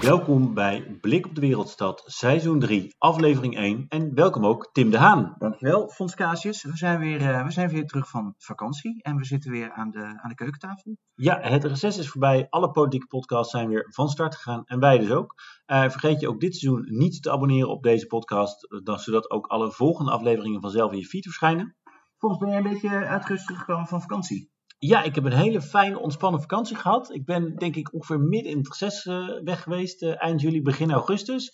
Welkom 0.00 0.54
bij 0.54 0.98
Blik 1.00 1.26
op 1.26 1.34
de 1.34 1.40
Wereldstad, 1.40 2.02
seizoen 2.06 2.58
3, 2.58 2.94
aflevering 2.98 3.56
1. 3.56 3.86
En 3.88 4.14
welkom 4.14 4.46
ook 4.46 4.70
Tim 4.72 4.90
de 4.90 4.98
Haan. 4.98 5.34
Dankjewel, 5.38 5.88
Fons 5.88 6.14
Casius. 6.14 6.62
We 6.62 6.76
zijn, 6.76 6.98
weer, 6.98 7.20
uh, 7.20 7.44
we 7.44 7.50
zijn 7.50 7.68
weer 7.68 7.86
terug 7.86 8.08
van 8.08 8.34
vakantie 8.38 9.02
en 9.02 9.16
we 9.16 9.24
zitten 9.24 9.50
weer 9.50 9.72
aan 9.72 9.90
de, 9.90 9.98
aan 9.98 10.28
de 10.28 10.34
keukentafel. 10.34 10.96
Ja, 11.14 11.40
het 11.40 11.64
reces 11.64 11.98
is 11.98 12.08
voorbij. 12.08 12.46
Alle 12.50 12.70
politieke 12.70 13.06
podcasts 13.06 13.52
zijn 13.52 13.68
weer 13.68 13.86
van 13.90 14.08
start 14.08 14.34
gegaan 14.34 14.64
en 14.64 14.80
wij 14.80 14.98
dus 14.98 15.10
ook. 15.10 15.34
Uh, 15.66 15.80
vergeet 15.80 16.20
je 16.20 16.28
ook 16.28 16.40
dit 16.40 16.56
seizoen 16.56 16.86
niet 16.98 17.22
te 17.22 17.30
abonneren 17.30 17.68
op 17.68 17.82
deze 17.82 18.06
podcast, 18.06 18.80
dan, 18.84 18.98
zodat 18.98 19.30
ook 19.30 19.46
alle 19.46 19.72
volgende 19.72 20.10
afleveringen 20.10 20.60
vanzelf 20.60 20.92
in 20.92 20.98
je 20.98 21.06
feed 21.06 21.24
verschijnen. 21.24 21.76
Fons, 22.18 22.38
ben 22.38 22.48
jij 22.48 22.56
een 22.56 22.72
beetje 22.72 22.90
uitgerust 22.90 23.46
teruggekomen 23.46 23.86
van 23.86 24.00
vakantie? 24.00 24.50
Ja, 24.82 25.02
ik 25.02 25.14
heb 25.14 25.24
een 25.24 25.32
hele 25.32 25.60
fijne, 25.60 25.98
ontspannen 25.98 26.40
vakantie 26.40 26.76
gehad. 26.76 27.14
Ik 27.14 27.24
ben 27.24 27.56
denk 27.56 27.76
ik 27.76 27.94
ongeveer 27.94 28.20
midden 28.20 28.52
in 28.52 28.58
het 28.58 28.68
reces 28.68 29.04
uh, 29.04 29.28
weg 29.44 29.62
geweest, 29.62 30.02
uh, 30.02 30.22
eind 30.22 30.40
juli, 30.40 30.62
begin 30.62 30.92
augustus. 30.92 31.52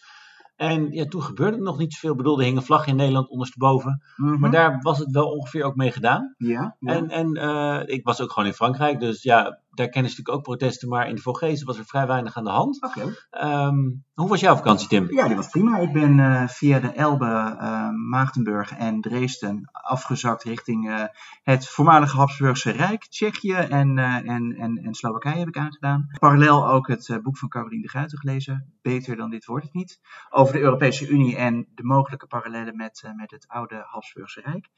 En 0.57 0.93
ja, 0.93 1.05
toen 1.05 1.23
gebeurde 1.23 1.57
er 1.57 1.63
nog 1.63 1.79
niet 1.79 1.93
zoveel. 1.93 2.11
Ik 2.11 2.17
bedoel, 2.17 2.39
er 2.39 2.45
hing 2.45 2.57
een 2.57 2.63
vlag 2.63 2.87
in 2.87 2.97
Nederland 2.97 3.29
ondersteboven. 3.29 4.03
Mm 4.17 4.29
-hmm. 4.29 4.41
Maar 4.41 4.51
daar 4.51 4.79
was 4.81 4.99
het 4.99 5.11
wel 5.11 5.31
ongeveer 5.31 5.65
ook 5.65 5.77
mee 5.77 5.93
gedaan. 5.93 6.35
Ja, 6.39 6.77
ja. 6.81 6.93
En, 6.93 7.11
en 7.11 7.37
uh, 7.37 7.83
ik 7.87 8.05
was 8.05 8.21
ook 8.21 8.33
gewoon 8.33 8.49
in 8.49 8.55
Frankrijk. 8.55 9.01
Dus 9.01 9.23
ja, 9.23 9.61
daar 9.77 9.89
kennen 9.89 10.11
ze 10.11 10.17
natuurlijk 10.17 10.37
ook 10.37 10.43
protesten. 10.43 10.89
Maar 10.89 11.09
in 11.09 11.15
de 11.15 11.21
Vogezen 11.21 11.67
was 11.67 11.79
er 11.79 11.85
vrij 11.85 12.07
weinig 12.07 12.37
aan 12.37 12.45
de 12.45 12.51
hand. 12.51 12.83
Oké. 12.83 13.15
Okay. 13.31 13.67
Um, 13.67 14.05
hoe 14.15 14.29
was 14.29 14.41
jouw 14.41 14.57
vakantie, 14.57 14.89
Tim? 14.89 15.13
Ja, 15.13 15.27
die 15.27 15.37
was 15.37 15.49
prima. 15.49 15.79
Ik 15.79 15.93
ben 15.93 16.19
uh, 16.19 16.49
via 16.49 16.81
de 16.81 16.93
Elbe, 16.93 17.57
uh, 17.61 17.89
Maagdenburg 17.91 18.73
en 18.73 19.01
Dresden 19.01 19.71
afgezakt 19.73 20.43
richting 20.43 20.89
uh, 20.89 21.05
het 21.43 21.69
voormalige 21.69 22.17
Habsburgse 22.17 22.71
Rijk. 22.71 23.07
Tsjechië 23.07 23.53
en, 23.53 23.99
en, 23.99 24.57
en, 24.57 24.77
en 24.77 24.95
Slowakije 24.95 25.39
heb 25.39 25.49
ik 25.49 25.57
aangedaan. 25.57 26.07
Parallel 26.19 26.69
ook 26.69 26.89
het 26.89 27.19
boek 27.23 27.39
van 27.39 27.49
Caroline 27.49 27.83
de 27.83 27.89
Gruyter 27.89 28.19
gelezen. 28.19 28.75
Beter 28.83 29.17
dan 29.17 29.31
dit 29.31 29.45
wordt 29.45 29.65
het 29.65 29.75
niet. 29.75 30.01
Over 30.31 30.53
de 30.53 30.61
Europese 30.61 31.09
Unie 31.09 31.37
en 31.37 31.67
de 31.75 31.85
mogelijke 31.85 32.27
parallellen 32.27 32.77
met, 32.77 33.13
met 33.17 33.31
het 33.31 33.49
oude 33.49 33.85
Habsburgse 33.87 34.41
Rijk. 34.41 34.69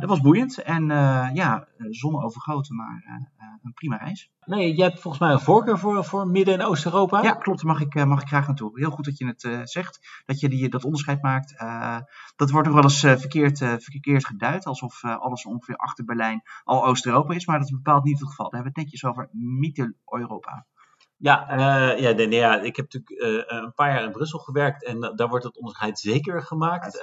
dat 0.00 0.08
was 0.08 0.20
boeiend 0.20 0.62
en 0.62 0.86
ja, 1.34 1.68
zonneovergoten, 1.78 2.76
maar 2.76 3.02
een 3.62 3.72
prima 3.72 3.96
reis. 3.96 4.07
Nee, 4.44 4.74
jij 4.74 4.86
hebt 4.86 5.00
volgens 5.00 5.22
mij 5.22 5.32
een 5.32 5.40
voorkeur 5.40 5.78
voor, 5.78 6.04
voor 6.04 6.26
Midden- 6.26 6.54
en 6.54 6.66
Oost-Europa. 6.66 7.22
Ja, 7.22 7.32
klopt. 7.32 7.62
Daar 7.62 7.72
mag 7.72 7.80
ik, 7.80 7.94
mag 8.06 8.22
ik 8.22 8.28
graag 8.28 8.46
naartoe. 8.46 8.78
Heel 8.78 8.90
goed 8.90 9.04
dat 9.04 9.18
je 9.18 9.26
het 9.26 9.42
uh, 9.42 9.60
zegt, 9.64 10.22
dat 10.26 10.40
je 10.40 10.48
die, 10.48 10.68
dat 10.68 10.84
onderscheid 10.84 11.22
maakt. 11.22 11.54
Uh, 11.62 11.98
dat 12.36 12.50
wordt 12.50 12.66
nog 12.66 12.76
wel 12.76 12.84
eens 12.84 13.02
uh, 13.02 13.16
verkeerd, 13.16 13.58
verkeerd 13.58 14.26
geduid, 14.26 14.64
alsof 14.64 15.04
alles 15.04 15.44
ongeveer 15.44 15.76
achter 15.76 16.04
Berlijn 16.04 16.42
al 16.64 16.86
Oost-Europa 16.86 17.34
is. 17.34 17.46
Maar 17.46 17.58
dat 17.58 17.66
is 17.68 17.74
bepaald 17.74 18.04
niet 18.04 18.18
het 18.18 18.28
geval. 18.28 18.50
Daar 18.50 18.62
hebben 18.62 18.72
we 18.74 18.80
het 18.80 18.90
netjes 18.90 19.10
over 19.10 19.28
Midden-Europa. 19.32 20.66
Ja, 21.16 21.50
uh, 21.50 22.00
ja, 22.00 22.12
nee, 22.12 22.26
nee, 22.26 22.38
ja, 22.38 22.60
ik 22.60 22.76
heb 22.76 22.92
natuurlijk 22.92 23.46
uh, 23.48 23.58
een 23.60 23.72
paar 23.74 23.92
jaar 23.92 24.04
in 24.04 24.12
Brussel 24.12 24.38
gewerkt 24.38 24.84
en 24.84 24.96
uh, 24.96 25.10
daar 25.14 25.28
wordt 25.28 25.44
het 25.44 25.56
onderscheid 25.56 25.98
zeker 25.98 26.42
gemaakt. 26.42 27.02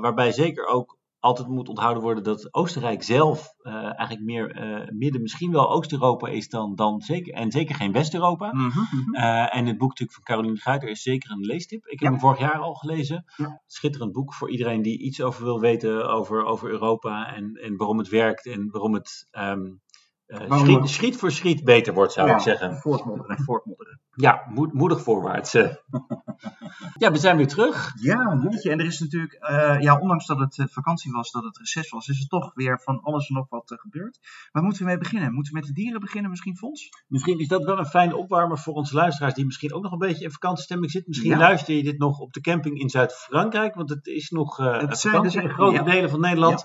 waarbij 0.00 0.32
zeker 0.32 0.66
ook 0.66 0.98
altijd 1.24 1.48
moet 1.48 1.68
onthouden 1.68 2.02
worden 2.02 2.24
dat 2.24 2.54
Oostenrijk 2.54 3.02
zelf 3.02 3.54
eigenlijk 3.62 4.20
meer 4.20 4.88
midden, 4.92 5.22
misschien 5.22 5.52
wel 5.52 5.70
Oost-Europa 5.70 6.28
is 6.28 6.48
dan, 6.48 6.74
dan 6.74 7.00
zeker, 7.00 7.34
en 7.34 7.50
zeker 7.50 7.74
geen 7.74 7.92
West-Europa. 7.92 8.52
Mm 8.52 8.70
-hmm. 8.70 9.14
en 9.44 9.66
het 9.66 9.78
boek 9.78 9.88
natuurlijk 9.88 10.12
van 10.12 10.22
Caroline 10.22 10.56
Guiter 10.56 10.88
is 10.88 11.02
zeker 11.02 11.30
een 11.30 11.40
leestip. 11.40 11.86
Ik 11.86 12.00
heb 12.00 12.00
ja. 12.00 12.10
hem 12.10 12.20
vorig 12.20 12.38
jaar 12.38 12.58
al 12.58 12.74
gelezen. 12.74 13.24
Ja. 13.36 13.62
Schitterend 13.66 14.12
boek 14.12 14.34
voor 14.34 14.50
iedereen 14.50 14.82
die 14.82 14.98
iets 14.98 15.20
over 15.22 15.44
wil 15.44 15.60
weten 15.60 16.08
over, 16.08 16.44
over 16.44 16.70
Europa 16.70 17.34
en, 17.34 17.54
en 17.54 17.76
waarom 17.76 17.98
het 17.98 18.08
werkt 18.08 18.46
en 18.46 18.70
waarom 18.70 18.94
het... 18.94 19.28
Um, 19.32 19.82
uh, 20.26 20.58
schiet, 20.58 20.88
schiet, 20.88 21.16
voor 21.16 21.30
schiet 21.30 21.64
beter 21.64 21.94
wordt, 21.94 22.12
zou 22.12 22.28
ja, 22.28 22.34
ik 22.34 22.40
zeggen. 22.40 22.76
Voortmodderen, 22.76 23.38
voortmodderen. 23.44 24.00
Ja, 24.16 24.42
moed, 24.48 24.72
moedig 24.72 25.02
voorwaarts. 25.02 25.52
ja, 27.02 27.10
we 27.10 27.18
zijn 27.18 27.36
weer 27.36 27.48
terug. 27.48 27.92
Ja, 28.00 28.38
jeetje. 28.42 28.70
En 28.70 28.78
er 28.78 28.86
is 28.86 29.00
natuurlijk, 29.00 29.48
uh, 29.50 29.80
ja, 29.80 29.98
ondanks 29.98 30.26
dat 30.26 30.38
het 30.38 30.72
vakantie 30.72 31.12
was, 31.12 31.30
dat 31.30 31.44
het 31.44 31.58
reces 31.58 31.90
was, 31.90 32.08
is 32.08 32.20
er 32.20 32.28
toch 32.28 32.50
weer 32.54 32.80
van 32.80 33.00
alles 33.02 33.28
en 33.28 33.34
nog 33.34 33.48
wat 33.48 33.70
uh, 33.70 33.78
gebeurd. 33.78 34.18
Waar 34.52 34.62
moeten 34.62 34.82
we 34.82 34.88
mee 34.88 34.98
beginnen? 34.98 35.32
Moeten 35.32 35.52
we 35.52 35.58
met 35.58 35.68
de 35.68 35.74
dieren 35.74 36.00
beginnen, 36.00 36.30
misschien, 36.30 36.56
Fons? 36.56 36.88
Misschien 37.08 37.38
is 37.38 37.48
dat 37.48 37.64
wel 37.64 37.78
een 37.78 37.86
fijne 37.86 38.16
opwarmer 38.16 38.58
voor 38.58 38.74
onze 38.74 38.94
luisteraars 38.94 39.34
die 39.34 39.44
misschien 39.44 39.74
ook 39.74 39.82
nog 39.82 39.92
een 39.92 39.98
beetje 39.98 40.24
in 40.24 40.30
vakantiestemming 40.30 40.90
zitten. 40.90 41.10
Misschien 41.10 41.32
ja. 41.32 41.38
luister 41.38 41.74
je 41.74 41.82
dit 41.82 41.98
nog 41.98 42.18
op 42.18 42.32
de 42.32 42.40
camping 42.40 42.80
in 42.80 42.90
Zuid-Frankrijk, 42.90 43.74
want 43.74 43.88
het 43.90 44.06
is 44.06 44.30
nog 44.30 44.56
het 44.56 44.98
zijn 44.98 45.22
dus 45.22 45.34
in 45.34 45.50
grote 45.50 45.76
ja. 45.76 45.82
delen 45.82 46.10
van 46.10 46.20
Nederland. 46.20 46.64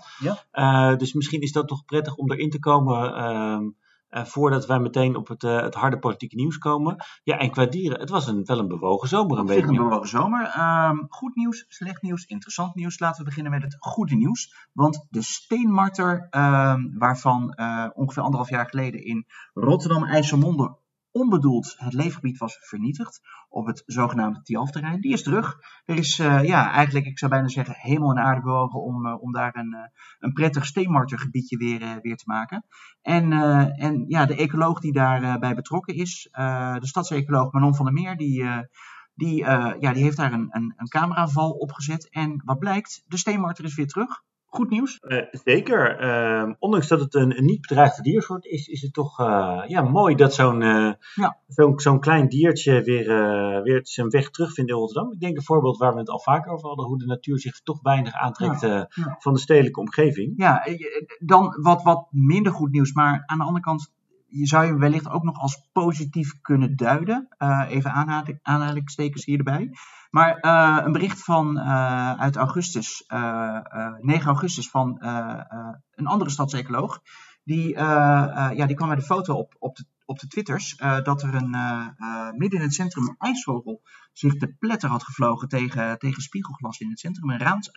Ja. 0.52 0.96
dus 0.96 1.14
misschien 1.14 1.42
is 1.42 1.52
dat 1.52 1.68
toch 1.68 1.86
prettig 1.86 2.16
om 2.16 2.32
erin 2.32 2.50
te 2.50 2.60
komen. 2.60 3.14
Uh, 4.10 4.26
voordat 4.26 4.66
wij 4.66 4.80
meteen 4.80 5.16
op 5.16 5.28
het, 5.28 5.44
uh, 5.44 5.62
het, 5.62 5.74
harde 5.74 6.00
politieke 6.00 6.36
nieuws 6.36 6.58
komen. 6.58 6.96
Ja, 7.24 7.38
en 7.38 7.52
qua 7.52 7.66
dieren, 7.66 8.00
het 8.00 8.10
was 8.10 8.28
een, 8.28 8.46
wel 8.46 8.60
een 8.60 8.68
bewogen 8.68 9.08
zomer. 9.08 9.38
Een 9.38 9.46
beetje. 9.46 9.68
een 9.68 9.76
bewogen 9.76 10.08
zomer. 10.08 10.54
Um, 10.90 11.06
goed 11.10 11.36
nieuws, 11.36 11.66
slecht 11.68 12.02
nieuws, 12.02 12.26
interessant 12.26 12.76
nieuws. 12.76 13.00
Laten 13.00 13.20
we 13.20 13.24
beginnen 13.24 13.52
met 13.52 13.64
het 13.64 13.76
goede 13.80 14.16
nieuws. 14.16 14.68
Want 14.74 15.06
de 15.10 15.22
steenmarter, 15.22 16.28
um, 16.32 16.98
waarvan 16.98 17.54
uh, 17.56 17.86
ongeveer 17.94 18.24
anderhalf 18.24 18.50
jaar 18.50 18.70
geleden 18.70 19.04
in 19.04 19.26
Rotterdam-IJsselmonde 19.54 20.78
onbedoeld 21.12 21.76
het 21.78 21.94
leefgebied 21.94 22.38
was 22.38 22.58
vernietigd 22.60 23.20
op 23.50 23.66
het 23.66 23.84
zogenaamde 23.86 24.42
Tialf-terrein. 24.42 25.02
Die 25.02 25.14
is 25.14 25.24
terug. 25.24 25.58
Er 25.86 25.98
is 25.98 26.20
uh, 26.20 26.44
ja, 26.44 26.72
eigenlijk, 26.72 27.06
ik 27.06 27.20
zou 27.20 27.32
bijna 27.32 27.48
zeggen, 27.48 27.76
hemel 27.78 28.12
en 28.12 28.24
aarde 28.24 28.42
bewogen 28.42 28.82
om, 28.82 29.06
uh, 29.06 29.22
om 29.22 29.32
daar 29.32 29.56
een, 29.56 29.74
uh, 29.74 29.80
een 30.20 30.34
prettig 30.34 30.66
steenmartergebiedje 30.66 31.58
weer, 31.58 32.00
weer 32.02 32.16
te 32.16 32.24
maken. 32.26 32.66
En, 33.02 33.32
en 33.78 34.06
ja, 34.08 34.26
de 34.26 34.36
ecoloog 34.36 34.80
die 34.80 34.94
daarbij 34.94 35.56
betrokken 35.56 35.96
is, 35.96 36.28
de 36.32 36.88
stadsecoloog 36.88 37.52
Manon 37.52 37.76
van 37.76 37.86
der 37.86 37.94
Meer, 37.94 38.18
die, 38.18 38.46
die, 39.14 39.36
ja, 39.80 39.94
die 39.94 40.04
heeft 40.04 40.18
daar 40.18 40.34
een, 40.34 40.48
een, 40.50 40.74
een 40.78 40.88
cameraval 40.88 41.52
opgezet. 41.52 42.10
En 42.10 42.42
wat 42.46 42.60
blijkt, 42.60 43.04
de 43.06 43.18
steenmarter 43.18 43.66
is 43.66 43.76
weer 43.76 43.88
terug. 43.88 44.24
Goed 44.50 44.70
nieuws? 44.70 45.00
Uh, 45.02 45.22
zeker. 45.32 46.04
Uh, 46.04 46.54
ondanks 46.60 46.88
dat 46.88 47.00
het 47.00 47.16
een, 47.16 47.38
een 47.38 47.46
niet 47.46 47.62
bedreigde 47.62 48.02
diersoort 48.02 48.46
is, 48.46 48.68
is 48.68 48.82
het 48.82 48.94
toch 48.94 49.20
uh, 49.20 49.64
ja, 49.68 49.82
mooi 49.82 50.16
dat 50.16 50.34
zo'n 50.34 50.60
ja. 50.60 51.38
zo'n 51.48 51.80
zo'n 51.80 52.00
klein 52.00 52.28
diertje 52.28 52.82
weer, 52.82 53.06
weer 53.64 53.80
zijn 53.84 54.10
weg 54.10 54.30
terugvindt 54.30 54.70
in 54.70 54.76
Rotterdam. 54.76 55.12
Ik 55.12 55.20
denk 55.20 55.38
een 55.38 55.44
voorbeeld 55.44 55.78
waar 55.78 55.94
we 55.94 56.00
het 56.00 56.10
al 56.10 56.20
vaker 56.20 56.52
over 56.52 56.68
hadden, 56.68 56.86
hoe 56.86 56.98
de 56.98 57.06
natuur 57.06 57.40
zich 57.40 57.62
toch 57.62 57.82
weinig 57.82 58.14
aantrekt 58.14 58.62
ja. 58.62 58.90
Ja. 58.90 59.16
van 59.20 59.34
de 59.34 59.40
stedelijke 59.40 59.80
omgeving. 59.80 60.34
Ja, 60.36 60.68
dan 61.20 61.58
wat, 61.62 61.84
wat 61.84 62.08
minder 62.12 62.52
goed 62.52 62.72
nieuws, 62.72 62.94
maar 62.94 63.24
aan 63.26 63.38
de 63.38 63.44
andere 63.44 63.64
kant 63.64 63.92
je 64.30 64.48
zou 64.48 64.66
je 64.66 64.78
wellicht 64.78 65.10
ook 65.10 65.24
nog 65.24 65.40
als 65.40 65.68
positief 65.72 66.42
kunnen 66.42 66.76
duiden. 66.76 67.28
Uh, 67.38 67.66
even 67.70 67.92
aanhalingstekens 68.42 69.26
hier 69.26 69.38
erbij. 69.38 69.72
Maar 70.10 70.38
uh, 70.42 70.86
een 70.86 70.92
bericht 70.92 71.24
van 71.24 71.58
uh, 71.58 72.14
uit 72.14 72.36
augustus, 72.36 73.04
9 73.08 74.28
augustus, 74.28 74.70
van 74.70 74.98
een 75.92 76.08
andere 76.08 76.30
stadsecoloog. 76.30 77.02
Die, 77.44 77.78
ja, 77.78 78.66
die 78.66 78.76
kwam 78.76 78.90
met 78.90 78.98
een 78.98 79.04
foto 79.04 79.34
op, 79.34 79.56
op, 79.60 79.76
de, 79.76 79.86
op 80.06 80.20
de 80.20 80.28
Twitters 80.28 80.76
dat 81.04 81.22
er 81.22 81.36
een, 81.36 81.56
midden 82.38 82.60
in 82.60 82.66
het 82.66 82.74
centrum 82.74 83.08
een 83.08 83.16
ijsvogel 83.18 83.82
zich 84.14 84.36
te 84.36 84.56
pletter 84.60 84.90
had 84.90 85.04
gevlogen 85.04 85.48
tegen, 85.48 86.00
tegen 86.00 86.22
spiegelglas 86.22 86.80
in 86.80 86.90
het 86.90 87.00
centrum. 87.00 87.30
Een 87.30 87.40
raams. 87.40 87.72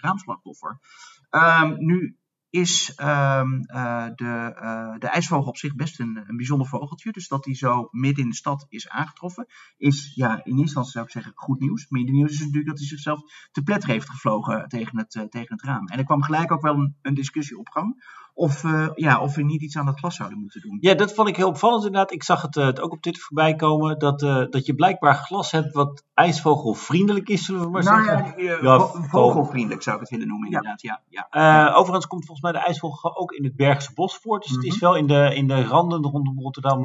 Um, 1.31 1.75
nu 1.79 2.17
is 2.53 2.93
um, 3.01 3.65
uh, 3.67 4.07
de, 4.15 4.57
uh, 4.63 4.99
de 4.99 5.07
ijsvogel 5.07 5.49
op 5.49 5.57
zich 5.57 5.75
best 5.75 6.01
een, 6.01 6.25
een 6.27 6.37
bijzonder 6.37 6.67
vogeltje. 6.67 7.13
Dus 7.13 7.29
dat 7.29 7.45
hij 7.45 7.55
zo 7.55 7.89
midden 7.91 8.25
in 8.25 8.31
de 8.31 8.37
stad 8.37 8.67
is 8.69 8.89
aangetroffen, 8.89 9.47
is 9.77 10.13
ja, 10.15 10.31
in 10.31 10.39
eerste 10.39 10.61
instantie 10.61 10.93
zou 10.93 11.05
ik 11.05 11.11
zeggen 11.11 11.33
goed 11.35 11.61
nieuws. 11.61 11.87
Minder 11.89 12.15
nieuws 12.15 12.31
is 12.31 12.39
natuurlijk 12.39 12.67
dat 12.67 12.79
hij 12.79 12.87
zichzelf 12.87 13.21
te 13.53 13.63
pletter 13.63 13.89
heeft 13.89 14.11
gevlogen 14.11 14.69
tegen 14.69 14.99
het, 14.99 15.15
uh, 15.15 15.23
tegen 15.23 15.55
het 15.55 15.63
raam. 15.63 15.87
En 15.87 15.99
er 15.99 16.05
kwam 16.05 16.23
gelijk 16.23 16.53
ook 16.53 16.63
wel 16.63 16.93
een 17.03 17.15
discussie 17.15 17.59
op 17.59 17.69
gang. 17.69 18.05
Of, 18.35 18.63
ja, 18.95 19.21
of 19.21 19.35
we 19.35 19.43
niet 19.43 19.63
iets 19.63 19.77
aan 19.77 19.87
dat 19.87 19.99
glas 19.99 20.17
zouden 20.17 20.39
moeten 20.39 20.61
doen. 20.61 20.79
Ja, 20.81 20.95
dat 20.95 21.15
vond 21.15 21.29
ik 21.29 21.37
heel 21.37 21.49
opvallend 21.49 21.85
inderdaad. 21.85 22.13
Ik 22.13 22.23
zag 22.23 22.43
het, 22.43 22.55
het 22.55 22.81
ook 22.81 22.93
op 22.93 23.01
Twitter 23.01 23.23
voorbij 23.23 23.55
komen. 23.55 23.99
Dat, 23.99 24.21
dat 24.51 24.67
je 24.67 24.75
blijkbaar 24.75 25.15
glas 25.15 25.51
hebt 25.51 25.73
wat 25.73 26.05
ijsvogelvriendelijk 26.15 27.29
is, 27.29 27.45
zullen 27.45 27.61
we 27.61 27.71
maar 27.71 27.83
nou, 27.83 28.05
zeggen. 28.05 28.43
Ja, 28.45 28.59
ja, 28.63 28.79
vogelvriendelijk 28.87 29.83
zou 29.83 29.95
ik 29.95 30.01
het 30.03 30.11
willen 30.11 30.29
noemen 30.29 30.47
inderdaad. 30.47 30.83
Ja. 30.83 31.01
Ja, 31.09 31.27
ja. 31.31 31.73
overigens 31.73 32.07
komt 32.07 32.25
volgens 32.27 32.53
mij 32.53 32.61
de 32.61 32.67
ijsvogel 32.67 33.17
ook 33.17 33.33
in 33.33 33.45
het 33.45 33.57
Bergse 33.57 33.93
bos 33.95 34.17
voort. 34.17 34.43
Dus 34.43 34.51
mm 34.51 34.57
-hmm. 34.57 34.65
het 34.65 34.75
is 34.75 34.81
wel 34.81 34.97
in 34.97 35.07
de, 35.07 35.35
in 35.35 35.47
de 35.47 35.65
randen 35.65 36.03
rondom 36.03 36.41
Rotterdam 36.41 36.85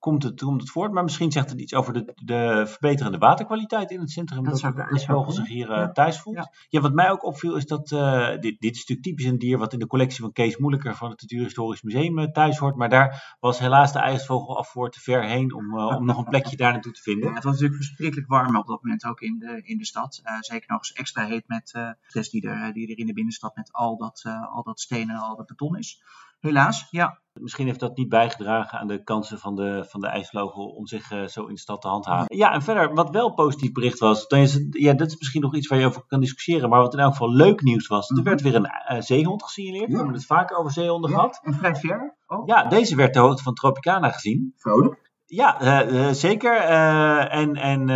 komt, 0.00 0.22
het, 0.22 0.42
komt 0.42 0.60
het 0.60 0.70
voort. 0.70 0.92
Maar 0.92 1.02
misschien 1.02 1.32
zegt 1.32 1.50
het 1.50 1.60
iets 1.60 1.74
over 1.74 1.92
de, 1.92 2.12
de 2.24 2.64
verbeterende 2.66 3.18
waterkwaliteit 3.18 3.90
in 3.90 4.00
het 4.00 4.10
centrum. 4.10 4.44
Dat, 4.44 4.60
dat 4.60 4.76
de 4.76 5.00
vogel 5.06 5.32
zich 5.32 5.48
hier 5.48 5.70
uh, 5.70 5.88
thuis 5.88 6.20
voelt. 6.20 6.36
Ja. 6.36 6.50
ja. 6.68 6.80
wat 6.80 6.92
mij 6.92 7.10
ook 7.10 7.24
opviel 7.24 7.56
is 7.56 7.66
dat, 7.66 7.90
uh, 7.90 8.28
dit, 8.28 8.60
dit 8.60 8.74
is 8.74 8.78
natuurlijk 8.78 9.02
typisch 9.02 9.24
een 9.24 9.38
dier 9.38 9.58
wat 9.58 9.72
in 9.72 9.78
de 9.78 9.86
collectie 9.86 10.20
van 10.20 10.32
Kees 10.32 10.56
Moeilijker 10.56 10.96
van 10.96 11.10
het 11.10 11.20
Natuurhistorisch 11.20 11.82
Museum 11.82 12.32
thuis 12.32 12.58
hoort. 12.58 12.76
Maar 12.76 12.88
daar 12.88 13.36
was 13.40 13.58
helaas 13.58 13.92
de 13.92 13.98
ijsvogel 13.98 14.58
af 14.58 14.68
voor 14.68 14.90
te 14.90 15.00
ver 15.00 15.24
heen 15.24 15.54
om, 15.54 15.78
om 15.78 16.04
nog 16.04 16.18
een 16.18 16.24
plekje 16.24 16.56
daar 16.56 16.72
naartoe 16.72 16.92
te 16.92 17.02
vinden. 17.02 17.28
Ja, 17.28 17.34
het 17.34 17.44
was 17.44 17.52
natuurlijk 17.52 17.82
verschrikkelijk 17.82 18.28
warm 18.28 18.56
op 18.56 18.66
dat 18.66 18.82
moment 18.82 19.04
ook 19.04 19.20
in 19.20 19.38
de, 19.38 19.60
in 19.64 19.78
de 19.78 19.86
stad. 19.86 20.22
zeker 20.40 20.68
nog 20.68 20.78
eens 20.78 20.92
extra 20.92 21.24
heet 21.24 21.48
met 21.48 21.68
stress 22.06 22.30
die 22.30 22.48
er, 22.48 22.72
die 22.72 22.90
er 22.90 22.98
in 22.98 23.06
de 23.06 23.12
binnenstad 23.12 23.56
met 23.56 23.72
al 23.72 23.96
dat, 23.96 24.22
al 24.52 24.62
dat 24.62 24.80
stenen 24.80 25.14
en 25.14 25.20
al 25.20 25.36
dat 25.36 25.46
beton 25.46 25.76
is. 25.76 26.02
Helaas, 26.40 26.86
ja. 26.90 27.18
Misschien 27.32 27.66
heeft 27.66 27.80
dat 27.80 27.96
niet 27.96 28.08
bijgedragen 28.08 28.78
aan 28.78 28.86
de 28.86 29.02
kansen 29.02 29.38
van 29.38 29.54
de, 29.54 29.84
van 29.88 30.00
de 30.00 30.06
ijsvogel 30.06 30.66
om 30.66 30.86
zich 30.86 31.10
uh, 31.12 31.26
zo 31.26 31.46
in 31.46 31.54
de 31.54 31.60
stad 31.60 31.80
te 31.80 31.88
handhaven. 31.88 32.36
Ja, 32.36 32.52
en 32.52 32.62
verder, 32.62 32.94
wat 32.94 33.10
wel 33.10 33.34
positief 33.34 33.72
bericht 33.72 33.98
was, 33.98 34.28
dan 34.28 34.38
is 34.38 34.54
het, 34.54 34.66
ja, 34.70 34.92
dat 34.92 35.06
is 35.06 35.18
misschien 35.18 35.40
nog 35.40 35.54
iets 35.54 35.68
waar 35.68 35.78
je 35.78 35.86
over 35.86 36.04
kan 36.06 36.20
discussiëren, 36.20 36.68
maar 36.68 36.80
wat 36.80 36.92
in 36.92 36.98
elk 36.98 37.10
geval 37.10 37.32
leuk 37.32 37.62
nieuws 37.62 37.86
was, 37.86 38.10
er 38.10 38.22
werd 38.22 38.40
weer 38.40 38.54
een 38.54 38.70
uh, 38.92 39.00
zeehond 39.00 39.42
gesignaleerd. 39.42 39.90
We 39.90 39.96
hebben 39.96 40.14
het 40.14 40.26
vaker 40.26 40.56
over 40.56 40.72
zeehonden 40.72 41.10
ja, 41.10 41.16
gehad. 41.16 41.40
En 41.42 41.54
vrij 41.54 41.74
ver. 41.74 42.16
Oh. 42.26 42.46
Ja, 42.46 42.64
deze 42.64 42.96
werd 42.96 43.14
de 43.14 43.20
hoogte 43.20 43.42
van 43.42 43.54
Tropicana 43.54 44.10
gezien. 44.10 44.52
Vrolijk. 44.56 45.09
Ja, 45.30 45.62
uh, 45.62 45.92
uh, 45.92 46.10
zeker. 46.10 46.52
Uh, 46.52 47.34
en 47.34 47.54
en 47.54 47.86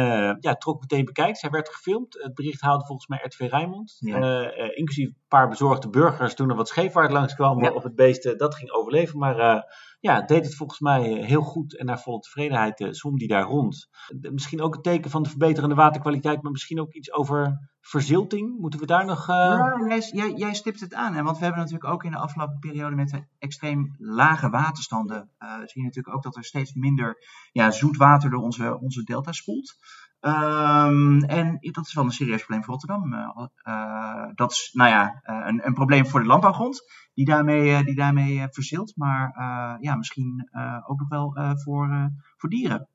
ja, 0.41 0.55
trok 0.55 0.81
meteen 0.81 1.05
bekijkt. 1.05 1.39
Zij 1.39 1.51
werd 1.51 1.69
gefilmd. 1.69 2.23
Het 2.23 2.35
bericht 2.35 2.61
haalde 2.61 2.85
volgens 2.85 3.07
mij 3.07 3.21
RTV 3.23 3.41
Rijnmond. 3.51 3.97
Ja. 3.99 4.51
inclusief 4.75 5.07
een 5.07 5.17
paar 5.29 5.49
bezorgde 5.49 5.89
burgers 5.89 6.35
toen 6.35 6.51
er 6.51 6.57
wat 6.57 6.69
scheepvaart 6.69 7.13
langskwamen 7.13 7.65
ja. 7.65 7.73
of 7.73 7.83
het 7.83 7.95
beest 7.95 8.39
dat 8.39 8.55
ging 8.55 8.71
overleven. 8.71 9.19
Maar 9.19 9.65
ja, 10.05 10.21
deed 10.21 10.45
het 10.45 10.55
volgens 10.55 10.81
mij 10.81 11.03
heel 11.03 11.43
goed 11.43 11.77
en 11.77 11.87
naar 11.87 12.01
volle 12.01 12.21
tevredenheid 12.21 12.81
uh, 12.81 12.89
zwom 12.91 13.19
die 13.19 13.29
daar 13.29 13.43
rond. 13.43 13.89
Misschien 14.21 14.61
ook 14.61 14.75
een 14.75 14.83
teken 14.83 15.11
van 15.11 15.23
de 15.23 15.29
verbeterende 15.29 15.75
waterkwaliteit, 15.75 16.43
maar 16.43 16.53
misschien 16.53 16.81
ook 16.81 16.93
iets 16.93 17.13
over 17.13 17.71
verzilting. 17.81 18.59
Moeten 18.59 18.81
we 18.81 18.87
daar 18.87 19.05
nog... 19.05 19.29
Uh... 19.29 19.37
Ja, 19.37 19.85
jij, 19.89 20.01
jij, 20.13 20.33
jij, 20.33 20.55
stipt 20.55 20.81
het 20.81 20.95
aan. 20.95 21.15
Hè? 21.15 21.23
Want 21.23 21.37
we 21.39 21.45
hebben 21.45 21.63
natuurlijk 21.63 21.93
ook 21.93 22.05
in 22.05 22.11
de 22.11 22.19
afgelopen 22.19 22.59
periode 22.59 22.97
met 22.97 23.09
de 23.09 23.25
extreem 23.39 23.95
lage 23.99 24.51
waterstanden... 24.51 25.31
Uh, 25.39 25.57
zie 25.57 25.69
je 25.73 25.83
natuurlijk 25.83 26.17
ook 26.17 26.23
dat 26.23 26.37
er 26.37 26.45
steeds 26.45 26.75
minder 26.75 27.17
ja, 27.53 27.71
zoet 27.71 27.97
water 27.97 28.31
door 28.31 28.43
onze, 28.43 28.81
onze 28.81 29.03
delta 29.03 29.33
spoelt. 29.33 29.77
Um, 30.27 31.23
en 31.23 31.59
dat 31.61 31.87
is 31.87 31.95
wel 31.95 32.05
een 32.05 32.11
serieus 32.11 32.39
probleem 32.39 32.65
voor 32.65 32.75
Rotterdam. 32.75 33.13
Uh, 33.13 34.27
dat 34.35 34.51
is, 34.53 34.71
nou 34.73 34.91
ja, 34.91 35.21
een, 35.23 35.67
een, 35.67 35.75
probleem 35.75 36.07
voor 36.07 36.21
de 36.21 36.27
landbouwgrond, 36.27 36.83
die 37.15 37.25
daarmee, 37.25 37.85
die 37.85 37.95
daarmee 37.95 38.47
verzilt. 38.51 38.93
Maar 38.97 39.33
ja, 39.81 39.95
misschien 39.95 40.51
ook 40.87 40.99
nog 40.99 41.09
wel 41.09 41.37
voor, 41.63 42.11
voor 42.37 42.49
dieren. 42.49 42.89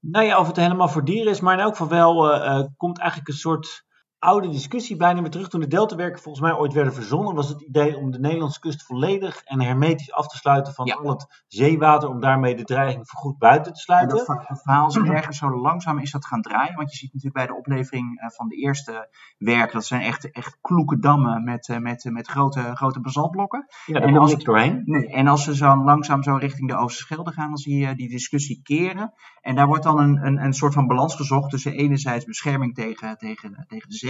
Nou 0.00 0.24
ja, 0.24 0.38
of 0.38 0.46
het 0.46 0.56
helemaal 0.56 0.88
voor 0.88 1.04
dieren 1.04 1.32
is, 1.32 1.40
maar 1.40 1.54
in 1.54 1.60
elk 1.60 1.76
geval 1.76 1.88
wel 1.88 2.70
komt 2.76 2.98
eigenlijk 2.98 3.28
een 3.28 3.34
soort 3.34 3.86
oude 4.18 4.48
discussie 4.48 4.96
bijna 4.96 5.20
weer 5.20 5.30
terug. 5.30 5.48
Toen 5.48 5.60
de 5.60 5.66
deltawerken 5.66 6.22
volgens 6.22 6.44
mij 6.44 6.58
ooit 6.58 6.72
werden 6.72 6.92
verzonnen, 6.92 7.34
was 7.34 7.48
het 7.48 7.62
idee 7.62 7.96
om 7.96 8.10
de 8.10 8.18
Nederlandse 8.18 8.60
kust 8.60 8.82
volledig 8.82 9.42
en 9.44 9.60
hermetisch 9.60 10.12
af 10.12 10.26
te 10.26 10.36
sluiten 10.36 10.74
van 10.74 10.86
ja. 10.86 10.94
al 10.94 11.08
het 11.10 11.44
zeewater, 11.46 12.08
om 12.08 12.20
daarmee 12.20 12.56
de 12.56 12.64
dreiging 12.64 13.08
voorgoed 13.08 13.38
buiten 13.38 13.72
te 13.72 13.80
sluiten. 13.80 14.18
En 14.18 14.24
dat 14.48 14.62
verhaal 14.62 14.88
is 14.88 14.96
ergens 15.18 15.38
zo 15.38 15.60
langzaam 15.60 15.98
is 15.98 16.10
dat 16.10 16.26
gaan 16.26 16.42
draaien, 16.42 16.74
want 16.74 16.90
je 16.90 16.96
ziet 16.96 17.12
natuurlijk 17.12 17.46
bij 17.46 17.54
de 17.54 17.60
oplevering 17.60 18.30
van 18.34 18.48
de 18.48 18.56
eerste 18.56 19.08
werk, 19.38 19.72
dat 19.72 19.84
zijn 19.84 20.00
echt, 20.00 20.30
echt 20.30 20.58
kloeke 20.60 20.98
dammen 20.98 21.44
met, 21.44 21.78
met, 21.80 22.04
met 22.10 22.28
grote, 22.28 22.76
grote 22.76 23.00
basaltblokken. 23.00 23.66
Ja, 23.86 24.00
doorheen. 24.44 24.82
Nee, 24.84 25.08
en 25.08 25.26
als 25.26 25.44
ze 25.44 25.54
zo 25.54 25.84
langzaam 25.84 26.22
zo 26.22 26.34
richting 26.34 26.68
de 26.68 26.76
Oosterschelde 26.76 27.32
gaan, 27.32 27.48
dan 27.48 27.56
zie 27.56 27.78
je 27.78 27.94
die 27.94 28.08
discussie 28.08 28.60
keren. 28.62 29.12
En 29.40 29.54
daar 29.54 29.66
wordt 29.66 29.82
dan 29.82 29.98
een, 29.98 30.26
een, 30.26 30.44
een 30.44 30.52
soort 30.52 30.74
van 30.74 30.86
balans 30.86 31.14
gezocht 31.14 31.50
tussen 31.50 31.72
enerzijds 31.72 32.24
bescherming 32.24 32.74
tegen, 32.74 33.16
tegen, 33.18 33.64
tegen 33.68 33.88
de 33.88 33.96
zee 33.96 34.07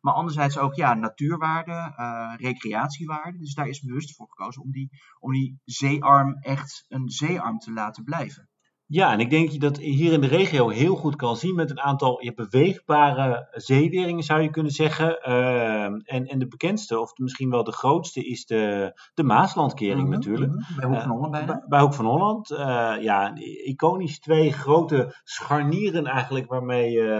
maar 0.00 0.14
anderzijds 0.14 0.58
ook 0.58 0.74
ja, 0.74 0.94
natuurwaarde, 0.94 1.94
uh, 1.98 2.32
recreatiewaarde. 2.36 3.38
Dus 3.38 3.54
daar 3.54 3.68
is 3.68 3.80
bewust 3.80 4.16
voor 4.16 4.26
gekozen 4.28 4.62
om 4.62 4.70
die, 4.70 4.90
om 5.18 5.32
die 5.32 5.60
zeearm 5.64 6.34
echt 6.34 6.84
een 6.88 7.08
zeearm 7.08 7.58
te 7.58 7.72
laten 7.72 8.04
blijven. 8.04 8.49
Ja, 8.92 9.12
en 9.12 9.20
ik 9.20 9.30
denk 9.30 9.44
dat 9.44 9.52
je 9.52 9.58
dat 9.58 9.78
hier 9.78 10.12
in 10.12 10.20
de 10.20 10.26
regio 10.26 10.68
heel 10.68 10.96
goed 10.96 11.16
kan 11.16 11.36
zien 11.36 11.54
met 11.54 11.70
een 11.70 11.80
aantal 11.80 12.24
je 12.24 12.34
beweegbare 12.34 13.48
zeeweringen, 13.50 14.22
zou 14.22 14.40
je 14.40 14.50
kunnen 14.50 14.72
zeggen. 14.72 15.18
Uh, 15.28 15.84
en, 15.84 16.04
en 16.04 16.38
de 16.38 16.46
bekendste, 16.48 17.00
of 17.00 17.18
misschien 17.18 17.50
wel 17.50 17.64
de 17.64 17.72
grootste, 17.72 18.24
is 18.24 18.46
de, 18.46 18.92
de 19.14 19.22
Maaslandkering 19.22 19.98
mm 19.98 20.04
-hmm, 20.04 20.14
natuurlijk. 20.14 20.52
Mm 20.52 20.58
-hmm. 20.58 20.76
Bij 20.76 20.88
Hoek 20.88 21.00
van 21.00 21.10
Holland 21.10 21.30
bijna. 21.30 21.46
Bij, 21.46 21.64
bij 21.68 21.80
Hoek 21.80 21.94
van 21.94 22.04
Holland. 22.04 22.50
Uh, 22.50 22.58
ja, 23.00 23.34
iconisch 23.64 24.20
twee 24.20 24.52
grote 24.52 25.20
scharnieren 25.24 26.06
eigenlijk 26.06 26.46
waarmee, 26.46 26.92
uh, 26.92 27.10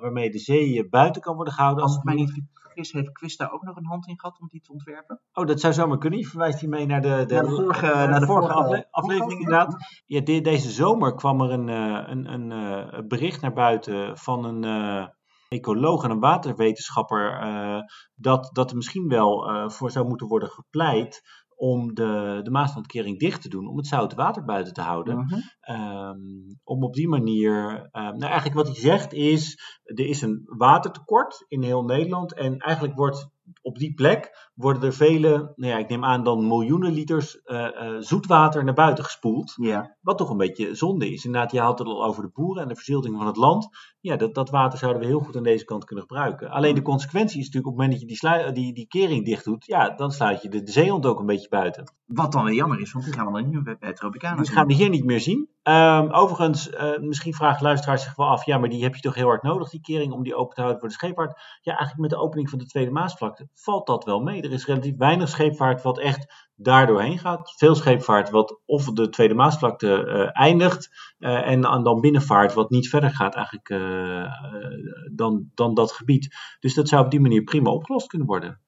waarmee 0.00 0.30
de 0.30 0.38
zee 0.38 0.88
buiten 0.88 1.22
kan 1.22 1.36
worden 1.36 1.54
gehouden. 1.54 1.84
Als 1.84 1.94
het 1.94 2.04
mij 2.04 2.14
niet 2.14 2.42
vergis, 2.74 2.92
heeft 2.92 3.12
Quist 3.12 3.38
daar 3.38 3.52
ook 3.52 3.62
nog 3.62 3.76
een 3.76 3.86
hand 3.86 4.06
in 4.06 4.20
gehad 4.20 4.40
om 4.40 4.48
die 4.48 4.60
te 4.60 4.72
ontwerpen? 4.72 5.20
Oh, 5.32 5.46
dat 5.46 5.60
zou 5.60 5.72
zomaar 5.72 5.98
kunnen. 5.98 6.18
Je 6.18 6.26
verwijst 6.26 6.60
hiermee 6.60 6.86
naar 6.86 7.00
de, 7.00 7.24
de, 7.26 7.34
naar 7.34 7.44
de 7.44 7.50
vorige, 7.50 7.86
naar 7.86 8.20
de 8.20 8.26
vorige, 8.26 8.52
afle 8.52 8.86
aflevering 8.90 9.40
inderdaad. 9.40 9.76
Ja, 10.06 10.20
de, 10.20 10.40
deze 10.40 10.70
zomer 10.70 11.14
kwam 11.14 11.40
er 11.40 11.50
een, 11.50 11.68
een, 11.68 12.32
een, 12.32 12.50
een 12.50 13.08
bericht 13.08 13.40
naar 13.40 13.52
buiten 13.52 14.18
van 14.18 14.44
een 14.44 14.64
uh, 14.64 15.06
ecoloog 15.48 16.04
en 16.04 16.10
een 16.10 16.20
waterwetenschapper 16.20 17.42
uh, 17.42 17.80
dat, 18.14 18.50
dat 18.52 18.70
er 18.70 18.76
misschien 18.76 19.08
wel 19.08 19.50
uh, 19.50 19.68
voor 19.68 19.90
zou 19.90 20.06
moeten 20.06 20.26
worden 20.26 20.48
gepleit 20.48 21.22
om 21.56 21.94
de, 21.94 22.40
de 22.42 22.50
Maaslandkering 22.50 23.18
dicht 23.18 23.42
te 23.42 23.48
doen, 23.48 23.68
om 23.68 23.76
het 23.76 23.86
zoute 23.86 24.16
water 24.16 24.44
buiten 24.44 24.72
te 24.74 24.80
houden. 24.80 25.26
-huh. 25.60 26.08
um, 26.08 26.60
om 26.64 26.84
op 26.84 26.94
die 26.94 27.08
manier, 27.08 27.72
um, 27.72 27.90
nou 27.92 28.24
eigenlijk 28.24 28.54
wat 28.54 28.66
hij 28.66 28.76
zegt 28.76 29.12
is, 29.12 29.58
er 29.84 30.06
is 30.06 30.22
een 30.22 30.42
watertekort 30.44 31.44
in 31.48 31.62
heel 31.62 31.82
Nederland 31.82 32.34
en 32.34 32.58
eigenlijk 32.58 32.96
wordt 32.96 33.28
op 33.62 33.78
die 33.78 33.94
plek 33.94 34.50
worden 34.54 34.82
er 34.82 34.92
vele, 34.92 35.52
nou 35.56 35.72
ja, 35.72 35.78
ik 35.78 35.88
neem 35.88 36.04
aan 36.04 36.24
dan 36.24 36.46
miljoenen 36.46 36.92
liters 36.92 37.40
uh, 37.44 37.60
uh, 37.60 37.96
zoetwater 37.98 38.64
naar 38.64 38.74
buiten 38.74 39.04
gespoeld. 39.04 39.54
Ja. 39.56 39.96
Wat 40.00 40.18
toch 40.18 40.30
een 40.30 40.36
beetje 40.36 40.74
zonde 40.74 41.12
is. 41.12 41.24
Inderdaad, 41.24 41.52
je 41.52 41.60
had 41.60 41.78
het 41.78 41.88
al 41.88 42.04
over 42.04 42.22
de 42.22 42.30
boeren 42.34 42.62
en 42.62 42.68
de 42.68 42.74
verzilting 42.74 43.16
van 43.16 43.26
het 43.26 43.36
land. 43.36 43.68
Ja, 44.00 44.16
dat, 44.16 44.34
dat 44.34 44.50
water 44.50 44.78
zouden 44.78 45.02
we 45.02 45.08
heel 45.08 45.20
goed 45.20 45.36
aan 45.36 45.42
deze 45.42 45.64
kant 45.64 45.84
kunnen 45.84 46.04
gebruiken. 46.08 46.50
Alleen 46.50 46.74
de 46.74 46.82
consequentie 46.82 47.40
is 47.40 47.44
natuurlijk 47.46 47.72
op 47.72 47.78
het 47.78 47.90
moment 47.90 48.08
dat 48.08 48.20
je 48.20 48.52
die, 48.52 48.52
die, 48.52 48.74
die 48.74 48.86
kering 48.86 49.24
dicht 49.24 49.44
doet, 49.44 49.66
ja, 49.66 49.90
dan 49.90 50.12
sluit 50.12 50.42
je 50.42 50.48
de, 50.48 50.62
de 50.62 50.72
zeehond 50.72 51.06
ook 51.06 51.18
een 51.18 51.26
beetje 51.26 51.48
buiten. 51.48 51.92
Wat 52.04 52.32
dan 52.32 52.44
weer 52.44 52.54
jammer 52.54 52.80
is, 52.80 52.92
want 52.92 53.04
die 53.04 53.14
gaan 53.14 53.26
we 53.26 53.32
dan 53.32 53.50
niet 53.50 53.64
meer 53.64 53.76
bij 53.80 53.92
Tropicana 53.92 54.42
Die 54.42 54.52
gaan 54.52 54.66
we 54.66 54.74
hier 54.74 54.88
niet 54.88 55.04
meer 55.04 55.20
zien. 55.20 55.48
Um, 55.68 56.10
overigens, 56.10 56.70
uh, 56.70 56.98
misschien 56.98 57.34
vraagt 57.34 57.60
luisteraars 57.60 58.02
zich 58.02 58.16
wel 58.16 58.26
af, 58.26 58.44
ja, 58.44 58.58
maar 58.58 58.68
die 58.68 58.82
heb 58.82 58.94
je 58.94 59.00
toch 59.00 59.14
heel 59.14 59.26
hard 59.26 59.42
nodig, 59.42 59.70
die 59.70 59.80
kering, 59.80 60.12
om 60.12 60.22
die 60.22 60.34
open 60.34 60.54
te 60.54 60.60
houden 60.60 60.80
voor 60.80 60.88
de 60.88 60.94
scheepvaart. 60.94 61.40
Ja, 61.60 61.70
eigenlijk 61.72 62.00
met 62.00 62.10
de 62.10 62.24
opening 62.24 62.50
van 62.50 62.58
de 62.58 62.66
Tweede 62.66 62.90
Maasvlakte 62.90 63.48
valt 63.54 63.86
dat 63.86 64.04
wel 64.04 64.20
mee. 64.20 64.42
Er 64.42 64.52
is 64.52 64.66
relatief 64.66 64.96
weinig 64.96 65.28
scheepvaart 65.28 65.82
wat 65.82 65.98
echt 65.98 66.50
daar 66.54 66.86
doorheen 66.86 67.18
gaat. 67.18 67.52
Veel 67.56 67.74
scheepvaart 67.74 68.30
wat 68.30 68.60
of 68.64 68.84
de 68.84 69.08
Tweede 69.08 69.34
Maasvlakte 69.34 70.04
uh, 70.06 70.28
eindigt 70.32 71.14
uh, 71.18 71.48
en, 71.48 71.60
dan 71.60 72.00
binnenvaart 72.00 72.54
wat 72.54 72.70
niet 72.70 72.88
verder 72.88 73.10
gaat 73.10 73.34
eigenlijk 73.34 73.68
dan, 75.14 75.50
dan 75.54 75.74
dat 75.74 75.92
gebied. 75.92 76.36
Dus 76.60 76.74
dat 76.74 76.88
zou 76.88 77.04
op 77.04 77.10
die 77.10 77.20
manier 77.20 77.42
prima 77.42 77.70
opgelost 77.70 78.06
kunnen 78.06 78.26
worden. 78.26 78.60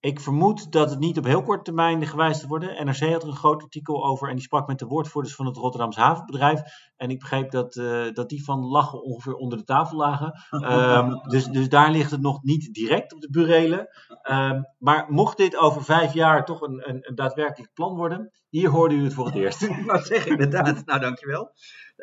Ik 0.00 0.20
vermoed 0.20 0.72
dat 0.72 0.90
het 0.90 0.98
niet 0.98 1.18
op 1.18 1.24
heel 1.24 1.42
korte 1.42 1.62
termijn 1.62 2.06
gewijzigd 2.06 2.46
wordt. 2.46 2.64
NRC 2.64 3.12
had 3.12 3.22
er 3.22 3.28
een 3.28 3.36
groot 3.36 3.62
artikel 3.62 4.06
over 4.06 4.28
en 4.28 4.34
die 4.34 4.44
sprak 4.44 4.66
met 4.66 4.78
de 4.78 4.86
woordvoerders 4.86 5.34
van 5.34 5.46
het 5.46 5.56
Rotterdamse 5.56 6.00
havenbedrijf. 6.00 6.60
En 6.96 7.10
ik 7.10 7.18
begreep 7.18 7.50
dat, 7.50 7.76
uh, 7.76 8.12
dat 8.12 8.28
die 8.28 8.44
van 8.44 8.64
lachen 8.64 9.02
ongeveer 9.02 9.34
onder 9.34 9.58
de 9.58 9.64
tafel 9.64 9.96
lagen. 9.96 10.42
Um, 10.50 11.20
dus, 11.32 11.44
dus 11.44 11.68
daar 11.68 11.90
ligt 11.90 12.10
het 12.10 12.20
nog 12.20 12.42
niet 12.42 12.74
direct 12.74 13.14
op 13.14 13.20
de 13.20 13.30
burelen. 13.30 13.88
Um, 14.30 14.66
maar 14.78 15.06
mocht 15.08 15.36
dit 15.36 15.56
over 15.56 15.84
vijf 15.84 16.12
jaar 16.12 16.44
toch 16.44 16.60
een, 16.60 16.88
een, 16.88 17.08
een 17.08 17.14
daadwerkelijk 17.14 17.72
plan 17.74 17.96
worden, 17.96 18.30
hier 18.48 18.70
hoorde 18.70 18.94
u 18.94 19.04
het 19.04 19.14
voor 19.14 19.26
het 19.26 19.34
eerst. 19.42 19.84
Wou 19.84 20.02
zeggen, 20.02 20.30
inderdaad. 20.30 20.66
Nou, 20.86 21.00
dankjewel. 21.00 21.50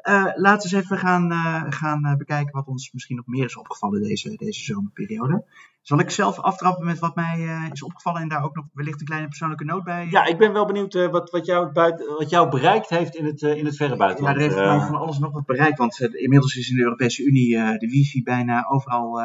Uh, 0.07 0.31
laten 0.35 0.69
we 0.69 0.75
eens 0.75 0.85
even 0.85 0.97
gaan, 0.97 1.31
uh, 1.31 1.63
gaan 1.69 2.15
bekijken 2.17 2.53
wat 2.53 2.67
ons 2.67 2.91
misschien 2.91 3.15
nog 3.15 3.25
meer 3.25 3.45
is 3.45 3.57
opgevallen 3.57 4.01
deze, 4.01 4.35
deze 4.35 4.63
zomerperiode. 4.63 5.45
Zal 5.85 5.99
ik 5.99 6.09
zelf 6.09 6.39
aftrappen 6.39 6.85
met 6.85 6.99
wat 6.99 7.15
mij 7.15 7.69
is 7.71 7.83
opgevallen 7.83 8.21
en 8.21 8.27
daar 8.27 8.43
ook 8.43 8.55
nog 8.55 8.65
wellicht 8.73 8.99
een 8.99 9.05
kleine 9.05 9.27
persoonlijke 9.27 9.63
noot 9.63 9.83
bij? 9.83 10.07
Ja, 10.09 10.25
ik 10.25 10.37
ben 10.37 10.53
wel 10.53 10.65
benieuwd 10.65 10.93
wat, 10.93 11.29
wat, 11.29 11.45
jou 11.45 11.71
buiten, 11.71 12.17
wat 12.17 12.29
jou 12.29 12.49
bereikt 12.49 12.89
heeft 12.89 13.15
in 13.15 13.25
het, 13.25 13.41
in 13.41 13.65
het 13.65 13.75
verre 13.75 13.95
buitenland. 13.95 14.37
Ja, 14.37 14.43
er 14.43 14.49
heeft 14.49 14.65
mij 14.65 14.87
van 14.87 14.95
alles 14.95 15.19
nog 15.19 15.33
wat 15.33 15.45
bereikt, 15.45 15.77
want 15.77 15.99
inmiddels 15.99 16.55
is 16.55 16.69
in 16.69 16.75
de 16.75 16.83
Europese 16.83 17.23
Unie 17.23 17.55
de 17.55 17.87
wifi 17.87 18.23
bijna 18.23 18.65
overal 18.67 19.21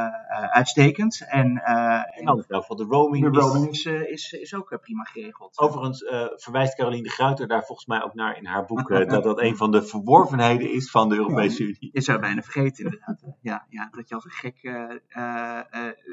uitstekend. 0.50 1.26
En, 1.28 1.62
en 1.64 2.04
in 2.14 2.28
ieder 2.28 2.44
geval 2.48 2.76
de 2.76 2.84
roaming, 2.84 3.32
de 3.32 3.40
roaming 3.40 3.68
is, 3.68 3.84
is, 3.84 4.32
is 4.32 4.54
ook 4.54 4.78
prima 4.80 5.02
geregeld. 5.02 5.58
Overigens 5.58 6.04
verwijst 6.36 6.74
Caroline 6.74 7.02
de 7.02 7.10
Gruiter 7.10 7.48
daar 7.48 7.64
volgens 7.64 7.86
mij 7.86 8.02
ook 8.02 8.14
naar 8.14 8.36
in 8.36 8.46
haar 8.46 8.64
boek, 8.64 8.88
dat 9.08 9.22
dat 9.22 9.40
een 9.40 9.56
van 9.56 9.70
de 9.70 9.82
verworvenheden 9.82 10.72
is 10.72 10.90
van 10.90 11.08
de 11.08 11.16
Europese 11.16 11.62
ja, 11.62 11.68
Unie. 11.68 11.90
Je 11.92 12.00
zou 12.00 12.18
bijna 12.18 12.42
vergeten, 12.42 12.84
inderdaad. 12.84 13.22
Ja, 13.40 13.66
ja, 13.68 13.88
dat 13.90 14.08
je 14.08 14.14
als 14.14 14.24
een 14.24 14.30
gek 14.30 14.62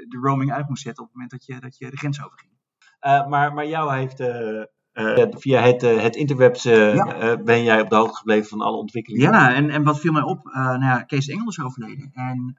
de 0.10 0.18
roaming 0.22 0.37
uit 0.46 0.70
moest 0.70 0.84
zetten 0.84 1.04
op 1.04 1.10
het 1.10 1.18
moment 1.18 1.32
dat 1.32 1.46
je, 1.46 1.60
dat 1.60 1.78
je 1.78 1.90
de 1.90 1.98
grens 1.98 2.24
overging. 2.24 2.52
Uh, 3.02 3.28
maar, 3.28 3.54
maar 3.54 3.68
jou 3.68 3.96
heeft. 3.96 4.24
via 5.40 5.62
het, 5.62 5.82
het 5.82 6.16
interwebs 6.16 6.64
ja. 6.64 7.38
ben 7.44 7.64
jij 7.64 7.82
op 7.82 7.90
de 7.90 7.96
hoogte 7.96 8.18
gebleven 8.18 8.50
van 8.50 8.62
alle 8.62 8.78
ontwikkelingen. 8.78 9.32
Ja, 9.32 9.54
en, 9.54 9.70
en 9.70 9.84
wat 9.84 10.00
viel 10.00 10.12
mij 10.12 10.22
op? 10.22 10.44
nou 10.54 10.84
ja, 10.84 11.04
Kees 11.04 11.28
Engel 11.28 11.48
is 11.48 11.62
overleden. 11.62 12.12
En 12.14 12.58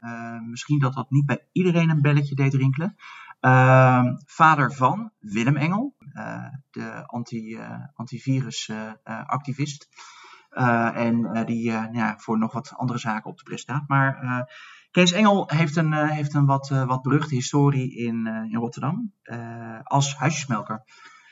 misschien 0.50 0.78
dat 0.78 0.94
dat 0.94 1.10
niet 1.10 1.26
bij 1.26 1.46
iedereen 1.52 1.90
een 1.90 2.02
belletje 2.02 2.34
deed 2.34 2.54
rinkelen. 2.54 2.96
Ehm, 3.40 4.16
vader 4.26 4.72
van 4.72 5.12
Willem 5.18 5.56
Engel, 5.56 5.96
de 6.70 7.02
anti, 7.06 7.58
antivirus 7.94 8.70
activist. 9.26 9.88
Uh, 10.52 10.96
en 10.96 11.44
die 11.46 11.70
uh, 11.70 11.84
ja, 11.92 12.14
voor 12.18 12.38
nog 12.38 12.52
wat 12.52 12.72
andere 12.76 12.98
zaken 12.98 13.30
op 13.30 13.36
de 13.38 13.42
pres 13.42 13.60
staat. 13.60 13.88
Maar 13.88 14.48
Kees 14.90 15.12
Engel 15.12 15.44
heeft 15.46 15.76
een, 15.76 15.92
heeft 15.92 16.34
een 16.34 16.46
wat, 16.46 16.68
wat 16.68 17.02
beruchte 17.02 17.34
historie 17.34 17.96
in, 17.96 18.26
in 18.26 18.58
Rotterdam 18.58 19.12
als 19.82 20.16
huisjesmelker. 20.16 20.84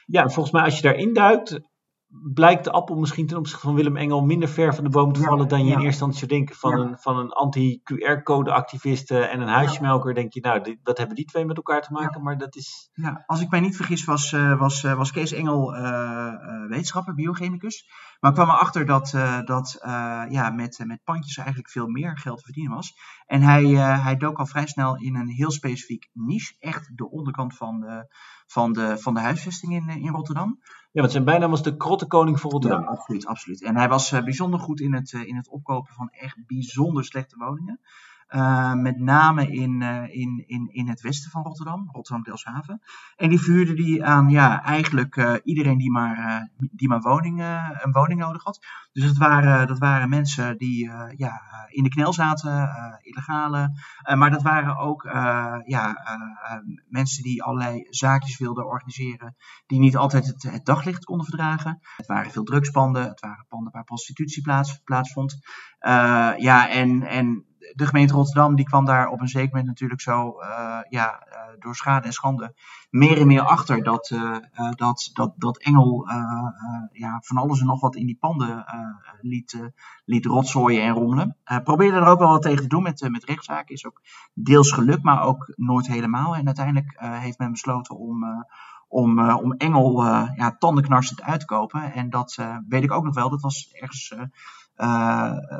Ja, 0.07 0.29
volgens 0.29 0.51
mij 0.51 0.63
als 0.63 0.77
je 0.77 0.83
daarin 0.83 1.13
duikt, 1.13 1.61
blijkt 2.09 2.65
de 2.65 2.71
appel 2.71 2.97
misschien 2.97 3.27
ten 3.27 3.37
opzichte 3.37 3.67
van 3.67 3.75
Willem 3.75 3.97
Engel 3.97 4.25
minder 4.25 4.49
ver 4.49 4.75
van 4.75 4.85
de 4.85 4.91
boom 4.91 5.13
te 5.13 5.21
Ja, 5.21 5.27
vallen 5.27 5.49
dan 5.49 5.59
je 5.59 5.65
in 5.65 5.71
eerste 5.71 5.87
instantie 5.87 6.19
zou 6.19 6.31
denken. 6.31 6.57
Van 6.57 6.79
Ja. 6.79 6.85
een, 6.85 6.99
van 6.99 7.19
een 7.19 7.31
anti-QR-code-activist 7.33 9.11
en 9.11 9.41
een 9.41 9.49
huismelker 9.49 10.15
denk 10.15 10.33
je, 10.33 10.41
nou, 10.41 10.63
dit- 10.63 10.79
wat 10.83 10.99
hebben 10.99 11.17
die 11.17 11.25
twee 11.25 11.45
met 11.45 11.57
elkaar 11.57 11.83
te 11.83 11.93
maken? 11.93 12.23
Maar 12.23 12.39
dat 12.39 12.57
is... 12.57 12.91
Ja, 12.93 13.23
als 13.27 13.41
ik 13.41 13.51
mij 13.51 13.61
niet 13.61 13.77
vergis, 13.77 14.05
was, 14.05 14.33
eh, 14.33 14.59
was, 14.59 14.85
eh, 14.85 14.97
was 14.97 15.11
Kees 15.13 15.33
Engel 15.33 15.75
eh, 15.77 16.33
wetenschapper, 16.69 17.15
biochemicus. 17.15 17.89
Maar 18.21 18.31
ik 18.31 18.37
kwam 18.37 18.49
erachter 18.49 18.87
dat, 18.87 19.11
dat 19.45 19.79
ja, 20.31 20.51
met, 20.51 20.83
met 20.87 21.05
pandjes 21.05 21.37
eigenlijk 21.37 21.71
veel 21.71 21.87
meer 21.87 22.19
geld 22.19 22.39
te 22.39 22.45
verdienen 22.45 22.73
was. 22.73 22.95
En 23.27 23.43
hij, 23.43 23.65
hij 24.01 24.17
dook 24.17 24.39
al 24.39 24.47
vrij 24.47 24.67
snel 24.67 24.97
in 24.97 25.15
een 25.15 25.29
heel 25.29 25.51
specifiek 25.51 26.09
niche. 26.13 26.55
Echt 26.59 26.97
de 26.97 27.11
onderkant 27.11 27.57
van 27.57 27.81
de, 27.81 28.15
van 28.47 28.73
de, 28.73 28.99
van 28.99 29.15
de 29.15 29.21
huisvesting 29.21 29.73
in, 29.73 29.89
in 29.89 30.09
Rotterdam. 30.13 30.59
Ja, 30.97 31.03
want 31.03 31.15
zijn 31.15 31.25
bijnaam 31.25 31.51
was 31.51 31.63
de 31.63 31.77
krottenkoning 31.77 32.41
van 32.41 32.51
Rotterdam. 32.51 32.81
Ja, 32.81 32.87
absoluut, 32.87 33.27
absoluut. 33.27 33.63
En 33.63 33.77
hij 33.77 33.89
was 33.89 34.13
eh, 34.13 34.23
bijzonder 34.23 34.61
goed 34.61 34.81
in 34.81 34.95
het, 34.95 35.13
eh, 35.13 35.27
in 35.27 35.37
het 35.37 35.49
opkopen 35.49 35.95
van 35.95 36.09
echt 36.11 36.47
bijzonder 36.47 37.05
slechte 37.05 37.37
woningen. 37.39 37.81
Eh, 38.27 38.73
met 38.73 38.99
name 38.99 39.51
in, 39.51 39.83
eh, 39.83 40.03
in, 40.21 40.45
in, 40.47 40.69
in 40.73 40.89
het 40.89 41.01
westen 41.01 41.31
van 41.31 41.43
Rotterdam, 41.43 41.89
Rotterdam-Delfshaven. 41.93 42.83
En 43.17 43.29
die 43.29 43.41
vuurde 43.41 43.75
die 43.75 44.05
aan 44.05 44.29
ja, 44.29 44.63
eigenlijk 44.63 45.17
eh, 45.17 45.35
iedereen 45.45 45.79
die 45.79 45.91
maar, 45.91 46.49
die 46.57 46.89
maar 46.89 47.01
woning, 47.01 47.41
eh, 47.41 47.71
een 47.73 47.93
woning 47.93 48.21
nodig 48.21 48.45
had. 48.45 48.67
Dus 48.93 49.05
dat 49.05 49.17
waren, 49.17 49.67
dat 49.67 49.79
waren 49.79 50.09
mensen 50.09 50.59
die 50.59 50.91
ja, 51.17 51.41
in 51.69 51.83
de 51.83 51.89
knel 51.89 52.13
zaten, 52.13 52.71
illegale. 53.03 53.71
Maar 54.17 54.31
dat 54.31 54.43
waren 54.43 54.77
ook 54.77 55.03
ja, 55.65 55.97
mensen 56.89 57.23
die 57.23 57.43
allerlei 57.43 57.87
zaakjes 57.91 58.39
wilden 58.39 58.67
organiseren. 58.67 59.37
Die 59.67 59.79
niet 59.79 59.97
altijd 59.97 60.27
het, 60.27 60.61
daglicht 60.65 61.05
konden 61.05 61.27
verdragen. 61.27 61.79
Het 61.97 62.07
waren 62.07 62.31
veel 62.31 62.43
drugspanden, 62.43 63.09
het 63.09 63.21
waren 63.21 63.47
panden 63.49 63.73
waar 63.73 63.85
prostitutie 63.85 64.43
plaats, 64.43 64.81
plaatsvond. 64.85 65.39
Ja, 66.39 66.69
en, 66.69 67.03
en 67.03 67.47
de 67.75 67.87
gemeente 67.87 68.15
Rotterdam 68.15 68.55
die 68.55 68.65
kwam 68.65 68.85
daar 68.85 69.09
op 69.09 69.21
een 69.21 69.29
zeker 69.29 69.49
moment 69.49 69.67
natuurlijk 69.67 70.01
zo 70.01 70.39
eh, 70.39 70.79
ja, 70.89 71.19
eh, 71.19 71.39
door 71.59 71.75
schade 71.75 72.07
en 72.07 72.13
schande 72.13 72.55
meer 72.91 73.21
en 73.21 73.27
meer 73.27 73.43
achter 73.43 73.83
dat, 73.83 74.11
eh, 74.11 74.71
dat, 74.71 75.11
dat, 75.13 75.33
dat 75.37 75.59
Engel 75.59 76.09
ja, 76.93 77.21
van 77.25 77.37
alles 77.37 77.61
en 77.61 77.67
nog 77.67 77.81
wat 77.81 77.97
in 77.97 78.07
die 78.07 78.17
panden 78.21 78.65
liet, 79.21 79.73
liet 80.05 80.25
rotzooien 80.25 80.83
en 80.83 80.93
rommelen. 80.93 81.37
Probeerde 81.65 81.97
er 81.97 82.07
ook 82.07 82.19
wel 82.19 82.29
wat 82.29 82.43
tegen 82.43 82.63
te 82.63 82.69
doen 82.69 82.83
met, 82.83 83.09
met 83.11 83.25
rechtszaken. 83.25 83.75
Is 83.75 83.87
ook 83.87 84.03
deels 84.35 84.73
gelukt, 84.73 85.03
maar 85.03 85.23
ook 85.23 85.53
nooit 85.57 85.87
helemaal. 85.87 86.37
En 86.37 86.47
uiteindelijk 86.47 86.97
heeft 86.99 87.39
men 87.39 87.51
besloten 87.51 87.97
om, 87.97 88.25
om, 88.89 89.31
om 89.31 89.53
Engel 89.53 90.05
eh 90.05 90.31
ja, 90.37 90.57
tandenknarsend 90.59 91.23
uit 91.23 91.41
te 91.41 91.47
kopen. 91.47 91.93
En 91.93 92.11
dat 92.11 92.39
weet 92.69 92.83
ik 92.83 92.93
ook 92.93 93.05
nog 93.05 93.15
wel. 93.15 93.31
Dat 93.31 93.43
was 93.43 93.73
ergens 93.73 94.15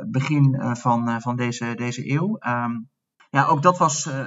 begin 0.07 0.55
eh, 0.55 0.75
van, 0.75 1.07
eh, 1.09 1.19
van 1.19 1.35
deze, 1.35 1.73
deze 1.75 2.11
eeuw. 2.11 2.37
Ehm, 2.37 2.71
ja, 3.29 3.45
ook 3.45 3.61
dat 3.61 3.77
was. 3.77 4.05
eh, 4.05 4.25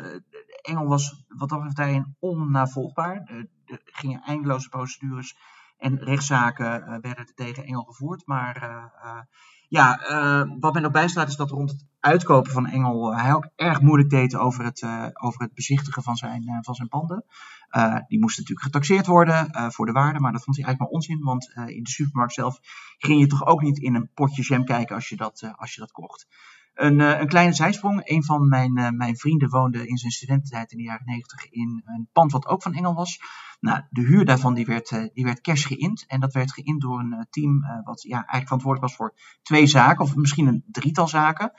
Engel 0.61 0.87
was 0.87 1.25
wat 1.29 1.49
dat 1.49 1.59
betreft 1.59 1.77
daarin 1.77 2.17
onnavolgbaar. 2.19 3.31
Er 3.67 3.81
gingen 3.85 4.23
eindeloze 4.23 4.69
procedures 4.69 5.37
en 5.79 5.99
rechtszaken 5.99 6.83
eh, 6.83 6.89
werden 6.89 7.17
er 7.27 7.35
tegen 7.35 7.65
Engel 7.65 7.83
gevoerd. 7.83 8.27
Maar 8.27 8.57
eh, 8.63 8.85
eh, 9.11 9.21
ja, 9.69 9.99
eh, 10.01 10.51
wat 10.61 10.75
men 10.75 10.85
ook 10.85 10.93
bijstaat 10.93 11.29
is 11.29 11.37
dat 11.37 11.51
rond 11.51 11.71
het 11.71 11.87
uitkopen 12.01 12.53
van 12.53 12.67
Engel 12.67 13.13
eh, 13.13 13.21
hij 13.23 13.35
ook 13.35 13.49
erg 13.57 13.81
moeilijk 13.81 14.11
deed 14.11 14.37
over 14.37 14.65
het, 14.65 14.83
eh, 14.83 15.07
over 15.13 15.41
het 15.43 15.55
bezichtigen 15.55 16.03
van 16.03 16.17
zijn, 16.17 16.43
eh, 16.49 16.59
van 16.61 16.75
zijn 16.75 16.89
panden. 16.89 17.25
Eh, 17.71 17.97
die 18.07 18.21
moesten 18.21 18.43
natuurlijk 18.43 18.67
getaxeerd 18.67 19.07
worden 19.07 19.51
eh, 19.51 19.71
voor 19.71 19.87
de 19.87 19.93
waarde, 19.93 20.21
maar 20.21 20.33
dat 20.33 20.45
vond 20.45 20.57
hij 20.57 20.65
eigenlijk 20.65 20.79
maar 20.79 21.01
onzin, 21.01 21.25
want 21.25 21.53
eh, 21.55 21.77
in 21.77 21.83
de 21.83 21.91
supermarkt 21.91 22.35
zelf 22.35 22.59
ging 22.99 23.21
je 23.21 23.27
toch 23.27 23.47
ook 23.47 23.63
niet 23.63 23.79
in 23.79 23.95
een 23.95 24.11
potje 24.15 24.43
jam 24.43 24.65
kijken 24.65 24.95
als 24.95 25.09
je 25.09 25.17
dat, 25.17 25.53
als 25.57 25.75
je 25.75 25.81
dat 25.81 25.93
kocht. 25.93 26.27
Een, 26.75 26.99
een 26.99 27.29
kleine 27.29 27.53
zijsprong. 27.53 28.01
Een 28.05 28.25
van 28.25 28.49
mijn, 28.49 28.97
mijn 28.97 29.17
vrienden 29.17 29.49
woonde 29.49 29.87
in 29.87 29.97
zijn 29.97 30.13
studententijd 30.13 30.73
in 30.73 30.79
de 30.79 30.85
jaren 30.85 31.07
90 31.07 31.51
in 31.51 31.83
een 31.85 32.09
pand 32.13 32.33
wat 32.33 32.47
ook 32.47 32.63
van 32.63 32.75
Engel 32.75 32.95
was. 32.95 33.21
Nou, 33.61 33.83
de 33.91 34.01
huur 34.01 34.25
daarvan 34.25 34.55
die 34.55 34.67
werd, 34.67 34.89
die 35.13 35.25
werd 35.25 35.41
cash 35.41 35.67
geïnd. 35.67 36.05
En 36.07 36.21
dat 36.21 36.33
werd 36.33 36.53
geïnd 36.53 36.81
door 36.81 36.99
een 36.99 37.27
team 37.31 37.61
wat 37.85 38.03
ja, 38.03 38.15
eigenlijk 38.15 38.45
verantwoordelijk 38.45 38.89
was 38.89 38.97
voor 38.97 39.15
twee 39.43 39.67
zaken, 39.67 40.05
of 40.05 40.17
misschien 40.17 40.47
een 40.47 40.65
drietal 40.67 41.09
zaken. 41.09 41.53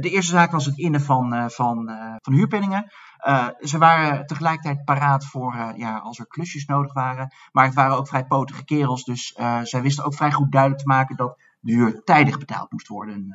De 0.00 0.10
eerste 0.10 0.32
zaak 0.32 0.50
was 0.50 0.66
het 0.66 0.78
innen 0.78 1.00
van, 1.00 1.50
van, 1.50 1.90
van 2.22 2.32
huurpenningen. 2.32 2.92
Eh, 3.24 3.46
ze 3.60 3.78
waren 3.78 4.26
tegelijkertijd 4.26 4.84
paraat 4.84 5.26
voor 5.26 5.54
eh, 5.54 5.68
ja, 5.76 5.98
als 5.98 6.18
er 6.18 6.26
klusjes 6.26 6.66
nodig 6.66 6.92
waren. 6.92 7.34
Maar 7.52 7.64
het 7.64 7.74
waren 7.74 7.96
ook 7.96 8.08
vrij 8.08 8.24
potige 8.24 8.64
kerels. 8.64 9.04
Dus 9.04 9.32
eh, 9.32 9.60
zij 9.62 9.82
wisten 9.82 10.04
ook 10.04 10.14
vrij 10.14 10.32
goed 10.32 10.52
duidelijk 10.52 10.82
te 10.82 10.88
maken 10.88 11.16
dat 11.16 11.38
de 11.60 11.72
huur 11.72 12.02
tijdig 12.04 12.38
betaald 12.38 12.72
moest 12.72 12.88
worden. 12.88 13.34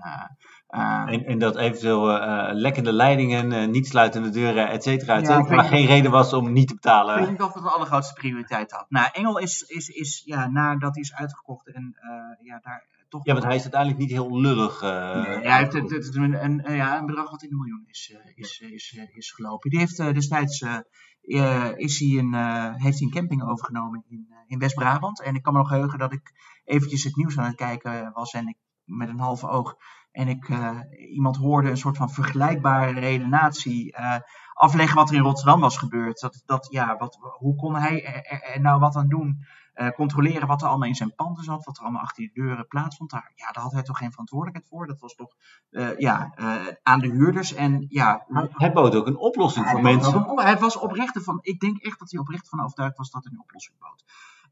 En, 0.67 1.25
en 1.25 1.39
dat 1.39 1.55
eventueel 1.55 2.07
lekkende 2.53 2.93
leidingen, 2.93 3.71
niet 3.71 3.87
sluitende 3.87 4.29
deuren, 4.29 4.69
et 4.69 4.83
cetera, 4.83 5.15
et 5.15 5.27
Ja, 5.27 5.37
ik 5.37 5.43
cetera, 5.43 5.61
weet 5.61 5.69
geen 5.69 5.85
reden 5.85 6.11
was 6.11 6.33
om 6.33 6.51
niet 6.51 6.67
te 6.67 6.73
Ik 6.73 6.81
betalen. 6.81 7.19
weet 7.19 7.29
niet 7.29 7.41
of 7.41 7.53
het 7.53 7.63
de 7.63 7.69
allergrootste 7.69 8.13
prioriteit 8.13 8.71
had. 8.71 8.85
Nou, 8.89 9.09
Engel 9.11 9.37
is, 9.37 9.61
is, 9.61 9.87
is 9.87 10.21
ja, 10.25 10.47
nadat 10.47 10.93
hij 10.93 11.03
is 11.03 11.13
uitgekocht 11.15 11.67
en 11.73 11.95
ja, 12.41 12.59
daar 12.63 12.83
toch... 13.09 13.25
Ja, 13.25 13.33
want 13.33 13.45
hij 13.45 13.55
is 13.55 13.61
uiteindelijk 13.61 14.01
niet 14.01 14.11
heel 14.11 14.39
lullig. 14.41 14.81
eh, 14.81 15.15
Nee, 15.15 15.47
hij 15.47 15.57
heeft 15.57 15.73
het, 15.73 15.89
het, 15.89 16.15
een, 16.15 16.43
een, 16.43 16.69
een- 16.69 16.75
ja, 16.75 16.97
een 16.99 17.05
bedrag 17.05 17.29
wat 17.31 17.43
in 17.43 17.49
de 17.49 17.55
miljoen 17.55 17.83
is, 17.87 18.13
eh, 18.15 18.31
is, 18.35 18.61
eh, 18.63 18.71
is, 18.71 18.95
eh, 18.97 19.15
is 19.17 19.31
gelopen. 19.31 19.69
Die 19.69 19.79
heeft 19.79 19.99
eh, 19.99 20.13
destijds 20.13 20.61
eh, 20.61 20.77
eh, 21.21 21.71
is 21.77 21.99
hij 21.99 22.17
een, 22.17 22.33
eh, 22.33 22.75
heeft 22.75 22.97
hij 22.99 23.07
een 23.07 23.13
camping 23.13 23.43
overgenomen 23.49 24.03
in, 24.07 24.25
eh, 24.29 24.37
in 24.47 24.59
West-Brabant. 24.59 25.21
En 25.21 25.35
ik 25.35 25.41
kan 25.41 25.53
me 25.53 25.59
nog 25.59 25.69
heugen 25.69 25.99
dat 25.99 26.13
ik 26.13 26.31
eventjes 26.63 27.03
het 27.03 27.15
nieuws 27.15 27.37
aan 27.37 27.45
het 27.45 27.55
kijken 27.55 28.11
was 28.13 28.31
en 28.33 28.47
ik 28.47 28.57
met 28.83 29.09
een 29.09 29.19
halve 29.19 29.47
oog. 29.49 29.75
En 30.11 30.27
ik 30.27 30.49
eh, 30.49 30.79
iemand 31.13 31.37
hoorde 31.37 31.69
een 31.69 31.77
soort 31.77 31.97
van 31.97 32.09
vergelijkbare 32.09 32.99
redenatie 32.99 33.93
eh, 33.93 34.15
afleggen 34.53 34.95
wat 34.95 35.09
er 35.09 35.15
in 35.15 35.21
Rotterdam 35.21 35.59
was 35.59 35.77
gebeurd. 35.77 36.19
Dat, 36.19 36.41
dat, 36.45 36.67
ja, 36.71 36.97
wat, 36.97 37.17
hoe 37.37 37.55
kon 37.55 37.75
hij 37.75 38.05
er- 38.05 38.41
er 38.53 38.61
nou 38.61 38.79
wat 38.79 38.95
aan 38.95 39.07
doen? 39.07 39.45
Eh, 39.79 39.89
controleren 39.89 40.47
wat 40.47 40.61
er 40.61 40.67
allemaal 40.67 40.87
in 40.87 40.95
zijn 40.95 41.15
panden 41.15 41.43
zat, 41.43 41.65
wat 41.65 41.77
er 41.77 41.83
allemaal 41.83 42.01
achter 42.01 42.23
die 42.23 42.31
deuren 42.33 42.67
plaatsvond. 42.67 43.09
Daar, 43.09 43.31
ja, 43.35 43.51
daar 43.51 43.63
had 43.63 43.71
hij 43.71 43.83
toch 43.83 43.97
geen 43.97 44.11
verantwoordelijkheid 44.11 44.69
voor. 44.71 44.87
Dat 44.87 44.99
was 44.99 45.15
toch 45.15 45.35
eh, 45.69 45.97
ja, 45.97 46.31
eh, 46.35 46.55
aan 46.83 46.99
de 46.99 47.07
huurders. 47.07 47.53
En 47.53 47.85
ja, 47.89 48.25
Hij- 48.27 48.49
Hij 48.51 48.71
bood 48.71 48.95
ook 48.95 49.07
een 49.07 49.17
oplossing 49.17 49.65
voor 49.69 49.81
mensen. 49.81 50.25
hij 50.35 50.57
was 50.57 50.77
oprecht 50.77 51.23
van, 51.23 51.39
ik 51.41 51.59
denk 51.59 51.77
echt 51.77 51.99
dat 51.99 52.11
hij 52.11 52.19
oprecht 52.19 52.49
van 52.49 52.59
overtuigd 52.63 52.97
was 52.97 53.09
dat 53.11 53.23
hij 53.23 53.33
een 53.33 53.39
oplossing 53.41 53.75
bood. 53.79 54.03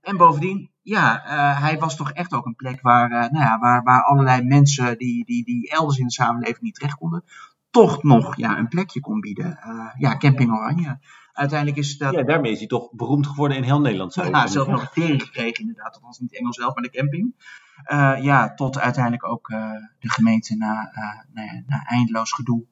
En 0.01 0.17
bovendien, 0.17 0.71
ja, 0.81 1.21
hij 1.59 1.79
was 1.79 1.95
toch 1.95 2.11
echt 2.11 2.33
ook 2.33 2.45
een 2.45 2.55
plek 2.55 2.81
waar, 2.81 3.09
nou 3.09 3.37
ja, 3.37 3.59
waar, 3.59 3.83
waar 3.83 4.03
allerlei 4.03 4.41
mensen 4.43 4.97
die, 4.97 5.25
die, 5.25 5.43
die 5.45 5.69
elders 5.71 5.97
in 5.97 6.05
de 6.05 6.11
samenleving 6.11 6.61
niet 6.61 6.75
terecht 6.75 6.95
konden, 6.97 7.23
toch 7.69 8.03
nog 8.03 8.35
ja, 8.35 8.57
een 8.57 8.67
plekje 8.67 8.99
kon 8.99 9.19
bieden. 9.19 9.59
Ja, 9.97 10.17
Camping 10.17 10.51
Oranje. 10.51 10.99
Uiteindelijk 11.37 11.79
is 11.79 11.97
dat. 11.97 12.13
Ja, 12.13 12.23
daarmee 12.23 12.51
is 12.51 12.57
hij 12.57 12.67
toch 12.67 12.91
beroemd 12.91 13.27
geworden 13.27 13.57
in 13.57 13.63
heel 13.63 13.81
Nederland. 13.81 14.13
Zou 14.13 14.29
Ja, 14.29 14.45
nog 14.53 14.81
een 14.81 14.89
tering 14.93 15.21
gekregen 15.21 15.59
inderdaad. 15.59 15.93
Dat 15.93 16.01
was 16.01 16.19
niet 16.19 16.37
Engels 16.37 16.55
zelf, 16.55 16.73
maar 16.73 16.83
de 16.83 16.89
camping. 16.89 17.35
Eh, 17.83 18.17
ja, 18.21 18.53
tot 18.53 18.79
uiteindelijk 18.79 19.25
ook 19.25 19.49
eh, 19.49 19.71
de 19.99 20.09
gemeente 20.09 20.55
na, 20.55 20.91
eh, 20.93 21.33
nou 21.33 21.47
ja, 21.47 21.63
na 21.65 21.85
eindeloos 21.85 22.31
gedoe 22.31 22.65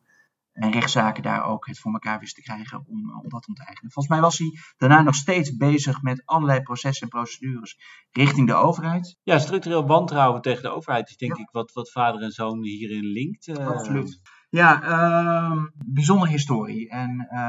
en 0.51 0.71
rechtszaken 0.71 1.23
daar 1.23 1.45
ook 1.45 1.67
het 1.67 1.79
voor 1.79 1.91
elkaar 1.93 2.19
wist 2.19 2.35
te 2.35 2.41
krijgen 2.41 2.83
om, 2.87 3.19
om 3.23 3.29
dat 3.29 3.47
om 3.47 3.53
te 3.53 3.63
eigenen. 3.65 3.91
Volgens 3.91 4.13
mij 4.13 4.23
was 4.23 4.37
hij 4.37 4.51
daarna 4.77 5.01
nog 5.01 5.15
steeds 5.15 5.55
bezig 5.55 6.01
met 6.01 6.21
allerlei 6.25 6.61
processen 6.61 7.03
en 7.03 7.19
procedures 7.19 7.77
richting 8.11 8.47
de 8.47 8.53
overheid. 8.53 9.17
Ja, 9.23 9.39
structureel 9.39 9.87
wantrouwen 9.87 10.41
tegen 10.41 10.63
de 10.63 10.69
overheid 10.69 11.09
is 11.09 11.17
denk 11.17 11.35
Ja. 11.35 11.41
ik 11.41 11.49
wat, 11.51 11.73
wat 11.73 11.91
vader 11.91 12.21
en 12.21 12.31
zoon 12.31 12.63
hierin 12.63 13.05
linkt. 13.05 13.59
Absoluut. 13.59 14.21
Ja, 14.55 14.83
ehm 14.83 15.65
bijzondere 15.85 16.31
historie. 16.31 16.89
En 16.89 17.27
eh, 17.29 17.39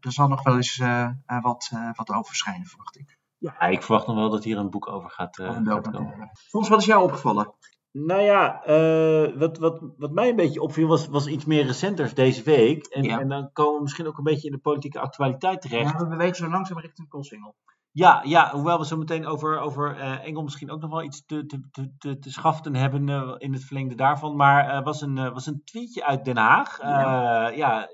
er 0.00 0.12
zal 0.12 0.28
nog 0.28 0.42
wel 0.42 0.56
eens 0.56 0.78
eh, 0.78 1.02
eh, 1.02 1.42
wat, 1.42 1.70
eh, 1.72 1.90
wat 1.94 2.10
over 2.10 2.24
verschijnen, 2.26 2.66
verwacht 2.66 2.98
ik. 2.98 3.18
Ja, 3.38 3.60
ik 3.60 3.82
verwacht 3.82 4.06
nog 4.06 4.16
wel 4.16 4.30
dat 4.30 4.44
hier 4.44 4.58
een 4.58 4.70
boek 4.70 4.88
over 4.88 5.10
gaat, 5.10 5.38
eh, 5.38 5.50
gaat 5.64 5.90
komen. 5.90 6.30
Soms, 6.32 6.68
wat 6.68 6.80
is 6.80 6.86
jou 6.86 7.02
opgevallen? 7.02 7.54
Nou 7.92 8.20
ja, 8.22 8.62
eh, 8.64 9.38
wat, 9.38 9.58
wat, 9.58 9.80
wat 9.96 10.12
mij 10.12 10.28
een 10.28 10.36
beetje 10.36 10.60
opviel 10.62 10.86
was, 10.88 11.08
was 11.08 11.26
iets 11.26 11.44
meer 11.44 11.66
recenters 11.66 12.14
deze 12.14 12.42
week. 12.42 12.86
En, 12.86 13.02
Ja. 13.02 13.20
en 13.20 13.28
dan 13.28 13.50
komen 13.52 13.74
we 13.74 13.82
misschien 13.82 14.06
ook 14.06 14.18
een 14.18 14.24
beetje 14.24 14.46
in 14.48 14.54
de 14.54 14.60
politieke 14.60 15.00
actualiteit 15.00 15.60
terecht. 15.60 15.92
Ja, 15.92 15.98
we 15.98 16.06
bewegen 16.06 16.36
zo 16.36 16.48
langzaam 16.50 16.78
richting 16.78 17.08
Koolsingel. 17.08 17.54
Ja, 17.94 18.22
ja, 18.24 18.50
hoewel 18.50 18.78
we 18.78 18.86
zo 18.86 18.96
meteen 18.96 19.26
over, 19.26 19.58
over 19.58 19.96
eh, 19.96 20.24
Engel 20.24 20.42
misschien 20.42 20.70
ook 20.70 20.80
nog 20.80 20.90
wel 20.90 21.02
iets 21.02 21.24
te, 21.24 21.46
te, 21.46 21.60
te, 21.70 21.96
te, 21.98 22.18
te 22.18 22.30
schaften 22.30 22.74
hebben 22.74 23.08
eh, 23.08 23.34
in 23.38 23.52
het 23.52 23.64
verlengde 23.64 23.94
daarvan. 23.94 24.36
Maar 24.36 24.68
er 24.68 24.82
was, 24.82 25.00
een, 25.00 25.18
eh, 25.18 25.32
was 25.32 25.46
een 25.46 25.64
tweetje 25.64 26.04
uit 26.04 26.24
Den 26.24 26.36
Haag. 26.36 26.80
Ja. 26.82 27.48
ja, 27.48 27.88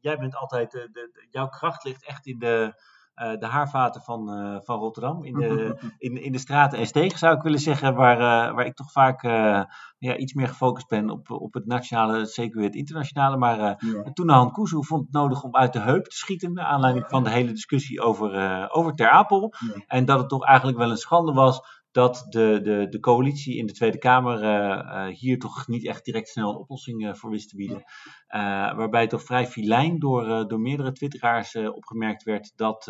jij 0.00 0.16
bent 0.16 0.36
altijd, 0.36 0.70
de, 0.70 0.88
de, 0.92 1.26
jouw 1.30 1.48
kracht 1.48 1.84
ligt 1.84 2.06
echt 2.06 2.26
in 2.26 2.38
de, 2.38 2.82
de 3.14 3.46
haarvaten 3.46 4.02
van, 4.02 4.38
uh, 4.38 4.56
van 4.60 4.78
Rotterdam. 4.78 5.24
In 5.24 5.34
de, 5.34 5.78
in, 5.98 6.22
in 6.22 6.32
de 6.32 6.38
straten 6.38 6.78
en 6.78 6.86
stegen 6.86 7.18
zou 7.18 7.36
ik 7.36 7.42
willen 7.42 7.58
zeggen, 7.58 7.94
waar, 7.94 8.16
uh, 8.16 8.54
waar 8.54 8.66
ik 8.66 8.74
toch 8.74 8.92
vaak 8.92 9.22
ja, 9.98 10.16
iets 10.16 10.34
meer 10.34 10.48
gefocust 10.48 10.88
ben 10.88 11.10
op, 11.10 11.30
op 11.30 11.54
het 11.54 11.66
nationale, 11.66 12.24
zeker 12.24 12.62
het 12.62 12.74
internationale. 12.74 13.36
Maar 13.36 13.58
ja. 13.58 14.12
toen 14.12 14.28
Han 14.28 14.52
Kuzu 14.52 14.84
vond 14.84 15.02
het 15.02 15.12
nodig 15.12 15.42
om 15.42 15.56
uit 15.56 15.72
de 15.72 15.80
heup 15.80 16.04
te 16.04 16.16
schieten, 16.16 16.52
naar 16.52 16.64
aanleiding 16.64 17.04
van 17.08 17.24
de 17.24 17.30
hele 17.30 17.52
discussie 17.52 18.00
over, 18.00 18.70
over 18.70 18.94
Ter 18.94 19.08
Apel. 19.08 19.54
En 19.86 20.04
dat 20.04 20.18
het 20.18 20.28
toch 20.28 20.44
eigenlijk 20.44 20.78
wel 20.78 20.90
een 20.90 20.96
schande 20.96 21.32
was 21.32 21.81
dat 21.92 22.26
de, 22.28 22.60
de, 22.62 22.86
de 22.88 23.00
coalitie 23.00 23.56
in 23.56 23.66
de 23.66 23.72
Tweede 23.72 23.98
Kamer 23.98 24.42
uh, 24.42 24.48
uh, 24.48 25.16
hier 25.16 25.38
toch 25.38 25.66
niet 25.68 25.86
echt 25.86 26.04
direct 26.04 26.28
snel 26.28 26.50
een 26.50 26.56
oplossing 26.56 27.06
uh, 27.06 27.14
voor 27.14 27.30
wist 27.30 27.48
te 27.48 27.56
bieden. 27.56 27.82
waarbij 28.76 29.06
toch 29.06 29.22
vrij 29.22 29.46
filijn 29.46 29.98
door, 29.98 30.48
door 30.48 30.60
meerdere 30.60 30.92
twitteraars 30.92 31.56
opgemerkt 31.56 32.22
werd 32.22 32.52
dat 32.56 32.86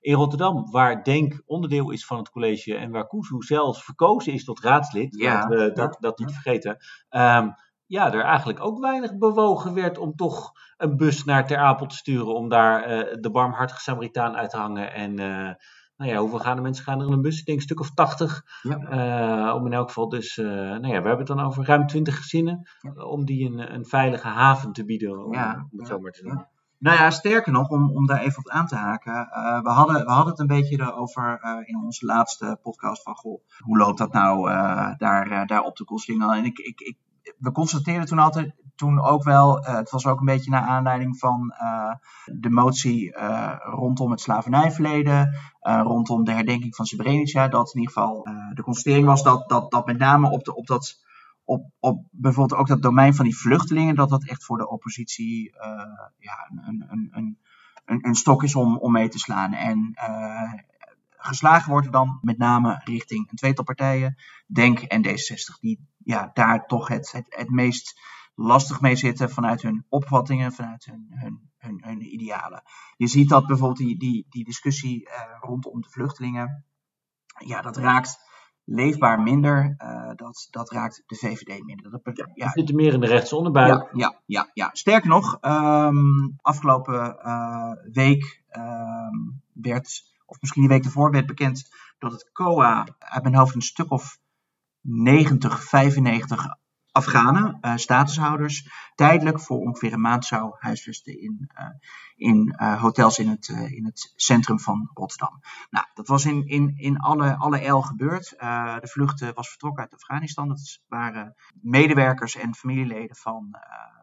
in 0.00 0.14
Rotterdam, 0.14 0.70
waar 0.70 1.02
Denk 1.02 1.42
onderdeel 1.46 1.90
is 1.90 2.06
van 2.06 2.18
het 2.18 2.30
college 2.30 2.76
en 2.76 2.90
waar 2.90 3.06
Kuzu 3.06 3.36
zelfs 3.38 3.84
verkozen 3.84 4.32
is 4.32 4.44
tot 4.44 4.60
raadslid, 4.60 5.16
ja, 5.16 5.46
dat, 5.46 5.76
dat, 5.76 5.96
dat 6.00 6.18
niet 6.18 6.32
vergeten, 6.32 6.76
um, 7.10 7.54
ja, 7.86 8.12
er 8.12 8.22
eigenlijk 8.22 8.64
ook 8.64 8.80
weinig 8.80 9.18
bewogen 9.18 9.74
werd 9.74 9.98
om 9.98 10.14
toch 10.14 10.52
een 10.76 10.96
bus 10.96 11.24
naar 11.24 11.46
Ter 11.46 11.58
Apel 11.58 11.86
te 11.86 11.96
sturen 11.96 12.34
om 12.34 12.48
daar 12.48 12.82
de 13.20 13.30
barmhartige 13.30 13.80
Samaritaan 13.80 14.36
uit 14.36 14.50
te 14.50 14.56
hangen 14.56 14.92
en 14.92 15.18
nou 15.96 16.10
ja, 16.10 16.18
hoeveel 16.18 16.38
gaan 16.38 16.56
de 16.56 16.62
mensen 16.62 16.84
gaan 16.84 17.00
er 17.00 17.06
in 17.06 17.12
een 17.12 17.22
bus? 17.22 17.38
Ik 17.38 17.46
denk 17.46 17.58
een 17.58 17.64
stuk 17.64 17.80
of 17.80 17.94
80. 17.94 18.42
Ja. 18.62 19.48
Uh, 19.48 19.54
om 19.54 19.66
in 19.66 19.72
elk 19.72 19.88
geval 19.88 20.08
dus, 20.08 20.36
uh, 20.36 20.46
nou 20.46 20.86
ja, 20.86 21.02
we 21.02 21.08
hebben 21.08 21.18
het 21.18 21.26
dan 21.26 21.40
over 21.40 21.64
ruim 21.64 21.86
20 21.86 22.16
gezinnen. 22.16 22.68
Om 23.06 23.24
die 23.24 23.50
een, 23.50 23.74
een 23.74 23.84
veilige 23.84 24.28
haven 24.28 24.72
te 24.72 24.84
bieden, 24.84 25.24
om, 25.24 25.32
ja. 25.32 25.68
om 25.70 25.78
het 25.78 25.88
zo 25.88 25.98
maar 25.98 26.12
te 26.12 26.22
doen. 26.22 26.46
Nou 26.78 26.96
ja, 26.96 27.10
sterker 27.10 27.52
nog, 27.52 27.68
om, 27.68 27.90
om 27.90 28.06
daar 28.06 28.20
even 28.20 28.38
op 28.38 28.48
aan 28.48 28.66
te 28.66 28.76
haken. 28.76 29.12
we, 29.62 29.70
hadden, 29.70 30.04
we 30.04 30.10
hadden 30.10 30.30
het 30.30 30.40
een 30.40 30.46
beetje 30.46 30.80
erover 30.80 31.40
in 31.64 31.82
onze 31.84 32.06
laatste 32.06 32.58
podcast 32.62 33.02
van, 33.02 33.14
goh, 33.14 33.40
hoe 33.58 33.78
loopt 33.78 33.98
dat 33.98 34.12
nou 34.12 34.48
daar, 34.96 35.46
daar 35.46 35.62
op 35.62 35.76
de 35.76 35.84
Koslingel? 35.84 36.32
En 36.32 36.44
ik, 36.44 36.58
ik, 36.58 36.80
ik, 36.80 36.96
we 37.38 37.52
constateerden 37.52 38.06
toen 38.06 38.18
altijd, 38.18 38.54
toen 38.74 39.02
ook 39.02 39.22
wel, 39.22 39.58
uh, 39.58 39.74
het 39.74 39.90
was 39.90 40.06
ook 40.06 40.18
een 40.18 40.26
beetje 40.26 40.50
naar 40.50 40.62
aanleiding 40.62 41.18
van 41.18 41.54
uh, 41.62 41.94
de 42.24 42.50
motie 42.50 43.16
uh, 43.16 43.54
rondom 43.58 44.10
het 44.10 44.20
slavernijverleden, 44.20 45.36
rondom 45.60 46.24
de 46.24 46.32
herdenking 46.32 46.74
van 46.74 46.86
Srebrenica, 46.86 47.48
dat 47.48 47.74
in 47.74 47.80
ieder 47.80 47.94
geval 47.94 48.28
de 48.54 48.62
constatering 48.62 49.06
was 49.06 49.22
dat, 49.22 49.48
dat, 49.48 49.70
dat 49.70 49.86
met 49.86 49.98
name 49.98 50.30
op, 50.30 50.44
de, 50.44 50.54
op 50.54 50.66
dat 50.66 51.02
op, 51.44 51.70
op 51.78 52.04
bijvoorbeeld 52.10 52.60
ook 52.60 52.66
dat 52.66 52.82
domein 52.82 53.14
van 53.14 53.24
die 53.24 53.36
vluchtelingen, 53.36 53.94
dat 53.94 54.08
dat 54.08 54.24
echt 54.24 54.44
voor 54.44 54.58
de 54.58 54.68
oppositie 54.68 55.54
ja, 56.18 56.50
een, 56.66 56.84
een, 56.88 57.08
een, 57.12 57.38
een, 58.06 58.14
stok 58.14 58.42
is 58.42 58.54
om, 58.54 58.78
om 58.78 58.92
mee 58.92 59.08
te 59.08 59.18
slaan. 59.18 59.52
En 59.52 59.94
geslagen 61.16 61.70
wordt 61.70 61.92
dan 61.92 62.18
met 62.22 62.38
name 62.38 62.80
richting 62.84 63.30
een 63.30 63.36
tweetal 63.36 63.64
partijen, 63.64 64.16
Denk 64.46 64.78
en 64.80 65.06
D66, 65.06 65.60
die 65.60 65.88
ja, 66.04 66.30
daar 66.34 66.66
toch 66.66 66.88
het, 66.88 67.12
het, 67.12 67.26
het 67.28 67.50
meest 67.50 68.00
lastig 68.34 68.80
mee 68.80 68.96
zitten 68.96 69.30
vanuit 69.30 69.62
hun 69.62 69.86
opvattingen, 69.88 70.52
vanuit 70.52 70.84
hun, 70.84 71.06
hun, 71.08 71.50
hun, 71.58 71.82
hun 71.84 72.12
idealen. 72.12 72.62
Je 72.96 73.06
ziet 73.06 73.28
dat 73.28 73.46
bijvoorbeeld 73.46 73.78
die, 73.78 73.98
die, 73.98 74.26
die 74.28 74.44
discussie 74.44 75.08
uh, 75.08 75.14
rondom 75.40 75.80
de 75.80 75.90
vluchtelingen, 75.90 76.64
ja, 77.46 77.60
dat 77.60 77.76
raakt 77.76 78.18
leefbaar 78.64 79.20
minder, 79.20 79.74
uh, 79.78 80.10
dat, 80.14 80.46
dat 80.50 80.70
raakt 80.70 81.02
de 81.06 81.16
VVD 81.16 81.64
minder. 81.64 81.90
Dat, 81.90 82.16
ja, 82.16 82.30
ja. 82.34 82.50
zit 82.50 82.72
meer 82.72 82.92
in 82.92 83.00
de 83.00 83.06
rechtse 83.06 83.36
onderbuik. 83.36 83.68
Ja, 83.68 83.88
ja, 83.92 84.20
ja, 84.26 84.50
ja. 84.54 84.70
sterker 84.72 85.08
nog, 85.08 85.38
um, 85.40 86.38
afgelopen 86.40 87.16
uh, 87.24 87.72
week 87.92 88.42
um, 88.56 89.42
werd, 89.52 90.02
of 90.26 90.40
misschien 90.40 90.62
die 90.62 90.70
week 90.70 90.84
ervoor, 90.84 91.10
werd 91.10 91.26
bekend 91.26 91.68
dat 91.98 92.12
het 92.12 92.30
COA 92.32 92.86
uit 92.98 93.22
mijn 93.22 93.34
hoofd 93.34 93.54
een 93.54 93.62
stuk 93.62 93.90
of 93.90 94.18
90, 94.80 95.64
95 95.64 96.56
Afghanen, 96.94 97.58
uh, 97.60 97.76
statushouders, 97.76 98.68
tijdelijk 98.94 99.40
voor 99.40 99.58
ongeveer 99.58 99.92
een 99.92 100.00
maand 100.00 100.24
zou 100.24 100.54
huisvesten 100.58 101.20
in, 101.20 101.50
uh, 101.58 101.66
in 102.16 102.56
uh, 102.60 102.80
hotels 102.80 103.18
in 103.18 103.28
het, 103.28 103.48
in 103.48 103.84
het 103.84 104.12
centrum 104.16 104.60
van 104.60 104.90
Rotterdam. 104.92 105.40
Nou, 105.70 105.86
dat 105.94 106.08
was 106.08 106.24
in, 106.24 106.46
in, 106.46 106.74
in 106.76 106.98
alle, 106.98 107.36
alle 107.36 107.58
el 107.58 107.82
gebeurd. 107.82 108.28
de 108.80 108.88
vlucht 108.90 109.32
was 109.34 109.48
vertrokken 109.48 109.82
uit 109.82 109.94
Afghanistan. 109.94 110.48
Dat 110.48 110.80
waren 110.88 111.34
medewerkers 111.60 112.36
en 112.36 112.54
familieleden 112.54 113.16
van, 113.16 113.56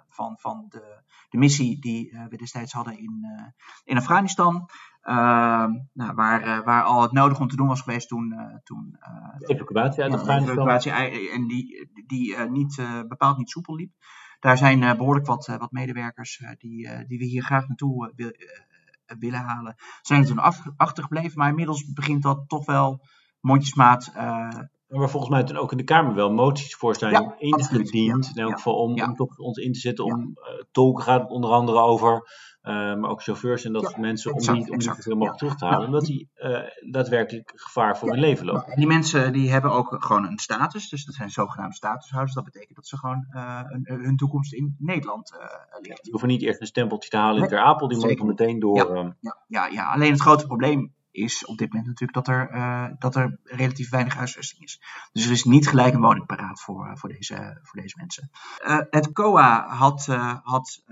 van, 0.10 0.38
van 0.39 0.65
de, 0.69 1.04
de 1.30 1.38
missie 1.38 1.80
die 1.80 2.17
we 2.30 2.38
destijds 2.38 2.73
hadden 2.73 2.97
in, 2.97 3.25
in 3.84 3.97
Afghanistan. 3.97 4.69
Ehm, 5.02 5.72
nou, 5.94 6.14
waar, 6.16 6.48
uh, 6.48 6.66
waar 6.66 6.84
al 6.84 7.02
het 7.02 7.12
nodig 7.12 7.40
om 7.40 7.48
te 7.48 7.56
doen 7.56 7.68
was 7.68 7.82
geweest 7.82 8.08
toen. 8.08 8.34
Uh, 8.34 8.56
toen 8.64 8.98
uh, 9.00 9.38
de 9.38 9.54
evacuatie 9.54 10.04
uit 10.04 10.14
Afghanistan. 10.14 10.56
Ja, 10.56 10.62
evacuatie, 10.62 11.32
en 11.32 11.48
die, 11.48 11.92
die 12.08 12.38
niet, 12.38 12.82
bepaald 13.08 13.38
niet 13.38 13.50
soepel 13.50 13.76
liep. 13.76 13.92
Daar 14.40 14.58
zijn 14.58 14.98
behoorlijk 14.98 15.26
wat, 15.26 15.46
wat 15.46 15.72
medewerkers 15.72 16.44
die, 16.58 17.06
die 17.08 17.18
we 17.18 17.26
hier 17.26 17.44
graag 17.44 17.68
naartoe 17.68 18.12
wil, 18.16 18.32
willen 19.20 19.40
halen. 19.40 19.76
Zijn 20.02 20.22
er 20.22 20.28
toen 20.28 20.40
af, 20.40 20.62
achtergebleven, 20.76 21.38
maar 21.38 21.50
inmiddels 21.50 21.94
begint 21.94 22.24
dat 22.24 22.44
toch 22.48 22.66
wel 22.66 23.06
mondjesmaat 23.40 24.14
waar 24.99 25.10
volgens 25.10 25.32
mij 25.32 25.43
toen 25.43 25.58
ook 25.58 25.71
in 25.71 25.77
de 25.77 25.84
Kamer 25.84 26.13
wel 26.13 26.32
moties 26.32 26.75
voor 26.75 26.95
zijn 26.95 27.12
ja, 27.12 27.36
ingediend. 27.38 28.25
Ja, 28.25 28.32
in 28.36 28.41
elk 28.47 28.56
geval 28.56 28.75
om, 28.75 29.01
om 29.01 29.15
toch 29.15 29.38
ons 29.38 29.58
in 29.58 29.71
te 29.71 29.80
zetten. 29.80 30.06
Om 30.06 30.19
uh, 30.19 30.63
tolken 30.71 31.04
gaat 31.04 31.21
het 31.21 31.30
onder 31.30 31.49
andere 31.49 31.80
over. 31.80 32.30
Uh, 32.63 32.73
maar 32.73 33.10
ook 33.10 33.23
chauffeurs 33.23 33.65
en 33.65 33.73
dat 33.73 33.84
soort 33.84 33.97
mensen. 33.97 34.32
Om 34.32 34.54
niet, 34.54 34.69
om 34.69 34.77
niet 34.77 34.84
zoveel 34.84 35.15
mogelijk 35.15 35.38
terug 35.38 35.56
te 35.56 35.65
halen. 35.65 35.86
Omdat 35.86 36.06
die 36.06 36.30
uh, 36.36 36.60
daadwerkelijk 36.91 37.51
gevaar 37.56 37.97
voor 37.97 38.10
hun 38.10 38.19
leven 38.19 38.45
lopen. 38.45 38.65
En 38.65 38.80
die 38.80 38.88
mensen 38.88 39.34
die 39.34 39.51
hebben 39.51 39.71
ook 39.71 39.95
gewoon 39.99 40.27
een 40.27 40.38
status. 40.38 40.89
Dus 40.89 41.06
dat 41.06 41.15
zijn 41.15 41.30
zogenaamde 41.30 41.75
statushouders. 41.75 42.34
Dat 42.34 42.43
betekent 42.43 42.75
dat 42.75 42.88
ze 42.88 42.97
gewoon 42.97 43.25
een, 43.30 43.82
hun 43.84 44.17
toekomst 44.17 44.54
in 44.54 44.75
Nederland 44.80 45.32
ligt. 45.82 46.04
Die 46.04 46.12
hoeven 46.12 46.30
niet 46.30 46.41
eerst 46.41 46.62
een 46.62 46.67
stempeltje 46.67 47.10
te 47.10 47.17
halen 47.17 47.41
in 47.41 47.47
Ter 47.47 47.60
Apel. 47.60 47.88
Die 47.88 48.06
moeten 48.06 48.25
meteen 48.25 48.60
door. 48.60 49.15
Ja, 49.19 49.38
ja, 49.47 49.67
ja, 49.67 49.91
alleen 49.91 50.12
het 50.12 50.21
grote 50.21 50.45
probleem 50.45 50.93
is 51.12 51.45
op 51.45 51.58
dit 51.58 51.67
moment 51.74 51.88
natuurlijk 51.88 52.26
dat 52.26 52.36
er, 52.36 52.52
uh, 52.56 52.88
dat 53.00 53.15
er 53.15 53.39
relatief 53.43 53.89
weinig 53.89 54.15
huisvesting 54.15 54.63
is. 54.63 54.82
Dus 55.12 55.26
er 55.26 55.32
is 55.32 55.43
niet 55.43 55.67
gelijk 55.67 55.93
een 55.93 56.02
woning 56.02 56.26
paraat 56.26 56.62
voor, 56.62 56.88
uh, 56.88 56.95
voor, 56.95 57.10
deze, 57.10 57.60
voor 57.63 57.82
deze 57.82 57.97
mensen. 57.97 58.30
Het 58.89 59.12
COA 59.12 59.67
had, 59.67 60.06
had 60.43 60.84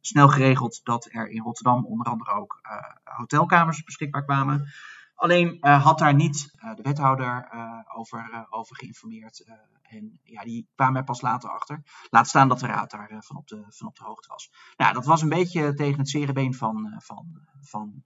snel 0.00 0.28
geregeld 0.28 0.80
dat 0.82 1.08
er 1.10 1.28
in 1.28 1.42
Rotterdam 1.42 1.86
onder 1.86 2.06
andere 2.06 2.30
ook 2.30 2.60
hotelkamers 3.04 3.84
beschikbaar 3.84 4.24
kwamen. 4.24 4.72
Alleen 5.14 5.58
had 5.60 5.98
daar 5.98 6.14
niet 6.14 6.50
de 6.76 6.82
wethouder 6.82 7.48
over, 7.94 8.46
over 8.50 8.76
geïnformeerd. 8.76 9.44
en 9.82 10.20
ja, 10.22 10.42
die 10.42 10.68
kwamen 10.74 10.96
er 10.96 11.04
pas 11.04 11.20
later 11.20 11.50
achter. 11.50 11.82
Laat 12.10 12.28
staan 12.28 12.48
dat 12.48 12.60
de 12.60 12.66
raad 12.66 12.90
daar 12.90 13.16
van, 13.18 13.36
op 13.36 13.46
de, 13.46 13.64
van 13.68 13.86
op 13.86 13.96
de 13.96 14.04
hoogte 14.04 14.28
was. 14.28 14.50
Nou, 14.76 14.94
dat 14.94 15.04
was 15.04 15.22
een 15.22 15.28
beetje 15.28 15.74
tegen 15.74 15.98
het 15.98 16.08
zere 16.08 16.32
been 16.32 16.54
van, 16.54 16.94
van, 16.98 17.46
van 17.60 18.02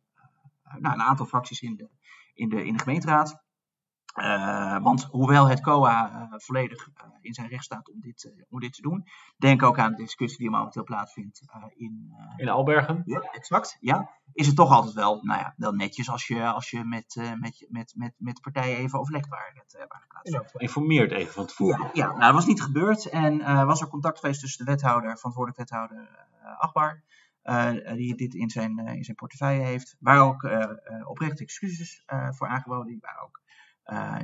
nou, 0.80 0.94
een 0.94 1.02
aantal 1.02 1.26
fracties 1.26 1.60
in 1.60 1.76
de, 1.76 1.88
in 2.34 2.48
de, 2.48 2.64
in 2.64 2.72
de 2.72 2.82
gemeenteraad. 2.82 3.42
Uh, 4.14 4.82
want 4.82 5.04
hoewel 5.04 5.48
het 5.48 5.60
COA 5.60 6.10
uh, 6.10 6.38
volledig 6.38 6.88
uh, 6.88 7.04
in 7.20 7.34
zijn 7.34 7.48
recht 7.48 7.64
staat 7.64 7.90
om 7.90 8.00
dit, 8.00 8.32
om 8.48 8.60
dit 8.60 8.72
te 8.72 8.82
doen, 8.82 9.04
denk 9.36 9.62
ook 9.62 9.78
aan 9.78 9.90
de 9.90 10.02
discussie 10.02 10.38
die 10.38 10.50
momenteel 10.50 10.84
plaatsvindt 10.84 11.42
in, 11.74 12.14
in 12.36 12.48
Albergen. 12.48 13.02
Ja, 13.04 13.20
exact. 13.20 13.76
Ja, 13.80 14.10
is 14.32 14.46
het 14.46 14.56
toch 14.56 14.70
altijd 14.70 14.94
wel, 14.94 15.18
nou 15.22 15.40
ja, 15.40 15.54
wel 15.56 15.72
netjes 15.72 16.10
als 16.10 16.26
je, 16.26 16.46
als 16.46 16.70
je 16.70 16.84
met, 16.84 17.20
met, 17.40 17.66
met, 17.68 17.92
met, 17.96 18.14
met 18.18 18.40
partijen 18.40 18.76
even 18.76 18.98
overlegt 18.98 19.28
waar 19.28 19.52
het, 19.54 19.86
waar 19.88 20.06
plaatsvindt. 20.08 20.60
Informeert 20.60 21.12
even 21.12 21.32
van 21.32 21.46
tevoren. 21.46 21.80
Ja, 21.80 21.90
ja 21.92 22.06
nou, 22.06 22.20
dat 22.20 22.34
was 22.34 22.46
niet 22.46 22.62
gebeurd 22.62 23.08
en 23.08 23.66
was 23.66 23.80
er 23.80 23.88
contact 23.88 24.18
geweest 24.18 24.40
tussen 24.40 24.64
de 24.64 24.70
wethouder, 24.70 25.16
verantwoordelijk 25.16 25.58
wethouder 25.58 26.08
Achtbaar 26.58 26.94
uh, 26.94 27.00
die 27.96 28.14
dit 28.14 28.34
in 28.34 28.50
zijn, 28.50 28.80
uh, 28.80 28.94
in 28.94 29.04
zijn 29.04 29.16
portefeuille 29.16 29.62
heeft. 29.62 29.96
Waar 29.98 30.20
ook 30.20 30.42
uh, 30.42 30.66
oprechte 31.04 31.42
excuses 31.42 32.02
voor 32.30 32.48
aangeboden. 32.48 32.86
Die 32.86 32.98
waren 33.00 33.22
ook, 33.22 33.40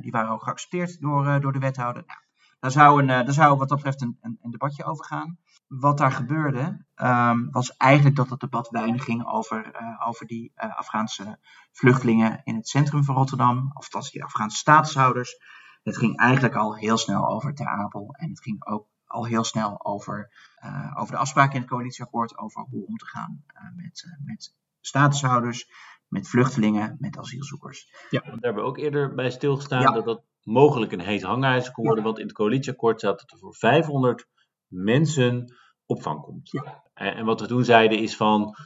die 0.02 0.10
waren 0.10 0.30
ook 0.30 0.42
geaccepteerd 0.42 1.00
door, 1.00 1.40
door 1.40 1.52
de 1.52 1.58
wethouder. 1.58 2.02
Nou, 2.06 2.20
daar, 2.60 2.70
zou 2.70 3.00
een, 3.00 3.06
daar 3.06 3.32
zou 3.32 3.58
wat 3.58 3.68
dat 3.68 3.76
betreft 3.76 4.02
een, 4.02 4.18
een, 4.20 4.50
debatje 4.50 4.84
over 4.84 5.04
gaan. 5.04 5.38
Wat 5.66 5.98
daar 5.98 6.12
gebeurde, 6.12 6.84
um, 6.96 7.50
was 7.50 7.76
eigenlijk 7.76 8.16
dat 8.16 8.30
het 8.30 8.40
debat 8.40 8.68
weinig 8.68 9.04
ging 9.04 9.26
over, 9.26 9.70
over 10.06 10.26
die 10.26 10.52
Afghaanse 10.54 11.38
vluchtelingen 11.72 12.40
in 12.44 12.54
het 12.54 12.68
centrum 12.68 13.04
van 13.04 13.14
Rotterdam. 13.14 13.70
Of 13.74 13.88
dat 13.88 14.08
die 14.12 14.24
Afghaanse 14.24 14.56
statushouders. 14.56 15.36
Het 15.82 15.96
ging 15.96 16.16
eigenlijk 16.18 16.54
al 16.54 16.76
heel 16.76 16.96
snel 16.96 17.28
over 17.28 17.54
Ter 17.54 17.66
Apel. 17.66 18.14
En 18.18 18.28
het 18.28 18.42
ging 18.42 18.66
ook 18.66 18.86
al 19.10 19.26
heel 19.26 19.44
snel 19.44 19.84
over, 19.84 20.30
uh, 20.64 20.94
over 20.98 21.12
de 21.12 21.20
afspraken 21.20 21.54
in 21.54 21.60
het 21.60 21.70
coalitieakkoord 21.70 22.38
over 22.38 22.66
hoe 22.70 22.86
om 22.86 22.96
te 22.96 23.06
gaan 23.06 23.44
uh, 23.54 23.84
met, 23.84 24.04
uh, 24.06 24.26
met 24.26 24.54
statushouders, 24.80 25.70
met 26.08 26.28
vluchtelingen, 26.28 26.96
met 26.98 27.18
asielzoekers. 27.18 28.06
Ja, 28.10 28.20
daar 28.20 28.38
hebben 28.40 28.62
we 28.62 28.68
ook 28.68 28.78
eerder 28.78 29.14
bij 29.14 29.30
stilgestaan 29.30 29.80
ja. 29.80 29.90
dat 29.90 30.04
dat 30.04 30.22
mogelijk 30.42 30.92
een 30.92 31.00
heet 31.00 31.22
hangijzer 31.22 31.72
kon 31.72 31.84
worden, 31.84 32.02
ja. 32.02 32.08
want 32.08 32.20
in 32.20 32.26
het 32.26 32.36
coalitieakkoord 32.36 32.98
staat 32.98 33.18
dat 33.18 33.30
er 33.30 33.38
voor 33.38 33.54
500 33.54 34.26
mensen 34.66 35.54
opvang 35.86 36.20
komt. 36.20 36.50
Ja. 36.50 36.82
En, 36.94 37.14
en, 37.14 37.24
wat 37.24 37.40
we 37.40 37.46
toen 37.46 37.64
zeiden 37.64 37.98
is 37.98 38.16
van, 38.16 38.56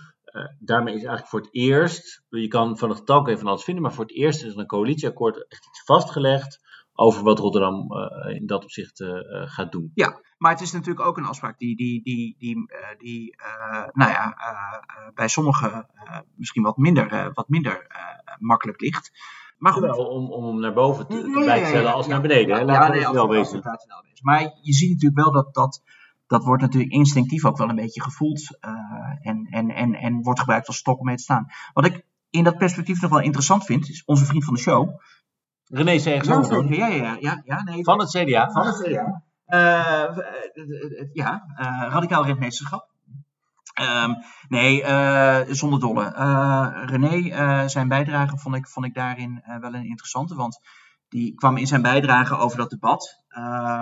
daarmee 0.58 0.94
is 0.94 1.00
eigenlijk 1.00 1.28
voor 1.28 1.40
het 1.40 1.54
eerst, 1.54 2.24
je 2.28 2.48
kan 2.48 2.78
van 2.78 2.90
het 2.90 3.06
je 3.06 3.38
van 3.38 3.46
alles 3.46 3.64
vinden, 3.64 3.82
maar 3.82 3.92
voor 3.92 4.04
het 4.04 4.14
eerst 4.14 4.44
is 4.44 4.52
er 4.52 4.58
een 4.58 4.66
coalitieakkoord 4.66 5.48
echt 5.48 5.66
iets 5.66 5.82
vastgelegd 5.84 6.60
over 6.94 7.22
wat 7.22 7.38
Rotterdam 7.38 7.86
in 8.28 8.46
dat 8.46 8.62
opzicht 8.64 9.04
gaat 9.44 9.72
doen. 9.72 9.90
Ja, 9.94 10.20
maar 10.38 10.52
het 10.52 10.60
is 10.60 10.72
natuurlijk 10.72 11.06
ook 11.06 11.16
een 11.16 11.24
afspraak 11.24 11.58
die, 11.58 11.76
die, 11.76 12.02
die, 12.02 12.36
die, 12.38 12.56
die 12.98 13.36
nou 13.92 14.10
ja, 14.10 14.36
bij 15.14 15.28
sommigen 15.28 15.86
misschien 16.36 16.62
wat 16.62 16.76
minder, 16.76 17.30
wat 17.32 17.48
minder 17.48 17.86
makkelijk 18.38 18.80
ligt. 18.80 19.10
Maar 19.58 19.72
goed. 19.72 19.82
Wel, 19.82 20.06
om, 20.06 20.32
om 20.32 20.44
hem 20.44 20.60
naar 20.60 20.72
boven 20.72 21.06
te, 21.06 21.22
te 21.22 21.42
bijstellen 21.44 21.94
als 21.94 22.06
naar 22.06 22.20
beneden. 22.20 22.56
Hè? 22.56 22.64
Laten 22.64 23.00
we 23.00 23.12
wel 23.12 23.28
wezen. 23.28 23.62
Maar 24.22 24.40
je 24.62 24.72
ziet 24.72 24.90
natuurlijk 24.90 25.20
wel 25.20 25.32
dat 25.32 25.54
dat, 25.54 25.82
dat 26.26 26.44
wordt 26.44 26.62
natuurlijk 26.62 26.92
instinctief 26.92 27.44
ook 27.44 27.56
wel 27.56 27.68
een 27.68 27.74
beetje 27.74 28.02
gevoeld. 28.02 28.58
En, 29.20 29.46
en, 29.50 29.70
en, 29.70 29.94
en 29.94 30.22
wordt 30.22 30.40
gebruikt 30.40 30.66
als 30.66 30.76
stok 30.76 30.98
om 30.98 31.06
mee 31.06 31.16
te 31.16 31.22
staan. 31.22 31.46
Wat 31.72 31.84
ik 31.84 32.06
in 32.30 32.44
dat 32.44 32.58
perspectief 32.58 33.00
nog 33.00 33.10
wel 33.10 33.20
interessant 33.20 33.64
vind, 33.64 33.88
is 33.88 34.02
onze 34.04 34.24
vriend 34.24 34.44
van 34.44 34.54
de 34.54 34.60
show. 34.60 35.00
René 35.74 35.98
Segers. 35.98 36.48
Ja, 36.48 36.86
ja, 36.86 36.86
ja, 36.86 37.16
ja, 37.20 37.42
ja, 37.44 37.62
nee. 37.62 37.84
Van 37.84 37.98
het 37.98 38.10
CDA. 38.10 38.50
Van 38.50 38.66
het 38.66 38.82
CDA. 38.82 39.22
Uh, 39.46 40.18
ja, 41.12 41.44
uh, 41.60 41.86
radicaal 41.90 42.24
rentmeesterschap. 42.24 42.92
Um, 43.80 44.16
nee, 44.48 44.82
uh, 44.82 45.40
zonder 45.48 45.80
dolle. 45.80 46.14
Uh, 46.16 46.82
René, 46.84 47.16
uh, 47.16 47.66
zijn 47.66 47.88
bijdrage 47.88 48.38
vond 48.38 48.54
ik, 48.54 48.68
vond 48.68 48.86
ik 48.86 48.94
daarin 48.94 49.42
wel 49.60 49.74
een 49.74 49.88
interessante. 49.88 50.34
Want 50.34 50.60
die 51.08 51.34
kwam 51.34 51.56
in 51.56 51.66
zijn 51.66 51.82
bijdrage 51.82 52.36
over 52.36 52.58
dat 52.58 52.70
debat, 52.70 53.24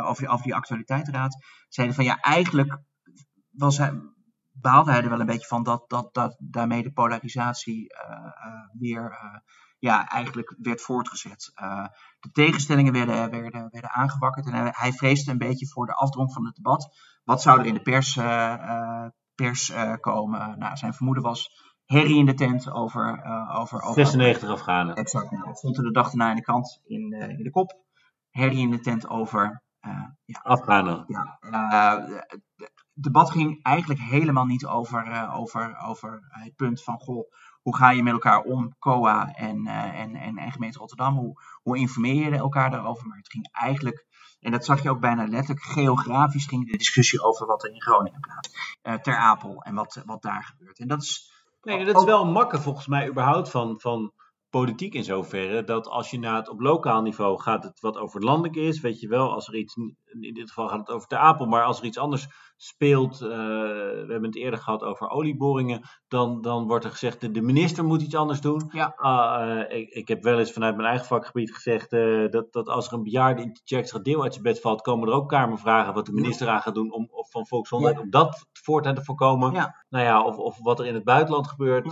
over, 0.04 0.28
over 0.28 0.42
die 0.42 0.54
actualiteitenraad. 0.54 1.44
Zeiden 1.68 1.96
van 1.96 2.04
ja, 2.04 2.20
eigenlijk 2.20 2.78
was 3.50 3.78
hij, 3.78 3.92
baalde 4.52 4.90
hij 4.90 5.02
er 5.02 5.08
wel 5.08 5.20
een 5.20 5.26
beetje 5.26 5.46
van 5.46 5.62
dat, 5.62 5.84
dat, 5.88 6.14
dat 6.14 6.36
daarmee 6.38 6.82
de 6.82 6.92
polarisatie 6.92 7.86
weer 8.78 9.18
ja, 9.82 10.08
eigenlijk 10.08 10.54
werd 10.58 10.82
voortgezet. 10.82 11.50
de 12.20 12.30
tegenstellingen 12.32 12.92
werden, 12.92 13.30
werden, 13.30 13.68
werden 13.70 13.90
aangewakkerd 13.90 14.46
en 14.46 14.70
hij, 14.74 14.92
vreesde 14.92 15.30
een 15.30 15.38
beetje 15.38 15.68
voor 15.68 15.86
de 15.86 15.94
afdronk 15.94 16.32
van 16.32 16.46
het 16.46 16.54
debat. 16.54 16.96
Wat 17.24 17.42
zou 17.42 17.60
er 17.60 17.66
in 17.66 17.74
de 17.74 17.82
pers 17.82 18.16
pers 19.34 19.70
uh, 19.70 19.94
komen. 20.00 20.58
Nou, 20.58 20.76
zijn 20.76 20.94
vermoeden 20.94 21.22
was 21.22 21.50
herrie 21.84 22.18
in 22.18 22.26
de 22.26 22.34
tent 22.34 22.70
over... 22.70 23.24
Over, 23.52 23.80
over 23.80 23.94
96 23.94 24.48
Afghanen. 24.48 24.94
Exact. 24.94 25.30
Nou, 25.30 25.44
dat 25.44 25.58
stond 25.58 25.76
er 25.76 25.82
de 25.82 25.90
dag 25.90 26.06
daarna 26.06 26.30
in 26.30 26.36
de 26.36 26.42
krant 26.42 26.80
in, 26.84 27.12
in 27.12 27.42
de 27.42 27.50
kop. 27.50 27.80
Herrie 28.30 28.58
in 28.58 28.70
de 28.70 28.80
tent 28.80 29.08
over... 29.08 29.62
ja, 30.24 30.40
Afghanen. 30.42 31.04
Ja, 31.06 31.38
het 32.56 32.80
debat 32.92 33.30
ging 33.30 33.62
eigenlijk 33.62 34.00
helemaal 34.00 34.46
niet 34.46 34.66
over, 34.66 35.30
over, 35.32 35.78
over 35.78 36.20
het 36.28 36.56
punt 36.56 36.82
van... 36.82 36.98
Goh, 36.98 37.32
hoe 37.62 37.76
ga 37.76 37.90
je 37.90 38.02
met 38.02 38.12
elkaar 38.12 38.40
om, 38.40 38.74
COA 38.78 39.32
en, 39.34 39.66
en, 39.66 40.14
en, 40.14 40.38
en 40.38 40.52
gemeente 40.52 40.78
Rotterdam? 40.78 41.16
Hoe, 41.16 41.40
hoe 41.62 41.78
informeer 41.78 42.30
je 42.30 42.36
elkaar 42.36 42.70
daarover? 42.70 43.06
Maar 43.06 43.16
het 43.16 43.30
ging 43.30 43.48
eigenlijk 43.52 44.06
en 44.42 44.50
dat 44.50 44.64
zag 44.64 44.82
je 44.82 44.90
ook 44.90 45.00
bijna 45.00 45.26
letterlijk. 45.26 45.66
Geografisch 45.66 46.46
ging 46.46 46.70
de 46.70 46.76
discussie 46.76 47.22
over 47.22 47.46
wat 47.46 47.64
er 47.64 47.70
in 47.70 47.82
Groningen 47.82 48.20
plaats. 48.20 48.78
Uh, 48.82 48.94
ter 48.94 49.16
Apel 49.16 49.62
en 49.62 49.74
wat, 49.74 50.02
wat 50.06 50.22
daar 50.22 50.44
gebeurt. 50.44 50.78
En 50.78 50.88
dat 50.88 51.02
is. 51.02 51.30
Nee, 51.62 51.84
dat 51.84 51.96
is 51.96 52.04
wel 52.04 52.26
makkelijk 52.26 52.64
volgens 52.64 52.86
mij 52.86 53.08
überhaupt 53.08 53.50
van, 53.50 53.80
van 53.80 54.12
politiek 54.50 54.94
in 54.94 55.04
zoverre 55.04 55.64
dat 55.64 55.86
als 55.88 56.10
je 56.10 56.18
naar 56.18 56.36
het 56.36 56.48
op 56.48 56.60
lokaal 56.60 57.02
niveau 57.02 57.40
gaat 57.40 57.64
het 57.64 57.80
wat 57.80 57.96
over 57.96 58.20
landelijk 58.20 58.56
is, 58.56 58.80
weet 58.80 59.00
je 59.00 59.08
wel, 59.08 59.32
als 59.32 59.48
er 59.48 59.56
iets, 59.56 59.76
in 60.20 60.34
dit 60.34 60.48
geval 60.48 60.68
gaat 60.68 60.78
het 60.78 60.90
over 60.90 61.08
de 61.08 61.16
Apel, 61.16 61.46
maar 61.46 61.64
als 61.64 61.78
er 61.78 61.84
iets 61.84 61.98
anders 61.98 62.28
speelt, 62.62 63.22
uh, 63.22 63.28
we 63.28 64.06
hebben 64.08 64.24
het 64.24 64.36
eerder 64.36 64.58
gehad 64.58 64.82
over 64.82 65.08
olieboringen, 65.08 65.80
dan, 66.08 66.40
dan 66.40 66.66
wordt 66.66 66.84
er 66.84 66.90
gezegd 66.90 67.20
de, 67.20 67.30
de 67.30 67.42
minister 67.42 67.84
moet 67.84 68.02
iets 68.02 68.14
anders 68.14 68.40
doen. 68.40 68.70
Ja. 68.72 68.94
Uh, 68.98 69.78
ik, 69.78 69.88
ik 69.88 70.08
heb 70.08 70.22
wel 70.22 70.38
eens 70.38 70.52
vanuit 70.52 70.76
mijn 70.76 70.88
eigen 70.88 71.06
vakgebied 71.06 71.54
gezegd 71.54 71.92
uh, 71.92 72.30
dat, 72.30 72.52
dat 72.52 72.68
als 72.68 72.86
er 72.86 72.92
een 72.92 73.02
bejaarde 73.02 73.42
in 73.42 73.76
extra 73.76 73.98
deel 73.98 74.22
uit 74.22 74.32
zijn 74.32 74.44
bed 74.44 74.60
valt, 74.60 74.80
komen 74.80 75.08
er 75.08 75.14
ook 75.14 75.28
kamervragen 75.28 75.94
wat 75.94 76.06
de 76.06 76.12
minister 76.12 76.48
aan 76.48 76.60
gaat 76.60 76.74
doen 76.74 76.92
om, 76.92 77.08
of 77.10 77.30
van 77.30 77.46
volksgezondheid 77.46 77.96
ja. 77.96 78.02
om 78.02 78.10
dat 78.10 78.46
voortaan 78.52 78.94
te 78.94 79.04
voorkomen. 79.04 79.52
Ja. 79.52 79.84
Nou 79.88 80.04
ja, 80.04 80.24
of, 80.24 80.36
of 80.36 80.58
wat 80.62 80.80
er 80.80 80.86
in 80.86 80.94
het 80.94 81.04
buitenland 81.04 81.48
gebeurt, 81.48 81.88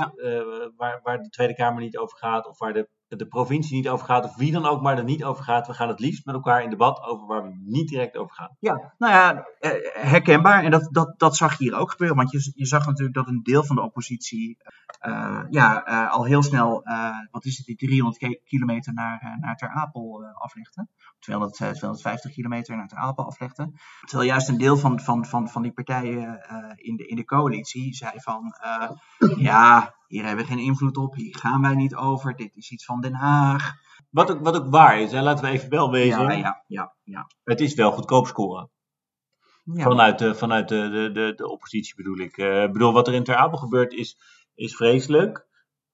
waar, 0.77 1.01
waar 1.03 1.19
de 1.19 1.29
Tweede 1.29 1.55
Kamer 1.55 1.83
niet 1.83 1.99
over 1.99 2.19
gaat, 2.19 2.47
of 2.47 2.59
waar 2.59 2.73
de 2.73 2.89
de 3.19 3.27
provincie 3.27 3.77
niet 3.77 3.89
over 3.89 4.07
gaat, 4.07 4.25
of 4.25 4.37
wie 4.37 4.53
dan 4.53 4.67
ook 4.67 4.83
maar 4.83 4.99
er 4.99 5.05
niet 5.05 5.25
over 5.25 5.45
gaat. 5.45 5.67
We 5.67 5.75
gaan 5.75 5.89
het 5.89 6.01
liefst 6.01 6.25
met 6.25 6.35
elkaar 6.35 6.63
in 6.63 6.71
debat 6.71 7.03
over 7.03 7.27
waar 7.27 7.43
we 7.43 7.61
niet 7.65 7.89
direct 7.89 8.17
over 8.17 8.35
gaan. 8.35 8.57
Ja, 8.59 8.95
nou 8.99 9.13
ja, 9.13 9.47
eh, 9.59 9.71
herkenbaar. 9.93 10.65
En 10.65 10.71
dat, 10.71 10.89
dat, 10.91 11.15
dat 11.19 11.37
zag 11.37 11.59
je 11.59 11.65
hier 11.65 11.77
ook 11.77 11.91
gebeuren. 11.91 12.17
Want 12.17 12.31
je, 12.31 12.53
je 12.55 12.67
zag 12.67 12.87
natuurlijk 12.87 13.15
dat 13.15 13.29
een 13.29 13.43
deel 13.43 13.65
van 13.65 13.77
de 13.77 13.83
oppositie 13.83 14.59
uh, 15.07 15.43
ja, 15.51 15.89
uh, 15.89 16.13
al 16.13 16.25
heel 16.25 16.43
snel, 16.43 16.83
wat 17.31 17.45
is 17.45 17.57
het, 17.57 17.67
die 17.67 17.77
300 17.77 18.41
kilometer 18.45 18.93
naar, 18.93 19.39
naar 19.41 19.57
Ter 19.57 19.69
Apel 19.69 20.25
aflegde. 20.35 20.87
200, 21.19 21.57
250 21.57 22.33
kilometer 22.33 22.77
naar 22.77 22.89
Ter 22.89 22.99
Apel 22.99 23.27
aflegde. 23.27 23.73
Terwijl 24.01 24.29
juist 24.29 24.49
een 24.49 24.59
deel 24.59 24.77
van, 24.77 25.01
van, 25.01 25.27
van, 25.27 25.49
van 25.49 25.63
die 25.63 25.73
partijen 25.73 26.41
in, 26.77 26.97
de, 26.97 27.07
in 27.07 27.17
de 27.17 27.25
coalitie 27.25 27.95
zei 27.95 28.13
van, 28.21 28.55
ja, 29.37 29.95
hier 30.11 30.25
hebben 30.25 30.45
we 30.45 30.51
geen 30.51 30.65
invloed 30.65 30.97
op, 30.97 31.15
hier 31.15 31.37
gaan 31.37 31.61
wij 31.61 31.75
niet 31.75 31.95
over, 31.95 32.37
dit 32.37 32.57
is 32.57 32.71
iets 32.71 32.85
van 32.85 33.01
Den 33.01 33.15
Haag. 33.15 33.75
Wat 34.11 34.31
ook, 34.31 34.41
wat 34.41 34.57
ook 34.57 34.71
waar 34.71 35.01
is, 35.01 35.13
hè? 35.13 35.23
laten 35.23 35.45
we 35.45 35.51
even 35.51 35.69
wel 35.69 35.91
wezen. 35.91 36.23
Ja, 36.23 36.33
ja, 36.33 36.65
ja, 36.67 36.95
ja. 37.03 37.27
Het 37.45 37.61
is 37.61 37.75
wel 37.75 37.93
goedkoop 37.93 38.27
scoren. 38.27 38.71
Ja. 39.65 39.83
Vanuit, 39.83 40.19
de, 40.19 40.35
vanuit 40.35 40.69
de, 40.69 40.89
de, 40.91 41.11
de, 41.13 41.33
de 41.37 41.49
oppositie 41.49 41.95
bedoel 41.97 42.19
ik. 42.19 42.37
Uh, 42.37 42.63
ik 42.63 42.73
bedoel, 42.73 42.93
wat 42.93 43.09
er 43.09 43.15
in 43.15 43.25
Ter 43.25 43.37
Apel 43.37 43.59
gebeurt 43.59 43.93
is, 43.93 44.19
is 44.55 44.77
vreselijk. 44.77 45.47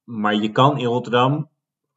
Maar 0.04 0.34
je 0.34 0.52
kan 0.52 0.78
in 0.78 0.86
Rotterdam, 0.86 1.50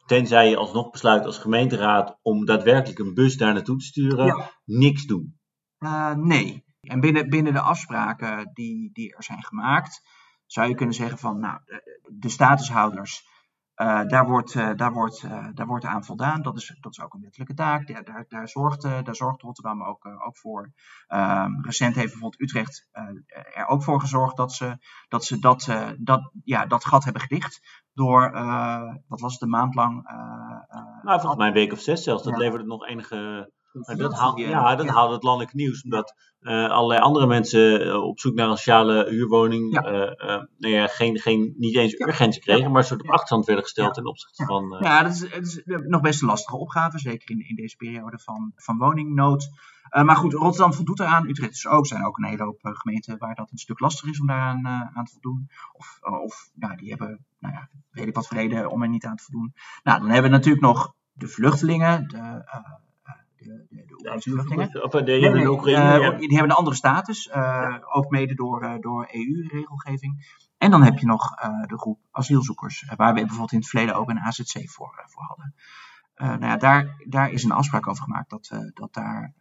tenzij 0.05 0.49
je 0.49 0.57
alsnog 0.57 0.89
besluit 0.89 1.25
als 1.25 1.37
gemeenteraad 1.37 2.19
om 2.21 2.45
daadwerkelijk 2.45 2.99
een 2.99 3.13
bus 3.13 3.37
daar 3.37 3.53
naartoe 3.53 3.77
te 3.77 3.85
sturen, 3.85 4.25
ja. 4.25 4.51
niks 4.65 5.05
doen. 5.05 5.39
Uh, 5.79 6.13
nee. 6.13 6.63
En 6.79 6.99
binnen, 6.99 7.29
binnen 7.29 7.53
de 7.53 7.61
afspraken 7.61 8.51
die, 8.53 8.89
die 8.93 9.15
er 9.15 9.23
zijn 9.23 9.43
gemaakt, 9.43 10.01
zou 10.45 10.67
je 10.67 10.75
kunnen 10.75 10.95
zeggen 10.95 11.17
van, 11.17 11.39
nou, 11.39 11.59
de 12.11 12.29
statushouders, 12.29 13.27
uh, 13.81 14.07
daar, 14.07 14.27
wordt, 14.27 14.53
uh, 14.53 14.71
daar, 14.75 14.91
wordt, 14.91 15.23
uh, 15.23 15.47
daar 15.53 15.67
wordt 15.67 15.85
aan 15.85 16.05
voldaan. 16.05 16.41
Dat 16.41 16.57
is, 16.57 16.77
dat 16.79 16.91
is 16.91 17.03
ook 17.03 17.13
een 17.13 17.21
wettelijke 17.21 17.53
taak. 17.53 17.87
Daar, 17.87 18.03
daar, 18.03 18.25
daar, 18.27 18.47
zorgt, 18.47 18.81
daar 18.81 19.15
zorgt 19.15 19.41
Rotterdam 19.41 19.83
ook, 19.83 20.05
ook 20.05 20.37
voor. 20.37 20.71
Um, 21.07 21.65
recent 21.65 21.95
heeft 21.95 22.11
bijvoorbeeld 22.11 22.41
Utrecht 22.41 22.87
er 23.53 23.67
ook 23.67 23.83
voor 23.83 23.99
gezorgd 23.99 24.37
dat 24.37 24.53
ze 24.53 24.77
dat, 25.07 25.25
ze 25.25 25.39
dat, 25.39 25.73
dat, 25.99 26.31
ja, 26.43 26.65
dat 26.65 26.85
gat 26.85 27.03
hebben 27.03 27.21
gedicht. 27.21 27.83
Door, 27.93 28.31
wat 29.07 29.19
was 29.19 29.33
het, 29.33 29.41
een 29.41 29.49
maand 29.49 29.75
lang. 29.75 30.03
nou, 31.01 31.19
volgens 31.19 31.35
mij 31.35 31.47
een 31.47 31.53
week 31.53 31.71
of 31.71 31.79
zes 31.79 32.03
zelfs. 32.03 32.23
Dat 32.23 32.33
ja. 32.33 32.39
leverde 32.39 32.65
nog 32.65 32.87
enige 32.87 33.51
maar 33.71 33.95
dat 33.97 34.33
ja, 34.35 34.75
dat 34.75 34.87
haalt 34.87 35.11
het 35.11 35.23
landelijk 35.23 35.53
nieuws, 35.53 35.83
omdat 35.83 36.15
uh, 36.41 36.69
allerlei 36.69 37.01
andere 37.01 37.27
mensen 37.27 37.87
uh, 37.87 38.03
op 38.03 38.19
zoek 38.19 38.35
naar 38.35 38.49
een 38.49 38.57
sociale 38.57 39.09
huurwoning 39.09 39.73
ja. 39.73 39.85
uh, 39.85 40.43
nou 40.57 40.73
ja, 40.73 40.87
geen, 40.87 41.19
geen, 41.19 41.53
niet 41.57 41.75
eens 41.75 41.99
urgentie 41.99 42.41
kregen, 42.41 42.71
maar 42.71 42.81
een 42.81 42.87
soort 42.87 43.01
op 43.01 43.09
achterstand 43.09 43.45
werden 43.45 43.63
gesteld 43.63 43.93
ten 43.93 44.05
opzichte 44.05 44.45
van. 44.45 44.77
ja, 44.79 45.03
dat 45.03 45.11
is, 45.11 45.21
het 45.21 45.45
is 45.45 45.61
nog 45.65 46.01
best 46.01 46.21
een 46.21 46.27
lastige 46.27 46.57
opgave, 46.57 46.99
zeker 46.99 47.29
in, 47.29 47.47
in 47.47 47.55
deze 47.55 47.75
periode 47.75 48.19
van, 48.19 48.51
van 48.55 48.77
woningnood. 48.77 49.49
maar 49.89 50.15
goed, 50.15 50.33
Rotterdam 50.33 50.73
voldoet 50.73 50.99
eraan, 50.99 51.29
Utrecht 51.29 51.53
is 51.53 51.67
ook, 51.67 51.87
zijn 51.87 52.05
ook 52.05 52.17
een 52.17 52.29
hele 52.29 52.43
hoop 52.43 52.59
gemeenten 52.61 53.17
waar 53.17 53.35
dat 53.35 53.51
een 53.51 53.57
stuk 53.57 53.79
lastiger 53.79 54.09
is 54.09 54.19
om 54.19 54.27
daaraan 54.27 54.67
aan 54.67 55.05
te 55.05 55.11
voldoen. 55.11 55.49
Of, 55.71 55.99
of 56.01 56.49
nou, 56.53 56.75
die 56.75 56.89
hebben, 56.89 57.25
nou 57.39 57.53
ja, 57.53 57.69
weet 57.91 58.07
ik 58.07 58.15
wat 58.15 58.27
voor 58.27 58.37
reden 58.37 58.69
om 58.69 58.81
er 58.81 58.89
niet 58.89 59.05
aan 59.05 59.15
te 59.15 59.23
voldoen. 59.23 59.53
Nou, 59.83 59.99
dan 59.99 60.09
hebben 60.09 60.31
we 60.31 60.37
natuurlijk 60.37 60.63
nog 60.63 60.93
de 61.11 61.27
vluchtelingen, 61.27 62.07
de 62.07 62.43
de, 63.39 63.65
de, 63.69 63.85
de 63.85 64.31
Oekraïne 64.31 64.83
Of 64.83 64.91
de, 64.91 65.01
nee, 65.01 65.29
nee, 65.29 65.49
Oekraïne, 65.49 66.11
uh, 66.11 66.17
Die 66.17 66.29
hebben 66.29 66.49
een 66.49 66.57
andere 66.57 66.75
status, 66.75 67.27
uh, 67.27 67.33
ja. 67.33 67.81
ook 67.91 68.09
mede 68.09 68.35
door, 68.35 68.63
uh, 68.63 68.73
door 68.79 69.07
EU-regelgeving. 69.11 70.37
En 70.57 70.71
dan 70.71 70.83
heb 70.83 70.97
je 70.97 71.05
nog 71.05 71.35
de 71.67 71.77
groep 71.77 71.99
asielzoekers, 72.11 72.93
waar 72.95 73.13
we 73.13 73.19
bijvoorbeeld 73.19 73.51
in 73.51 73.57
het 73.57 73.67
verleden 73.67 73.95
ook 73.95 74.09
een 74.09 74.19
AZC 74.19 74.69
voor, 74.69 75.05
voor 75.05 75.23
hadden. 75.23 75.55
nou 76.15 76.51
ja, 76.51 76.57
daar, 76.57 77.03
daar 77.07 77.31
is 77.31 77.43
een 77.43 77.51
afspraak 77.51 77.87
over 77.87 78.03
gemaakt 78.03 78.29
dat, 78.29 78.49
dat 78.73 78.93
daar 78.93 79.33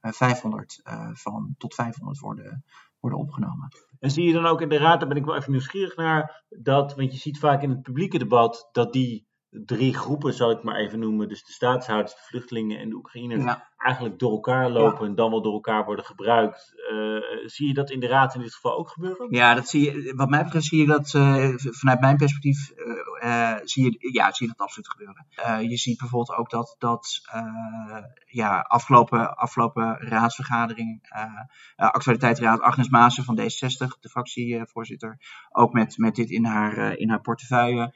500 0.00 0.80
van 1.12 1.54
tot 1.58 1.74
500 1.74 2.18
worden, 2.18 2.64
worden 3.00 3.18
opgenomen. 3.18 3.68
En 3.98 4.10
zie 4.10 4.26
je 4.26 4.32
dan 4.32 4.46
ook 4.46 4.60
in 4.60 4.68
de 4.68 4.76
raad, 4.76 5.00
daar 5.00 5.08
ben 5.08 5.18
ik 5.18 5.24
wel 5.24 5.36
even 5.36 5.50
nieuwsgierig 5.50 5.96
naar, 5.96 6.44
dat, 6.48 6.94
want 6.94 7.12
je 7.12 7.18
ziet 7.18 7.38
vaak 7.38 7.62
in 7.62 7.70
het 7.70 7.82
publieke 7.82 8.18
debat 8.18 8.68
dat 8.72 8.92
die 8.92 9.27
drie 9.50 9.94
groepen, 9.94 10.34
zal 10.34 10.50
ik 10.50 10.62
maar 10.62 10.76
even 10.76 10.98
noemen. 10.98 11.28
Dus 11.28 11.44
de 11.44 11.52
staatshouders, 11.52 12.14
de 12.14 12.20
vluchtelingen 12.22 12.78
en 12.78 12.88
de 12.88 12.94
Oekraïners. 12.94 13.44
Ja. 13.44 13.66
Eigenlijk 13.76 14.18
door 14.18 14.30
elkaar 14.30 14.70
lopen 14.70 15.06
en 15.06 15.14
dan 15.14 15.30
wel 15.30 15.42
door 15.42 15.52
elkaar 15.52 15.84
worden 15.84 16.04
gebruikt. 16.04 16.74
Eh, 16.90 17.46
zie 17.46 17.66
je 17.66 17.74
dat 17.74 17.90
in 17.90 18.00
de 18.00 18.06
Raad 18.06 18.34
in 18.34 18.40
dit 18.40 18.54
geval 18.54 18.78
ook 18.78 18.88
gebeuren? 18.88 19.26
Ja, 19.30 19.54
dat 19.54 19.68
zie 19.68 19.84
je, 19.84 20.14
wat 20.16 20.28
mij 20.28 20.44
betreft 20.44 20.64
zie 20.64 20.80
je 20.80 20.86
dat 20.86 21.14
eh, 21.14 21.52
vanuit 21.56 22.00
mijn 22.00 22.16
perspectief 22.16 22.70
eh, 23.20 23.54
zie, 23.64 23.84
je, 23.84 24.12
ja, 24.12 24.32
zie 24.32 24.46
je 24.46 24.52
dat 24.56 24.66
absoluut 24.66 24.90
gebeuren. 24.90 25.26
Je 25.70 25.76
ziet 25.76 25.98
bijvoorbeeld 25.98 26.38
ook 26.38 26.50
dat, 26.50 26.76
dat 26.78 27.20
ja, 28.26 28.60
afgelopen, 28.60 29.36
afgelopen 29.36 29.96
raadsvergadering, 29.98 31.00
actualiteitsraad 31.76 32.60
Agnes 32.60 32.88
Maassen 32.88 33.24
van 33.24 33.40
D66, 33.40 34.00
de 34.00 34.08
fractievoorzitter, 34.08 35.18
ook 35.50 35.72
met, 35.72 35.98
met 35.98 36.14
dit 36.14 36.30
in 36.30 36.44
haar, 36.44 36.96
in 36.96 37.08
haar 37.08 37.20
portefeuille. 37.20 37.94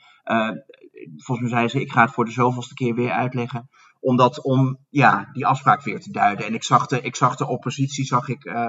Volgens 1.17 1.51
mij 1.51 1.59
zei 1.59 1.69
ze, 1.71 1.81
ik 1.87 1.93
ga 1.93 2.01
het 2.03 2.11
voor 2.13 2.25
de 2.25 2.31
zoveelste 2.31 2.75
keer 2.75 2.95
weer 2.95 3.11
uitleggen. 3.13 3.69
Omdat 4.01 4.43
om 4.43 4.79
ja, 4.89 5.29
die 5.33 5.47
afspraak 5.47 5.83
weer 5.83 6.01
te 6.01 6.11
duiden. 6.13 6.47
En 6.47 6.55
ik 6.55 6.65
zag 6.65 6.87
de, 6.87 7.01
ik 7.01 7.17
zag 7.17 7.37
de 7.37 7.47
oppositie, 7.47 8.05
zag 8.05 8.29
ik 8.29 8.45
eh, 8.45 8.67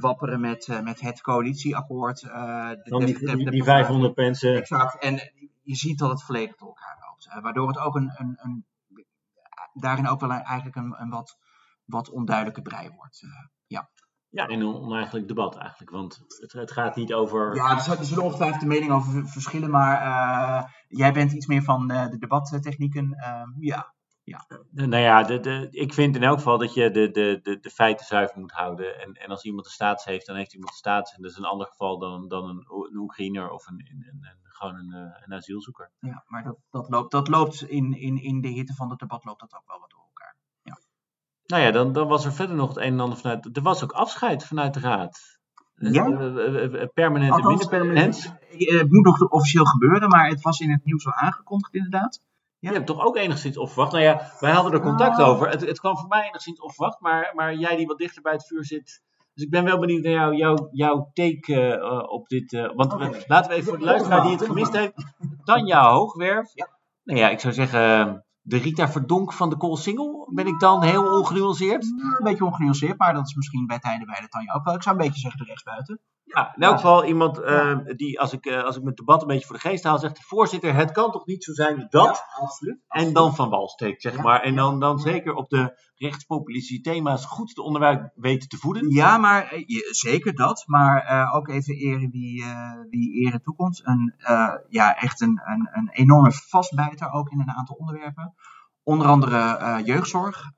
wapperen 0.00 0.40
met, 0.40 0.66
eh, 0.68 0.80
met 0.80 1.00
het 1.00 1.20
coalitieakkoord. 1.20 2.20
de- 2.20 2.90
die, 3.06 3.14
de- 3.18 3.26
die, 3.36 3.44
de- 3.44 3.50
die 3.50 3.64
500 3.64 4.16
mensen. 4.16 4.54
Exact. 4.56 5.02
En 5.02 5.14
je 5.62 5.74
ziet 5.74 5.98
dat 5.98 6.10
het 6.10 6.22
volledig 6.22 6.56
door 6.56 6.68
elkaar 6.68 6.96
loopt. 7.08 7.42
Waardoor 7.42 7.68
het 7.68 7.78
ook 7.78 7.94
een, 7.96 8.12
een, 8.16 8.38
een, 8.42 8.64
daarin 9.72 10.08
ook 10.08 10.20
wel 10.20 10.30
een- 10.30 10.42
eigenlijk 10.42 10.76
een, 10.76 10.94
een 11.00 11.10
wat, 11.10 11.38
wat 11.84 12.10
onduidelijke 12.10 12.62
brei 12.62 12.90
wordt. 12.96 13.22
eh. 13.22 13.28
Ja, 14.34 14.46
en 14.46 14.60
een 14.60 14.74
oneigenlijk 14.74 15.28
debat 15.28 15.56
eigenlijk. 15.56 15.90
Want 15.90 16.20
het, 16.40 16.52
het 16.52 16.70
gaat 16.72 16.96
niet 16.96 17.12
over. 17.14 17.54
Ja, 17.54 17.70
er 17.70 17.80
zullen- 17.80 17.98
er 17.98 18.04
zullen 18.04 18.24
ongetwijfeld 18.24 18.60
de 18.60 18.66
meningen 18.66 18.94
over 18.94 19.28
verschillen, 19.28 19.70
maar 19.70 20.00
eh, 20.00 20.70
jij 20.88 21.12
bent 21.12 21.32
iets 21.32 21.46
meer 21.46 21.62
van 21.62 21.90
eh, 21.90 22.08
de 22.08 22.18
debattechnieken. 22.18 23.12
Ehm, 23.12 23.48
ja, 23.58 23.92
Nou 24.70 24.96
ja, 24.96 25.22
de, 25.22 25.40
de, 25.40 25.68
ik 25.70 25.92
vind 25.94 26.16
in 26.16 26.22
elk 26.22 26.36
geval 26.36 26.58
dat 26.58 26.74
je 26.74 26.90
de, 26.90 27.10
de, 27.10 27.38
de, 27.42 27.58
de 27.60 27.70
feiten 27.70 28.06
zuiver 28.06 28.40
moet 28.40 28.52
houden. 28.52 29.00
En, 29.00 29.12
en 29.12 29.28
als 29.28 29.44
iemand 29.44 29.66
een 29.66 29.72
staats 29.72 30.04
heeft, 30.04 30.26
dan 30.26 30.36
heeft 30.36 30.52
iemand 30.52 30.70
een 30.70 30.76
staats. 30.76 31.14
En 31.14 31.22
dat 31.22 31.30
is 31.30 31.36
een 31.36 31.44
ander 31.44 31.66
geval 31.66 31.98
dan, 31.98 32.28
dan 32.28 32.48
een, 32.48 32.66
Oekraïner 32.96 33.50
of 33.50 33.66
een, 33.66 33.74
een, 33.90 34.06
een, 34.10 34.18
een- 34.30 34.42
gewoon 34.42 34.74
een, 34.74 34.92
eh, 34.92 35.22
een 35.24 35.32
asielzoeker. 35.34 35.90
ja 35.98 36.24
maar 36.26 36.42
dat, 36.44 36.56
dat 36.70 36.88
loopt, 36.88 37.10
dat 37.10 37.28
loopt 37.28 37.62
in, 37.62 37.92
in, 37.98 38.22
in 38.22 38.40
de 38.40 38.48
hitte 38.48 38.74
van 38.74 38.90
het 38.90 38.98
debat 38.98 39.24
loopt 39.24 39.40
dat 39.40 39.54
ook 39.54 39.66
wel 39.66 39.80
wat 39.80 39.90
door. 39.90 40.03
Nou 41.46 41.62
ja, 41.62 41.70
dan, 41.70 41.92
dan 41.92 42.08
was 42.08 42.24
er 42.24 42.32
verder 42.32 42.56
nog 42.56 42.68
het 42.68 42.76
een 42.76 42.82
en 42.92 43.00
ander 43.00 43.18
vanuit. 43.18 43.56
Er 43.56 43.62
was 43.62 43.84
ook 43.84 43.92
afscheid 43.92 44.44
vanuit 44.44 44.74
de 44.74 44.80
raad. 44.80 45.18
Ja? 45.74 46.04
Eh, 46.06 46.26
eh, 46.26 46.82
eh, 46.82 46.88
Permanent 46.94 47.30
en 47.30 47.36
Althans, 47.42 47.66
permanent. 47.66 48.34
eh, 48.50 48.78
Het 48.78 48.90
moet 48.90 49.04
nog 49.04 49.30
officieel 49.30 49.64
gebeuren, 49.64 50.08
maar 50.08 50.28
het 50.28 50.42
was 50.42 50.60
in 50.60 50.70
het 50.70 50.84
nieuws 50.84 51.06
al 51.06 51.12
aangekondigd 51.12 51.74
inderdaad. 51.74 52.20
Je 52.58 52.72
hebt 52.72 52.86
toch 52.86 53.04
ook 53.04 53.16
enigszins 53.16 53.56
onverwacht. 53.58 53.92
Nou 53.92 54.04
ja, 54.04 54.30
wij 54.40 54.52
hadden 54.52 54.72
er 54.72 54.80
contact 54.80 55.16
Nou. 55.18 55.30
over. 55.34 55.48
Het, 55.48 55.60
het 55.66 55.80
kwam 55.80 55.96
voor 55.98 56.08
mij 56.08 56.26
enigszins 56.28 56.60
onverwacht, 56.60 57.00
maar, 57.00 57.32
maar 57.34 57.54
jij 57.54 57.76
die 57.76 57.86
wat 57.86 57.98
dichter 57.98 58.22
bij 58.22 58.32
het 58.32 58.46
vuur 58.46 58.64
zit. 58.64 59.02
Dus 59.34 59.44
ik 59.44 59.50
ben 59.50 59.64
wel 59.64 59.78
benieuwd 59.78 60.02
naar 60.02 60.12
jou, 60.12 60.34
jouw, 60.36 60.68
jouw 60.72 61.10
take 61.12 61.54
eh, 61.54 61.72
eh, 61.72 61.98
op 62.12 62.28
dit. 62.28 62.52
eh, 62.52 62.70
want 62.74 62.92
we- 62.94 63.24
laten 63.26 63.50
we 63.50 63.56
even 63.56 63.68
voor 63.68 63.78
de 63.78 63.84
luisteraar 63.84 64.22
die 64.22 64.30
het 64.32 64.44
gemist 64.44 64.72
heeft. 64.76 64.92
Tanja 65.44 65.90
Hoogwerf. 65.90 66.50
Ja. 66.54 66.68
Nou 67.04 67.18
ja, 67.18 67.28
ik 67.30 67.40
zou 67.40 67.54
zeggen, 67.54 68.23
de 68.46 68.56
Rita 68.56 68.88
Verdonk 68.88 69.32
van 69.32 69.50
de 69.50 69.56
Koolsingel. 69.56 70.30
Ben 70.34 70.46
ik 70.46 70.60
dan 70.60 70.82
heel 70.82 71.18
ongenuanceerd? 71.18 71.84
Een 71.84 72.24
beetje 72.24 72.44
ongenuanceerd, 72.44 72.98
maar 72.98 73.14
dat 73.14 73.26
is 73.26 73.34
misschien 73.34 73.66
bij 73.66 73.78
tijden 73.78 74.06
bij 74.06 74.20
de 74.20 74.28
Tanja 74.28 74.52
ook 74.52 74.64
wel. 74.64 74.74
Ik 74.74 74.82
zou 74.82 74.96
een 74.96 75.04
beetje 75.04 75.20
zeggen 75.20 75.40
de 75.40 75.46
rechtsbuiten. 75.46 76.00
Ja, 76.24 76.54
in 76.54 76.62
elk 76.62 76.74
geval 76.74 77.04
iemand 77.04 77.38
eh, 77.38 77.78
die, 77.96 78.20
als 78.20 78.32
ik, 78.32 78.46
eh, 78.46 78.64
als 78.64 78.76
ik 78.76 78.82
mijn 78.82 78.94
debat 78.94 79.22
een 79.22 79.26
beetje 79.28 79.46
voor 79.46 79.56
de 79.56 79.68
geest 79.68 79.84
haal, 79.84 79.98
zegt: 79.98 80.24
Voorzitter, 80.24 80.74
het 80.74 80.92
kan 80.92 81.10
toch 81.10 81.26
niet 81.26 81.44
zo 81.44 81.52
zijn 81.52 81.86
dat. 81.90 82.24
absoluut. 82.40 82.78
En 82.88 83.12
dan 83.12 83.34
van 83.34 83.50
wal 83.50 83.68
steekt, 83.68 84.02
zeg 84.02 84.22
maar. 84.22 84.40
En 84.40 84.54
dan, 84.54 84.80
dan 84.80 84.98
zeker 84.98 85.34
op 85.34 85.48
de 85.48 85.82
rechtspopulistische 85.94 86.82
thema's 86.82 87.24
goed 87.24 87.54
de 87.54 87.62
onderwerp 87.62 88.12
weten 88.14 88.48
te 88.48 88.56
voeden. 88.56 88.90
Ja, 88.90 89.18
maar 89.18 89.52
eh, 89.52 89.64
zeker 89.90 90.34
dat. 90.34 90.64
Maar 90.66 91.02
eh, 91.02 91.34
ook 91.34 91.48
even 91.48 91.74
eren 91.74 92.10
wie, 92.10 92.44
wie 92.90 93.26
eren 93.26 93.42
toekomt. 93.42 93.80
Een, 93.84 94.14
ja, 94.68 94.96
echt 94.96 95.20
een, 95.20 95.40
een, 95.44 95.68
een 95.72 95.88
enorme 95.92 96.32
vastbijter 96.32 97.10
ook 97.10 97.30
in 97.30 97.40
een 97.40 97.50
aantal 97.50 97.76
onderwerpen. 97.76 98.34
Onder 98.84 99.06
andere 99.06 99.38
eh, 99.56 99.86
jeugdzorg. 99.86 100.50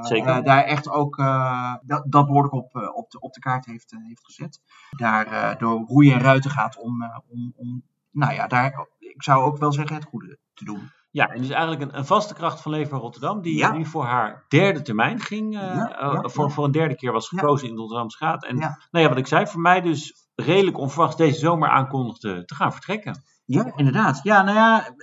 Zeker. 0.00 0.28
eh, 0.36 0.42
daar 0.44 0.62
echt 0.64 0.88
ook 0.90 1.16
dat, 1.82 2.02
dat 2.06 2.26
behoorlijk 2.26 2.54
op, 2.54 2.90
op, 2.94 3.10
de, 3.10 3.20
op 3.20 3.32
de 3.32 3.40
kaart 3.40 3.66
heeft, 3.66 3.94
heeft 4.06 4.24
gezet. 4.24 4.60
Daar 4.96 5.58
door 5.58 5.84
roeien 5.86 6.14
en 6.14 6.20
ruiten 6.20 6.50
gaat 6.50 6.76
om, 6.78 7.02
om, 7.28 7.52
om, 7.56 7.82
nou 8.10 8.32
ja, 8.32 8.46
daar, 8.46 8.86
ik 8.98 9.22
zou 9.22 9.42
ook 9.44 9.58
wel 9.58 9.72
zeggen 9.72 9.94
het 9.96 10.04
goede 10.04 10.38
te 10.54 10.64
doen. 10.64 10.90
Ja, 11.10 11.28
en 11.28 11.40
dus 11.40 11.50
eigenlijk 11.50 11.82
een, 11.82 11.98
een 11.98 12.06
vaste 12.06 12.34
kracht 12.34 12.60
van 12.60 12.72
Leefbaar 12.72 13.00
Rotterdam, 13.00 13.42
die 13.42 13.56
Ja. 13.56 13.72
nu 13.72 13.86
voor 13.86 14.04
haar 14.04 14.44
derde 14.48 14.82
termijn 14.82 15.20
ging. 15.20 15.54
Ja, 15.54 16.22
voor, 16.22 16.50
voor 16.50 16.64
een 16.64 16.70
derde 16.70 16.96
keer 16.96 17.12
was 17.12 17.28
gekozen 17.28 17.68
in 17.68 17.74
de 17.74 17.80
Rotterdamse 17.80 18.24
Raad. 18.24 18.44
En 18.44 18.56
nou 18.58 18.78
ja, 19.04 19.08
wat 19.08 19.18
ik 19.18 19.26
zei, 19.26 19.46
voor 19.46 19.60
mij 19.60 19.80
dus 19.80 20.28
redelijk 20.34 20.78
onverwachts 20.78 21.16
deze 21.16 21.38
zomer 21.38 21.68
aankondigde 21.68 22.44
te 22.44 22.54
gaan 22.54 22.72
vertrekken. 22.72 23.22
Ja, 23.44 23.72
inderdaad. 23.76 24.20
Ja, 24.22 24.42
nou 24.42 24.56
ja, 24.56 24.94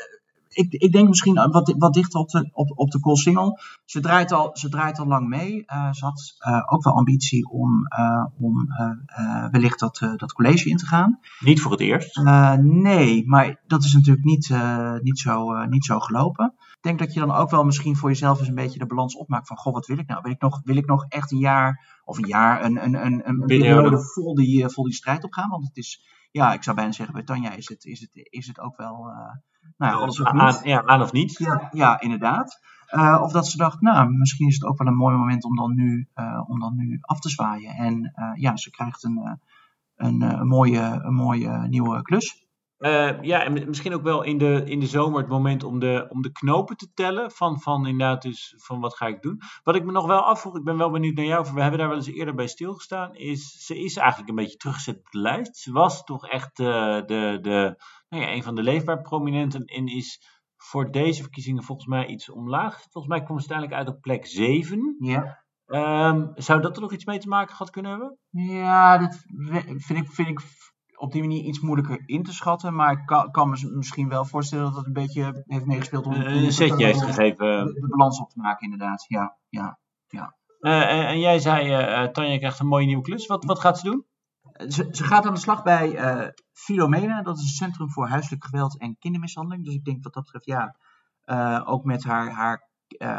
ik, 0.57 0.73
ik 0.73 0.91
denk 0.91 1.07
misschien 1.07 1.35
wat, 1.51 1.75
wat 1.77 1.93
dichter 1.93 2.19
op 2.19 2.29
de, 2.29 2.49
op, 2.53 2.71
op 2.75 2.91
de 2.91 2.99
Koolsingel. 2.99 3.59
Ze 3.85 3.99
draait 3.99 4.31
al, 4.31 4.49
ze 4.53 4.69
draait 4.69 4.99
al 4.99 5.07
lang 5.07 5.27
mee. 5.27 5.65
Eh, 5.65 5.91
ze 5.91 6.05
had 6.05 6.35
eh, 6.37 6.63
ook 6.65 6.83
wel 6.83 6.93
ambitie 6.93 7.49
om, 7.49 7.85
eh, 7.87 8.25
om 8.39 8.71
eh, 8.71 8.89
eh, 9.05 9.51
wellicht 9.51 9.79
dat, 9.79 10.01
eh, 10.01 10.15
dat 10.15 10.33
college 10.33 10.69
in 10.69 10.77
te 10.77 10.85
gaan. 10.85 11.19
Niet 11.39 11.61
voor 11.61 11.71
het 11.71 11.79
eerst. 11.79 12.17
Eh, 12.17 12.53
nee, 12.53 13.27
maar 13.27 13.61
dat 13.67 13.83
is 13.83 13.93
natuurlijk 13.93 14.25
niet, 14.25 14.49
eh, 14.49 14.93
niet, 15.01 15.19
zo, 15.19 15.53
eh, 15.53 15.67
niet 15.67 15.85
zo 15.85 15.99
gelopen. 15.99 16.53
Ik 16.57 16.83
denk 16.83 16.99
dat 16.99 17.13
je 17.13 17.19
dan 17.19 17.31
ook 17.31 17.49
wel 17.49 17.63
misschien 17.63 17.95
voor 17.95 18.09
jezelf 18.09 18.39
eens 18.39 18.47
een 18.47 18.55
beetje 18.55 18.79
de 18.79 18.85
balans 18.85 19.15
opmaakt 19.15 19.47
van, 19.47 19.57
goh, 19.57 19.73
wat 19.73 19.85
wil 19.87 19.97
ik 19.97 20.07
nou? 20.07 20.19
Wil 20.23 20.31
ik 20.31 20.41
nog, 20.41 20.61
wil 20.63 20.75
ik 20.77 20.85
nog 20.85 21.05
echt 21.07 21.31
een 21.31 21.37
jaar, 21.37 22.01
of 22.05 22.17
een 22.17 22.27
jaar, 22.27 22.63
een, 22.63 22.83
een, 22.83 23.05
een, 23.05 23.29
een 23.29 23.43
Periode. 23.45 23.99
vol 23.99 24.35
die, 24.35 24.63
eh, 24.63 24.69
vol 24.69 24.83
die 24.83 24.93
strijd 24.93 25.23
opgaan? 25.23 25.49
Want 25.49 25.67
het 25.67 25.77
is, 25.77 26.01
ja, 26.37 26.53
ik 26.53 26.63
zou 26.63 26.75
bijna 26.75 26.91
zeggen, 26.91 27.15
bij 27.15 27.23
Tanja 27.23 27.51
is 27.51 27.69
het, 27.69 27.85
is 27.85 27.99
het, 27.99 28.09
is 28.13 28.47
het 28.47 28.59
ook 28.59 28.77
wel, 28.77 29.09
eh, 29.09 29.33
nou 29.77 29.93
ja, 29.93 29.99
alles 29.99 30.19
of 30.21 30.31
niet. 30.31 30.41
aan, 30.41 30.59
ja, 30.63 30.85
aan 30.85 31.01
of 31.01 31.11
niet. 31.11 31.37
Ja, 31.37 31.69
ja 31.71 31.99
inderdaad. 31.99 32.59
Eh, 32.87 33.19
of 33.21 33.31
dat 33.31 33.47
ze 33.47 33.57
dacht, 33.57 33.81
nou, 33.81 34.09
misschien 34.09 34.47
is 34.47 34.53
het 34.53 34.63
ook 34.63 34.77
wel 34.77 34.87
een 34.87 34.95
mooi 34.95 35.15
moment 35.15 35.43
om 35.43 35.55
dan 35.55 35.75
nu, 35.75 36.07
eh, 36.13 36.43
om 36.47 36.59
dan 36.59 36.75
nu 36.75 36.97
af 37.01 37.19
te 37.19 37.29
zwaaien. 37.29 37.73
En 37.75 38.11
eh, 38.15 38.31
ja, 38.33 38.55
ze 38.55 38.69
krijgt 38.69 39.03
een, 39.03 39.17
eh, 39.17 39.33
een, 39.95 40.21
eh, 40.21 40.39
een 40.39 40.47
mooie, 40.47 40.99
een 41.03 41.13
mooie 41.13 41.67
nieuwe 41.67 42.01
klus. 42.01 42.46
Eh, 42.77 43.21
ja, 43.21 43.43
en 43.43 43.67
misschien 43.67 43.93
ook 43.93 44.03
wel 44.03 44.23
in 44.23 44.37
de, 44.37 44.63
in 44.65 44.79
de 44.79 44.87
zomer 44.87 45.19
het 45.19 45.29
moment 45.29 45.63
om 45.63 45.79
de, 45.79 46.05
om 46.09 46.21
de 46.21 46.31
knopen 46.31 46.77
te 46.77 46.93
tellen. 46.93 47.31
Van, 47.31 47.61
van 47.61 47.87
inderdaad, 47.87 48.21
dus 48.21 48.53
van 48.57 48.79
wat 48.79 48.95
ga 48.95 49.07
ik 49.07 49.21
doen. 49.21 49.41
Wat 49.63 49.75
ik 49.75 49.83
me 49.83 49.91
nog 49.91 50.05
wel 50.05 50.21
afvroeg, 50.21 50.57
ik 50.57 50.63
ben 50.63 50.77
wel 50.77 50.91
benieuwd 50.91 51.15
naar 51.15 51.25
jou. 51.25 51.53
We 51.53 51.61
hebben 51.61 51.79
daar 51.79 51.87
wel 51.87 51.97
eens 51.97 52.07
eerder 52.07 52.35
bij 52.35 52.47
stilgestaan. 52.47 53.15
Is, 53.15 53.65
ze 53.65 53.79
is 53.79 53.97
eigenlijk 53.97 54.29
een 54.29 54.35
beetje 54.35 54.57
teruggezet 54.57 54.97
op 54.97 55.11
de 55.11 55.19
lijst. 55.19 55.57
Ze 55.57 55.71
was 55.71 56.03
toch 56.03 56.27
echt 56.27 56.59
eh, 56.59 56.95
de, 57.05 57.37
de, 57.41 57.75
nou 58.09 58.23
ja, 58.23 58.31
een 58.31 58.43
van 58.43 58.55
de 58.55 58.63
leefbaar 58.63 59.01
prominenten. 59.01 59.65
En 59.65 59.87
is 59.87 60.21
voor 60.57 60.91
deze 60.91 61.21
verkiezingen 61.21 61.63
volgens 61.63 61.87
mij 61.87 62.05
iets 62.05 62.29
omlaag. 62.29 62.81
Volgens 62.81 63.13
mij 63.13 63.23
kwam 63.23 63.39
ze 63.39 63.49
uiteindelijk 63.49 63.79
uit 63.79 63.95
op 63.95 64.01
plek 64.01 64.25
7. 64.25 64.95
Ja. 64.99 65.45
Ehm, 65.65 66.27
zou 66.35 66.61
dat 66.61 66.75
er 66.75 66.81
nog 66.81 66.93
iets 66.93 67.05
mee 67.05 67.19
te 67.19 67.27
maken 67.27 67.55
gehad 67.55 67.69
kunnen 67.69 67.91
hebben? 67.91 68.17
Ja, 68.29 68.97
dat 68.97 69.23
vind 69.77 69.99
ik, 69.99 70.11
vind 70.11 70.27
ik 70.27 70.39
op 70.97 71.11
die 71.11 71.21
manier 71.21 71.43
iets 71.43 71.59
moeilijker 71.59 72.03
in 72.05 72.23
te 72.23 72.33
schatten. 72.33 72.75
Maar 72.75 72.91
ik 72.91 73.05
kan, 73.05 73.31
kan 73.31 73.49
me 73.49 73.69
misschien 73.75 74.09
wel 74.09 74.25
voorstellen 74.25 74.65
dat 74.65 74.75
het 74.75 74.85
een 74.85 74.93
beetje 74.93 75.43
heeft 75.47 75.65
meegespeeld 75.65 76.05
om, 76.05 76.13
om 76.13 76.21
Eh, 76.21 76.43
een 76.43 76.51
setje 76.51 76.85
heeft 76.85 77.03
gegeven. 77.03 77.65
de, 77.65 77.73
de 77.73 77.87
balans 77.87 78.19
op 78.19 78.29
te 78.29 78.39
maken, 78.39 78.63
inderdaad. 78.71 79.05
Ja, 79.07 79.37
ja. 79.49 79.77
Eh, 80.59 80.81
en, 80.91 81.07
en 81.07 81.19
jij 81.19 81.39
zei, 81.39 81.71
eh, 81.73 82.03
Tanja 82.11 82.37
krijgt 82.37 82.59
een 82.59 82.67
mooie 82.67 82.85
nieuwe 82.85 83.03
klus. 83.03 83.27
Wat, 83.27 83.45
wat 83.45 83.59
gaat 83.59 83.79
ze 83.79 83.85
doen? 83.85 84.05
Ze, 84.67 84.87
ze 84.91 85.03
gaat 85.03 85.25
aan 85.25 85.33
de 85.33 85.39
slag 85.39 85.63
bij 85.63 85.99
Filomena, 86.53 87.21
dat 87.21 87.37
is 87.37 87.41
een 87.43 87.47
centrum 87.49 87.91
voor 87.91 88.07
huiselijk 88.07 88.45
geweld 88.45 88.79
en 88.79 88.97
kindermishandeling. 88.99 89.65
Dus 89.65 89.73
ik 89.73 89.83
denk 89.85 90.03
wat 90.03 90.13
dat 90.13 90.23
betreft, 90.23 90.45
ja, 90.45 90.75
ook 91.65 91.83
met 91.83 92.03
haar, 92.03 92.31
haar, 92.31 92.69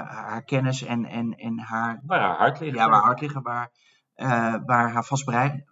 haar 0.06 0.42
kennis 0.44 0.84
en, 0.84 1.04
en, 1.04 1.34
en 1.36 1.58
haar, 1.58 2.02
Waar 2.06 2.20
haar 2.20 2.36
hart 2.36 2.60
ligt. 2.60 2.76
ja, 2.76 2.88
waar 2.88 3.02
hart 3.02 3.20
liggen, 3.20 3.42
waar, 3.42 3.70
waar 4.66 4.90
haar 4.92 5.04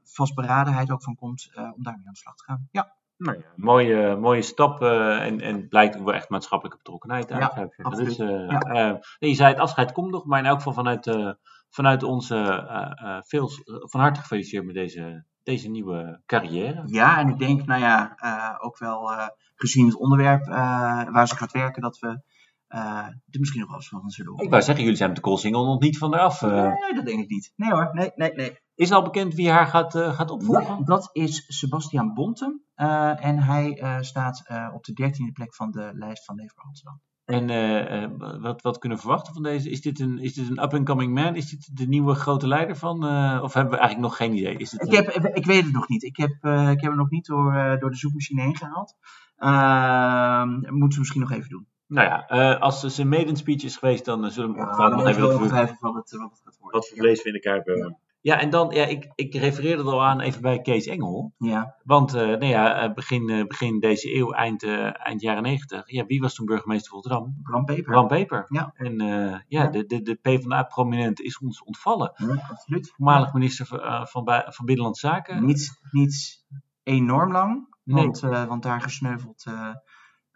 vastberadenheid 0.05 0.91
ook 0.91 1.03
van 1.03 1.15
komt, 1.15 1.51
eh, 1.55 1.63
om 1.77 1.83
daarmee 1.83 2.07
aan 2.07 2.13
de 2.13 2.19
slag 2.19 2.35
te 2.37 2.45
gaan. 2.45 2.69
Ja, 2.71 2.95
Nou 3.19 3.37
ja, 3.39 3.45
mooie, 3.57 4.17
mooie 4.17 4.43
stap 4.43 4.83
eh, 4.83 5.25
en, 5.27 5.41
en 5.41 5.69
blijkt 5.69 5.97
ook 5.99 6.05
wel 6.05 6.15
echt 6.15 6.29
maatschappelijke 6.29 6.79
betrokkenheid 6.83 7.33
uit. 7.33 7.41
Ja, 7.55 7.71
absoluut. 7.83 8.17
Dus, 8.17 8.19
eh, 8.19 8.49
Ja. 8.49 8.59
eh, 8.61 8.91
nee, 9.19 9.31
je 9.31 9.35
zei 9.37 9.49
het 9.53 9.59
afscheid 9.61 9.93
komt 9.93 10.11
nog, 10.11 10.25
maar 10.25 10.39
in 10.39 10.47
elk 10.47 10.57
geval 10.57 10.73
vanuit, 10.73 11.07
eh, 11.07 11.31
vanuit 11.71 12.03
onze 12.03 12.37
eh, 12.37 13.17
eh, 13.17 13.23
veel, 13.23 13.51
van 13.65 14.01
harte 14.01 14.21
gefeliciteerd 14.21 14.65
met 14.65 14.75
deze, 14.75 15.25
deze 15.43 15.69
nieuwe 15.71 16.21
carrière. 16.27 16.83
ja 16.87 17.19
en 17.19 17.29
ik 17.29 17.39
denk, 17.39 17.67
nou 17.67 17.81
ja, 17.81 18.15
eh, 18.17 18.65
ook 18.67 18.79
wel 18.79 19.13
eh, 19.13 19.27
gezien 19.55 19.87
het 19.87 19.97
onderwerp 19.99 20.47
eh, 20.47 20.55
waar 21.13 21.29
ze 21.29 21.37
gaat 21.37 21.53
werken, 21.53 21.83
dat 21.83 21.99
we 21.99 22.09
eh, 22.09 22.15
er 22.69 23.39
misschien 23.41 23.61
nog 23.61 23.69
wel 23.69 23.79
eens 23.79 23.89
van 23.89 24.11
zullen 24.11 24.33
Ik 24.33 24.37
horen. 24.37 24.51
wou 24.51 24.63
zeggen, 24.63 24.83
jullie 24.83 24.99
zijn 24.99 25.11
met 25.11 25.19
de 25.19 25.25
Koolsingel 25.25 25.65
nog 25.67 25.81
niet 25.81 25.99
van 25.99 26.15
eraf. 26.15 26.43
eh. 26.43 26.51
Nee, 26.63 26.95
dat 26.95 27.05
denk 27.07 27.21
ik 27.21 27.29
niet. 27.31 27.53
Nee 27.57 27.71
hoor, 27.71 27.91
nee, 27.93 28.11
nee, 28.15 28.33
nee. 28.33 28.59
is 28.75 28.93
al 28.93 29.03
bekend 29.03 29.35
wie 29.35 29.51
haar 29.51 29.67
gaat, 29.67 29.95
eh, 29.95 30.15
gaat 30.15 30.31
opvolgen? 30.31 30.77
Ja, 30.79 30.85
dat 30.85 31.09
is 31.13 31.45
Sebastiaan 31.59 32.15
Bonten. 32.15 32.63
en 32.75 33.39
hij 33.39 33.99
staat 34.01 34.43
op 34.75 34.85
de 34.85 34.93
dertiende 34.93 35.33
plek 35.33 35.55
van 35.55 35.71
de 35.71 35.91
lijst 35.95 36.25
van 36.25 36.35
Leefbaar 36.37 36.65
Rotterdam. 36.65 37.01
En 37.25 37.49
uh, 37.51 38.41
wat, 38.41 38.63
wat 38.63 38.79
kunnen 38.79 38.99
we 38.99 39.05
verwachten 39.05 39.33
van 39.35 39.43
deze? 39.43 39.71
Is 39.71 39.81
dit 39.81 40.01
een, 40.01 40.19
is 40.19 40.35
dit 40.35 40.49
een 40.49 40.63
up-and-coming 40.63 41.15
man? 41.15 41.35
Is 41.37 41.51
dit 41.51 41.77
de 41.77 41.87
nieuwe 41.89 42.15
grote 42.15 42.49
leider 42.49 42.77
van? 42.77 43.05
Uh, 43.05 43.41
of 43.43 43.53
hebben 43.55 43.73
we 43.73 43.79
eigenlijk 43.79 44.09
nog 44.09 44.17
geen 44.17 44.37
idee? 44.37 44.57
Is 44.57 44.73
het 44.73 44.83
ik, 44.83 44.93
heb, 44.93 45.07
ik 45.37 45.45
weet 45.47 45.65
het 45.65 45.73
nog 45.73 45.89
niet. 45.89 46.03
Ik 46.03 46.17
heb, 46.17 46.31
ik 46.45 46.81
heb 46.81 46.83
hem 46.83 46.97
nog 46.97 47.11
niet 47.11 47.27
door, 47.27 47.77
door 47.81 47.91
de 47.91 47.97
zoekmachine 47.97 48.43
heen 48.43 48.57
gehaald. 48.57 48.95
Ehm, 49.37 50.49
moeten 50.51 50.89
we 50.93 50.99
misschien 50.99 51.21
nog 51.21 51.31
even 51.33 51.49
doen. 51.49 51.67
Nou 51.87 52.07
ja, 52.09 52.53
als 52.55 52.83
het 52.83 52.99
een 52.99 53.09
maiden 53.09 53.37
speech 53.37 53.63
is 53.63 53.77
geweest, 53.77 54.05
dan 54.05 54.31
zullen 54.31 54.53
we 54.53 54.59
ja, 54.59 54.89
nog 54.89 55.07
even, 55.07 55.23
wat, 55.23 55.33
het, 55.33 55.81
wat 55.81 55.95
het 55.95 56.11
gaat 56.11 56.59
worden. 56.61 56.81
Wat 56.81 56.89
voor 56.89 56.97
vlees 56.97 57.23
we 57.23 57.29
in 57.29 57.35
elkaar 57.35 57.55
hebben. 57.55 57.99
Ja, 58.27 58.41
en 58.41 58.51
dan, 58.51 58.71
ja, 58.71 58.85
ik, 58.85 59.13
ik 59.15 59.35
refereerde 59.35 59.83
er 59.83 59.89
al 59.91 60.05
aan 60.05 60.21
even 60.21 60.43
bij 60.43 60.61
Kees 60.61 60.87
Engel. 60.87 61.33
Ja. 61.39 61.77
Want 61.85 62.15
uh, 62.15 62.21
nou 62.23 62.45
ja, 62.45 62.83
eh, 62.83 62.95
begin, 62.95 63.45
begin 63.49 63.81
deze 63.81 64.15
eeuw, 64.15 64.33
eind, 64.33 64.63
uh, 64.63 65.07
eind 65.07 65.21
jaren 65.21 65.43
negentig, 65.43 65.91
ja, 65.91 66.07
wie 66.07 66.21
was 66.21 66.35
toen 66.35 66.47
burgemeester 66.47 66.91
van 66.91 67.01
Rotterdam? 67.01 67.39
Bram 67.43 67.65
Peper. 67.65 67.93
Bram 67.93 68.09
Peper. 68.09 68.47
Ja. 68.49 68.73
En 68.75 68.99
ja, 68.99 69.45
ja, 69.49 69.67
de, 69.67 69.87
de, 69.87 70.03
de 70.03 70.15
PvdA-prominent 70.15 71.21
is 71.21 71.39
ons 71.39 71.63
ontvallen. 71.63 72.13
Ja, 72.17 72.47
absoluut. 72.51 72.91
Voormalig 72.91 73.33
minister 73.33 73.67
van, 73.67 74.07
van, 74.07 74.25
van 74.47 74.65
Binnenlandse 74.65 75.07
Zaken. 75.07 75.45
Niet, 75.45 75.81
niet 75.91 76.45
enorm 76.83 77.33
lang, 77.33 77.77
nee. 77.85 78.05
want, 78.05 78.21
want 78.21 78.63
daar 78.63 78.81
gesneuveld 78.81 79.45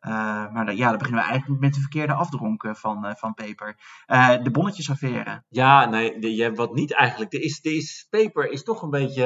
uh, 0.07 0.53
maar 0.53 0.75
ja, 0.75 0.89
dan 0.89 0.99
beginnen 0.99 1.23
we 1.23 1.31
eigenlijk 1.31 1.61
met 1.61 1.75
de 1.75 1.81
verkeerde 1.81 2.13
afdronken 2.13 2.77
van, 2.77 3.07
uh, 3.07 3.15
van 3.15 3.35
Paper. 3.35 3.77
Uh, 4.07 4.43
de 4.43 4.51
bonnetjesaffaire. 4.51 5.43
Ja, 5.49 5.85
nee, 5.85 6.19
de, 6.19 6.35
je, 6.35 6.53
wat 6.53 6.75
niet 6.75 6.95
eigenlijk. 6.95 7.33
Er 7.33 7.43
is, 7.43 7.59
er 7.63 7.77
is, 7.77 8.07
Paper 8.11 8.51
is 8.51 8.63
toch 8.63 8.83
een 8.83 8.91
beetje, 8.91 9.25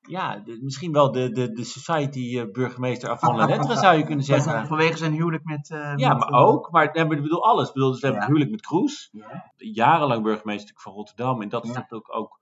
ja, 0.00 0.38
de, 0.38 0.58
misschien 0.62 0.92
wel 0.92 1.12
de, 1.12 1.30
de, 1.30 1.52
de 1.52 1.64
society 1.64 2.50
burgemeester 2.50 3.10
avant 3.10 3.36
la 3.36 3.46
lettre 3.46 3.76
zou 3.76 3.96
je 3.96 4.04
kunnen 4.04 4.24
zeggen. 4.24 4.66
Vanwege 4.66 4.96
zijn 4.96 5.12
huwelijk 5.12 5.44
met... 5.44 5.68
ja, 5.96 6.14
maar 6.14 6.30
ook, 6.30 6.70
maar 6.70 6.96
ik 6.96 7.08
bedoel 7.08 7.44
alles. 7.44 7.68
Ik 7.68 7.74
bedoel, 7.74 7.90
dus 7.90 8.00
we 8.00 8.06
hebben 8.06 8.26
huwelijk 8.26 8.50
met 8.50 8.60
Kroes. 8.60 9.08
Ja. 9.12 9.52
Jarenlang 9.56 10.22
burgemeester 10.22 10.74
van 10.78 10.92
Rotterdam. 10.92 11.42
En 11.42 11.48
dat 11.48 11.64
is 11.64 11.76
ook, 11.90 12.14
ook 12.14 12.40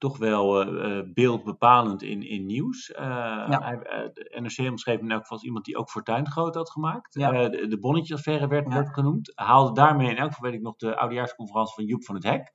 toch 0.00 0.18
wel 0.18 0.74
uh, 0.74 1.02
beeldbepalend 1.14 2.02
in, 2.02 2.22
in 2.22 2.46
nieuws. 2.46 2.92
Ja. 2.96 3.60
hij, 3.62 3.76
de 4.12 4.38
NRC 4.40 4.70
omschreef 4.70 5.00
in 5.00 5.10
elk 5.10 5.20
geval 5.20 5.36
als 5.36 5.46
iemand 5.46 5.64
die 5.64 5.76
ook 5.76 5.90
Fortuin 5.90 6.30
groot 6.30 6.54
had 6.54 6.70
gemaakt. 6.70 7.14
Ja. 7.14 7.48
de, 7.48 7.66
de 7.66 7.78
bonnetjesaffaire 7.78 8.46
werd, 8.48 8.68
ja. 8.68 8.74
werd 8.74 8.94
genoemd. 8.94 9.32
Haalde 9.34 9.72
daarmee 9.72 10.10
in 10.10 10.16
elk 10.16 10.28
geval, 10.28 10.50
weet 10.50 10.58
ik 10.58 10.64
nog, 10.64 10.76
de 10.76 10.96
oudejaarsconferentie 10.96 11.74
van 11.74 11.84
Joep 11.84 12.04
van 12.04 12.14
het 12.14 12.24
Hek. 12.24 12.52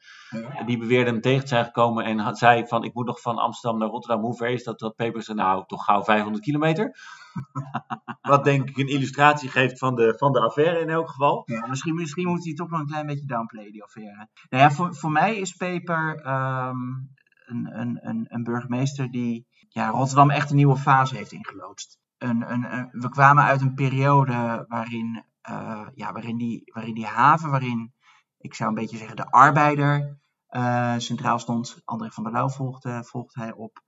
Die 0.66 0.78
beweerde 0.78 1.12
hem 1.12 1.22
tegen 1.22 1.42
te 1.42 1.48
zijn 1.48 1.66
gekomen 1.66 2.06
en 2.06 2.20
had, 2.20 2.38
zei 2.38 2.68
van, 2.68 2.84
ik 2.84 2.94
moet 2.94 3.06
nog 3.06 3.22
van 3.22 3.38
Amsterdam 3.38 3.80
naar 3.80 3.90
Rotterdam. 3.90 4.24
Hoe 4.24 4.36
ver 4.36 4.50
is 4.50 4.64
dat? 4.64 4.80
Dat 4.80 4.96
Peper 4.96 5.24
zei, 5.24 5.38
nou, 5.38 5.64
toch 5.68 5.84
gauw 5.84 6.04
500 6.04 6.44
kilometer. 6.44 6.98
Wat 8.22 8.44
denk 8.44 8.70
ik 8.70 8.78
een 8.78 8.88
illustratie 8.88 9.50
geeft 9.50 9.78
van 9.78 9.96
de, 9.96 10.14
van 10.18 10.32
de 10.32 10.40
affaire 10.40 10.80
in 10.80 10.90
elk 10.90 11.10
geval. 11.10 11.44
Ja, 11.46 11.68
misschien, 11.68 11.96
misschien 11.96 12.28
moet 12.28 12.46
hij 12.46 12.54
toch 12.54 12.70
nog 12.70 12.80
een 12.80 12.86
klein 12.86 13.06
beetje 13.06 13.26
downplayen, 13.26 13.72
die 13.72 13.84
affaire. 13.84 14.28
Nou 14.50 14.64
ja, 14.64 14.72
voor, 14.72 14.96
voor 14.96 15.12
mij 15.12 15.36
is 15.36 15.54
Peper... 15.54 16.26
Um 16.28 17.14
een, 17.46 17.80
een, 17.80 18.00
een, 18.02 18.26
een 18.30 18.44
burgemeester 18.44 19.12
die 19.12 19.48
ja, 19.70 19.90
Rotterdam 19.90 20.30
echt 20.30 20.50
een 20.50 20.56
nieuwe 20.56 20.78
fase 20.78 21.16
heeft 21.16 21.32
ingeloodst. 21.32 22.00
Een, 22.18 22.52
een, 22.52 22.90
we 22.92 23.10
kwamen 23.10 23.44
uit 23.44 23.62
een 23.62 23.74
periode 23.74 24.66
waarin, 24.68 25.24
uh, 25.50 25.88
ja, 25.94 26.12
waarin, 26.12 26.38
die, 26.38 26.72
waarin 26.74 26.94
die 26.94 27.06
haven, 27.06 27.50
waarin 27.50 27.94
ik 28.38 28.54
zou 28.54 28.70
een 28.70 28.76
beetje 28.76 28.98
zeggen 28.98 29.16
de 29.16 29.32
arbeider 29.32 30.18
uh, 30.50 30.94
centraal 30.98 31.40
stond. 31.40 31.82
André 31.86 32.12
van 32.12 32.24
der 32.24 32.32
Lauw 32.32 32.50
volgde, 32.50 33.04
hij 33.32 33.54
op. 33.54 33.82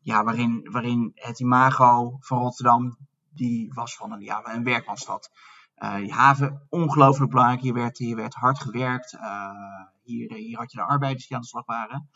Ja, 0.00 0.24
waarin, 0.24 0.68
waarin 0.70 1.12
het 1.14 1.40
imago 1.40 2.16
van 2.20 2.38
Rotterdam, 2.38 2.96
die 3.30 3.72
was 3.74 3.96
van 3.96 4.12
een, 4.12 4.20
ja, 4.20 4.54
een 4.54 4.64
werkmansstad. 4.64 5.30
Uh, 5.76 5.96
die 5.96 6.12
haven, 6.12 6.66
ongelooflijk 6.68 7.30
belangrijk. 7.30 7.60
Hier 7.60 7.74
werd, 7.74 7.98
werd 7.98 8.34
hard 8.34 8.58
gewerkt. 8.58 9.18
hier, 10.02 10.34
hier 10.34 10.58
had 10.58 10.72
je 10.72 10.78
de 10.78 10.84
arbeiders 10.84 11.26
die 11.26 11.36
aan 11.36 11.42
de 11.42 11.48
slag 11.48 11.66
waren. 11.66 12.10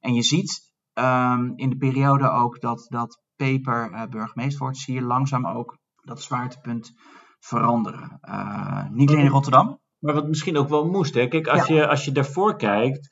En 0.00 0.14
je 0.14 0.22
ziet 0.22 0.72
um, 0.94 1.52
in 1.56 1.70
de 1.70 1.76
periode 1.76 2.30
ook 2.30 2.60
dat, 2.60 2.86
dat 2.88 3.22
Peper 3.36 3.90
uh, 3.92 4.02
burgemeester 4.04 4.62
wordt, 4.62 4.78
zie 4.78 4.94
je 4.94 5.02
langzaam 5.02 5.46
ook 5.46 5.78
dat 6.02 6.22
zwaartepunt 6.22 6.92
veranderen. 7.38 8.18
Uh, 8.28 8.88
niet 8.90 9.10
alleen 9.10 9.24
in 9.24 9.30
Rotterdam. 9.30 9.80
Maar 9.98 10.14
wat 10.14 10.28
misschien 10.28 10.56
ook 10.56 10.68
wel 10.68 10.86
moest. 10.86 11.14
Hè? 11.14 11.26
Kijk, 11.26 11.46
als, 11.46 11.66
ja. 11.66 11.74
je, 11.74 11.88
als 11.88 12.04
je 12.04 12.12
daarvoor 12.12 12.56
kijkt, 12.56 13.08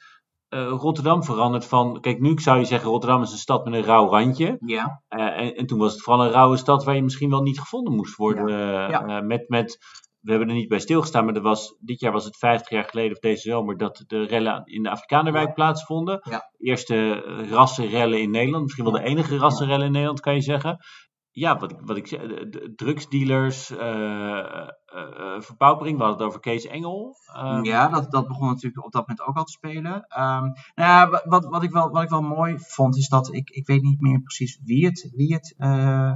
uh, 0.49 0.69
Rotterdam 0.69 1.25
verandert 1.25 1.65
van. 1.65 2.01
Kijk, 2.01 2.21
nu 2.21 2.39
zou 2.39 2.59
je 2.59 2.65
zeggen: 2.65 2.91
Rotterdam 2.91 3.23
is 3.23 3.33
een 3.33 3.39
stad 3.39 3.65
met 3.65 3.75
een 3.75 3.83
rauw 3.83 4.09
randje. 4.09 4.57
Ja. 4.61 5.03
Uh, 5.09 5.41
en, 5.41 5.55
en, 5.55 5.67
toen 5.67 5.79
was 5.79 5.93
het 5.93 6.03
vooral 6.03 6.25
een 6.25 6.33
rauwe 6.33 6.57
stad 6.57 6.85
waar 6.85 6.95
je 6.95 7.03
misschien 7.03 7.31
wel 7.31 7.43
niet 7.43 7.61
gevonden 7.61 7.95
moest 7.95 8.17
worden. 8.17 8.49
Ja. 8.49 8.89
Ja. 8.89 9.21
Uh, 9.21 9.27
met, 9.27 9.49
met 9.49 9.79
we 10.21 10.31
hebben 10.31 10.49
er 10.49 10.55
niet 10.55 10.69
bij 10.69 10.79
stilgestaan, 10.79 11.25
maar 11.25 11.35
er 11.35 11.43
was, 11.43 11.77
dit 11.81 12.01
jaar 12.01 12.13
was 12.13 12.25
het 12.25 12.37
50 12.37 12.71
jaar 12.71 12.85
geleden 12.85 13.13
of 13.13 13.19
deze 13.19 13.49
zomer 13.49 13.77
dat 13.77 14.05
de 14.07 14.27
rellen 14.27 14.67
in 14.67 14.83
de 14.83 14.91
Afrikanerwijk 14.91 15.55
plaatsvonden. 15.55 16.21
Ja. 16.31 16.51
Eerste 16.59 17.13
rassenrellen 17.51 18.21
in 18.21 18.31
Nederland, 18.31 18.63
misschien 18.63 18.85
wel 18.85 18.93
de 18.93 19.03
enige 19.03 19.37
rassenrellen 19.37 19.87
in 19.87 19.93
Nederland 19.93 20.21
kan 20.21 20.35
je 20.35 20.41
zeggen. 20.41 20.79
Ja, 21.31 21.59
wat 21.59 21.71
ik, 21.71 21.77
wat 21.81 21.97
ik 21.97 22.07
zeg, 22.07 22.21
de 22.21 22.73
drugsdealers, 22.77 23.71
uh, 23.71 23.79
uh, 23.79 25.41
verpaupering, 25.41 25.97
we 25.97 26.03
hadden 26.03 26.21
het 26.21 26.29
over 26.29 26.41
Kees 26.41 26.67
Engel. 26.67 27.17
Um, 27.37 27.65
ja, 27.65 27.89
dat, 27.89 28.11
dat 28.11 28.29
begon 28.29 28.49
natuurlijk 28.49 28.85
op 28.85 28.93
dat 28.93 29.09
moment 29.09 29.29
ook 29.29 29.37
al 29.37 29.45
te 29.45 29.53
spelen. 29.53 29.95
Um, 29.95 30.53
nou 30.75 30.89
ja, 31.15 31.23
wat, 31.25 31.45
wat, 31.45 31.63
ik 31.63 31.71
wel, 31.71 31.91
wat 31.91 32.03
ik 32.03 32.09
wel 32.09 32.23
mooi 32.23 32.59
vond, 32.59 32.97
is 32.97 33.09
dat 33.09 33.35
ik, 33.35 33.51
ik 33.51 33.67
weet 33.67 33.83
niet 33.83 34.01
meer 34.01 34.21
precies 34.21 34.61
wie 34.65 34.87
het, 34.87 35.11
wie 35.15 35.35
het 35.35 35.55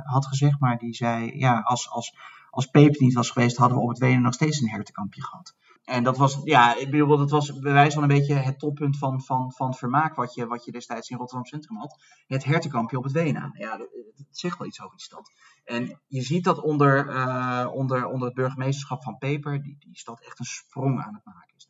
had 0.04 0.26
gezegd, 0.26 0.60
maar 0.60 0.78
die 0.78 0.94
zei, 0.94 1.38
ja, 1.38 1.60
als, 1.60 1.90
als 1.90 2.14
als 2.52 2.66
Peper 2.66 3.02
niet 3.02 3.14
was 3.14 3.30
geweest, 3.30 3.56
hadden 3.56 3.76
we 3.78 3.82
op 3.82 3.88
het 3.88 3.98
Wenen 3.98 4.22
nog 4.22 4.34
steeds 4.34 4.60
een 4.60 4.68
hertenkampje 4.68 5.22
gehad. 5.22 5.54
En 5.84 6.04
dat 6.04 6.16
was, 6.16 6.40
ja, 6.44 6.76
ik 6.76 6.90
bedoel, 6.90 7.16
dat 7.16 7.30
was 7.30 7.58
bij 7.58 7.72
wijze 7.72 7.94
van 7.94 8.02
een 8.02 8.18
beetje 8.18 8.34
het 8.34 8.58
toppunt 8.58 8.98
van, 8.98 9.22
van, 9.22 9.52
van 9.52 9.74
vermaak 9.74 10.14
wat 10.14 10.34
je, 10.34 10.46
wat 10.46 10.64
je 10.64 10.72
destijds 10.72 11.08
in 11.08 11.16
Rotterdam 11.16 11.46
Centrum 11.46 11.76
had. 11.76 12.02
Het 12.26 12.44
hertenkampje 12.44 12.96
op 12.96 13.04
het 13.04 13.12
Wenen. 13.12 13.50
Ja, 13.52 13.76
dat, 13.76 13.88
dat 14.16 14.26
zegt 14.30 14.58
wel 14.58 14.66
iets 14.66 14.80
over 14.80 14.96
die 14.96 15.04
stad. 15.04 15.32
En 15.64 16.00
je 16.06 16.22
ziet 16.22 16.44
dat 16.44 16.60
onder, 16.60 17.08
uh, 17.08 17.68
onder, 17.72 18.06
onder 18.06 18.26
het 18.26 18.36
burgemeesterschap 18.36 19.02
van 19.02 19.18
Peper, 19.18 19.62
die, 19.62 19.76
die 19.78 19.98
stad 19.98 20.20
echt 20.20 20.38
een 20.38 20.44
sprong 20.44 21.02
aan 21.02 21.14
het 21.14 21.24
maken 21.24 21.54
is. 21.56 21.68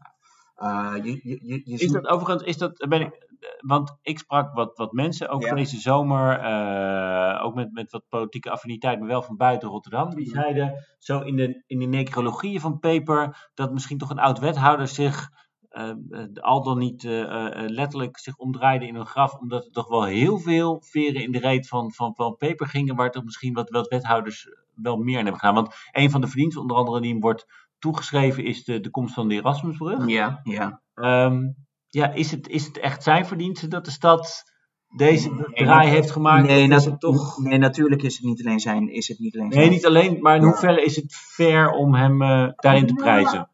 Uh, 0.57 0.95
je, 1.05 1.21
je, 1.23 1.39
je, 1.43 1.61
je 1.65 1.79
is 1.79 1.91
dat 1.91 2.07
overigens, 2.07 2.43
is 2.43 2.59
dat, 2.59 2.87
ben 2.89 3.01
ik, 3.01 3.32
want 3.59 3.99
ik 4.03 4.19
sprak 4.19 4.55
wat, 4.55 4.77
wat 4.77 4.93
mensen, 4.93 5.29
ook 5.29 5.43
ja. 5.43 5.55
deze 5.55 5.77
zomer, 5.77 6.45
uh, 6.45 7.45
ook 7.45 7.55
met, 7.55 7.73
met 7.73 7.93
wat 7.93 8.05
politieke 8.09 8.51
affiniteit, 8.51 8.99
maar 8.99 9.09
wel 9.09 9.23
van 9.23 9.37
buiten 9.37 9.69
Rotterdam. 9.69 10.15
Die 10.15 10.29
zeiden 10.29 10.87
zo 10.99 11.21
in 11.21 11.37
de, 11.37 11.63
in 11.67 11.79
de 11.79 11.87
necrologieën 11.87 12.61
van 12.61 12.79
Peper 12.79 13.51
dat 13.55 13.73
misschien 13.73 13.99
toch 13.99 14.11
een 14.11 14.19
oud 14.19 14.39
wethouder 14.39 14.89
zich 14.89 15.31
uh, 15.71 15.93
al 16.35 16.63
dan 16.63 16.79
niet 16.79 17.03
uh, 17.03 17.49
letterlijk 17.67 18.19
zich 18.19 18.37
omdraaide 18.37 18.87
in 18.87 18.95
een 18.95 19.07
graf, 19.07 19.35
omdat 19.35 19.65
er 19.65 19.71
toch 19.73 19.89
wel 19.89 20.05
heel 20.05 20.39
veel 20.39 20.83
veren 20.85 21.23
in 21.23 21.33
de 21.33 21.39
reet 21.39 21.69
van, 21.69 21.93
van, 21.93 22.15
van 22.15 22.37
Peper 22.37 22.67
gingen, 22.67 22.97
waar 22.97 23.11
toch 23.11 23.25
misschien 23.25 23.55
wat, 23.55 23.71
wat 23.71 23.89
wethouders 23.89 24.49
wel 24.75 24.97
meer 24.97 25.17
aan 25.17 25.23
hebben 25.23 25.41
gedaan. 25.41 25.55
Want 25.55 25.75
een 25.93 26.11
van 26.11 26.21
de 26.21 26.27
verdiensten, 26.27 26.61
onder 26.61 26.77
andere 26.77 27.01
die 27.01 27.11
hem 27.11 27.21
wordt 27.21 27.47
toegeschreven, 27.79 28.45
is 28.45 28.65
de, 28.65 28.81
de 28.81 28.91
komst 28.91 29.15
van 29.15 29.29
de 29.29 29.35
Erasmusbrug. 29.35 30.07
Ja, 30.07 30.41
ja. 30.43 30.81
Um, 30.95 31.57
ja, 31.95 32.13
is 32.13 32.31
het, 32.31 32.49
is 32.49 32.65
het 32.67 32.79
echt 32.79 33.03
zijn 33.03 33.27
verdienste 33.27 33.69
dat 33.69 33.85
de 33.85 33.91
stad 33.91 34.45
deze 34.97 35.51
draai 35.55 35.89
heeft 35.89 36.11
gemaakt? 36.11 36.47
Nee, 36.47 36.97
toch... 36.99 37.39
nee, 37.39 37.59
natuurlijk 37.59 38.03
is 38.03 38.15
het 38.15 38.25
niet 38.25 38.45
alleen 38.45 38.61
zijn. 38.61 38.93
Is 38.93 39.09
het 39.09 39.19
niet 39.19 39.37
alleen 39.37 39.49
nee, 39.49 39.69
niet 39.69 39.87
alleen, 39.87 40.19
maar 40.21 40.37
in 40.37 40.43
hoeverre 40.43 40.85
is 40.85 40.97
het 40.97 41.15
fair 41.15 41.71
om 41.71 41.95
hem 41.95 42.23
uh, 42.23 42.49
daarin 42.57 42.87
te 42.87 42.95
prijzen? 42.95 43.49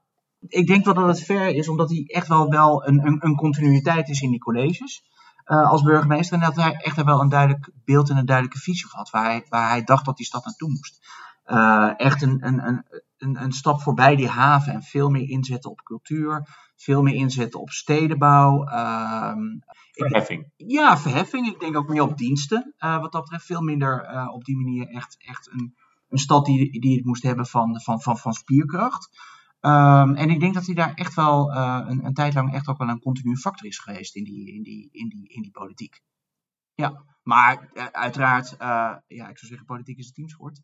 Ik 0.49 0.67
denk 0.67 0.85
wel 0.85 0.95
dat 0.95 1.07
het 1.07 1.25
fair 1.25 1.55
is, 1.55 1.69
omdat 1.69 1.91
hij 1.91 2.05
echt 2.07 2.29
wel, 2.29 2.49
wel 2.49 2.87
een, 2.87 3.07
een, 3.07 3.17
een 3.21 3.37
continuïteit 3.37 4.09
is 4.09 4.21
in 4.21 4.31
die 4.31 4.41
colleges. 4.41 5.03
Uh, 5.47 5.71
als 5.71 5.83
burgemeester. 5.83 6.35
En 6.35 6.45
dat 6.45 6.57
hij 6.57 6.73
echt 6.73 7.05
wel 7.05 7.21
een 7.21 7.29
duidelijk 7.29 7.71
beeld 7.85 8.11
en 8.11 8.17
een 8.17 8.27
duidelijke 8.27 8.61
visie 8.61 8.89
had. 8.91 9.11
Waar 9.11 9.25
hij, 9.25 9.47
waar 9.49 9.69
hij 9.69 9.85
dacht 9.85 10.05
dat 10.05 10.17
die 10.17 10.27
stad 10.27 10.45
naartoe 10.45 10.71
moest. 10.71 10.99
Uh, 11.51 11.93
echt 11.97 12.23
een, 12.23 12.47
een, 12.47 12.67
een, 12.67 12.85
een, 13.19 13.43
een 13.43 13.53
stap 13.53 13.81
voorbij 13.81 14.17
die 14.17 14.29
haven 14.29 14.73
en 14.73 14.83
veel 14.83 15.11
meer 15.11 15.29
inzetten 15.29 15.71
op 15.71 15.83
cultuur 15.83 16.47
veel 16.81 17.03
meer 17.03 17.15
inzetten 17.15 17.61
op 17.61 17.71
stedenbouw. 17.71 18.61
Um, 18.61 19.63
verheffing. 19.93 20.53
Ik, 20.57 20.71
ja, 20.71 20.99
verheffing. 20.99 21.47
Ik 21.47 21.61
denk 21.61 21.77
ook 21.77 21.89
meer 21.89 22.03
op 22.03 22.17
diensten. 22.19 22.75
Uh, 22.79 23.01
wat 23.01 23.13
dat 23.13 23.23
betreft 23.23 23.47
veel 23.47 23.63
minder 23.63 24.11
uh, 24.13 24.29
op 24.33 24.45
die 24.45 24.57
manier 24.57 24.89
echt, 24.89 25.17
echt 25.19 25.51
een, 25.53 25.77
een 26.09 26.19
stad 26.19 26.47
die, 26.47 26.81
die 26.81 26.97
het 26.97 27.05
moest 27.05 27.23
hebben 27.23 27.47
van, 27.47 27.81
van, 27.81 28.01
van, 28.01 28.19
van 28.19 28.33
spierkracht. 28.33 29.09
Um, 29.61 30.15
en 30.15 30.31
ik 30.31 30.41
denk 30.41 30.55
dat 30.55 30.67
hij 30.67 30.75
daar 30.75 30.95
echt 30.95 31.15
wel 31.15 31.55
een, 31.55 32.05
een 32.05 32.15
tijd 32.15 32.35
lang 32.35 32.55
echt 32.55 32.69
ook 32.69 32.79
wel 32.79 32.89
een 32.89 33.01
continu 33.01 33.37
factor 33.37 33.67
is 33.67 33.79
geweest 33.79 34.15
in 34.17 34.25
die, 34.25 34.55
in 34.55 34.63
die, 34.63 34.89
in 34.93 35.09
die, 35.09 35.29
in 35.29 35.43
die 35.43 35.51
politiek. 35.51 36.01
Ja, 36.75 37.05
maar 37.23 37.71
uiteraard, 37.93 38.55
ja, 38.59 39.29
ik 39.29 39.39
zou 39.39 39.47
zeggen, 39.47 39.67
politiek 39.67 39.99
is 39.99 40.07
een 40.07 40.13
teamsport. 40.13 40.61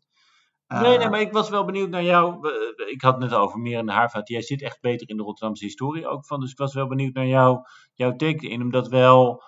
Nee, 0.67 0.97
nee, 0.97 1.09
maar 1.09 1.21
ik 1.21 1.31
was 1.31 1.49
wel 1.49 1.65
benieuwd 1.65 1.89
naar 1.89 2.03
jou. 2.03 2.49
Ik 2.91 3.01
had 3.01 3.11
het 3.13 3.21
net 3.21 3.33
over 3.33 3.59
meer 3.59 3.77
in 3.79 3.85
de 3.85 3.91
Haarvat. 3.91 4.27
Jij 4.27 4.41
zit 4.41 4.61
echt 4.61 4.81
beter 4.81 5.09
in 5.09 5.17
de 5.17 5.23
Rotterdamse 5.23 5.65
historie 5.65 6.07
ook 6.07 6.25
van. 6.25 6.39
Dus 6.39 6.51
ik 6.51 6.57
was 6.57 6.73
wel 6.73 6.87
benieuwd 6.87 7.13
naar 7.13 7.27
jou, 7.27 7.59
jouw 7.93 8.15
teken 8.15 8.49
in. 8.49 8.61
Omdat 8.61 8.87
wel, 8.87 9.43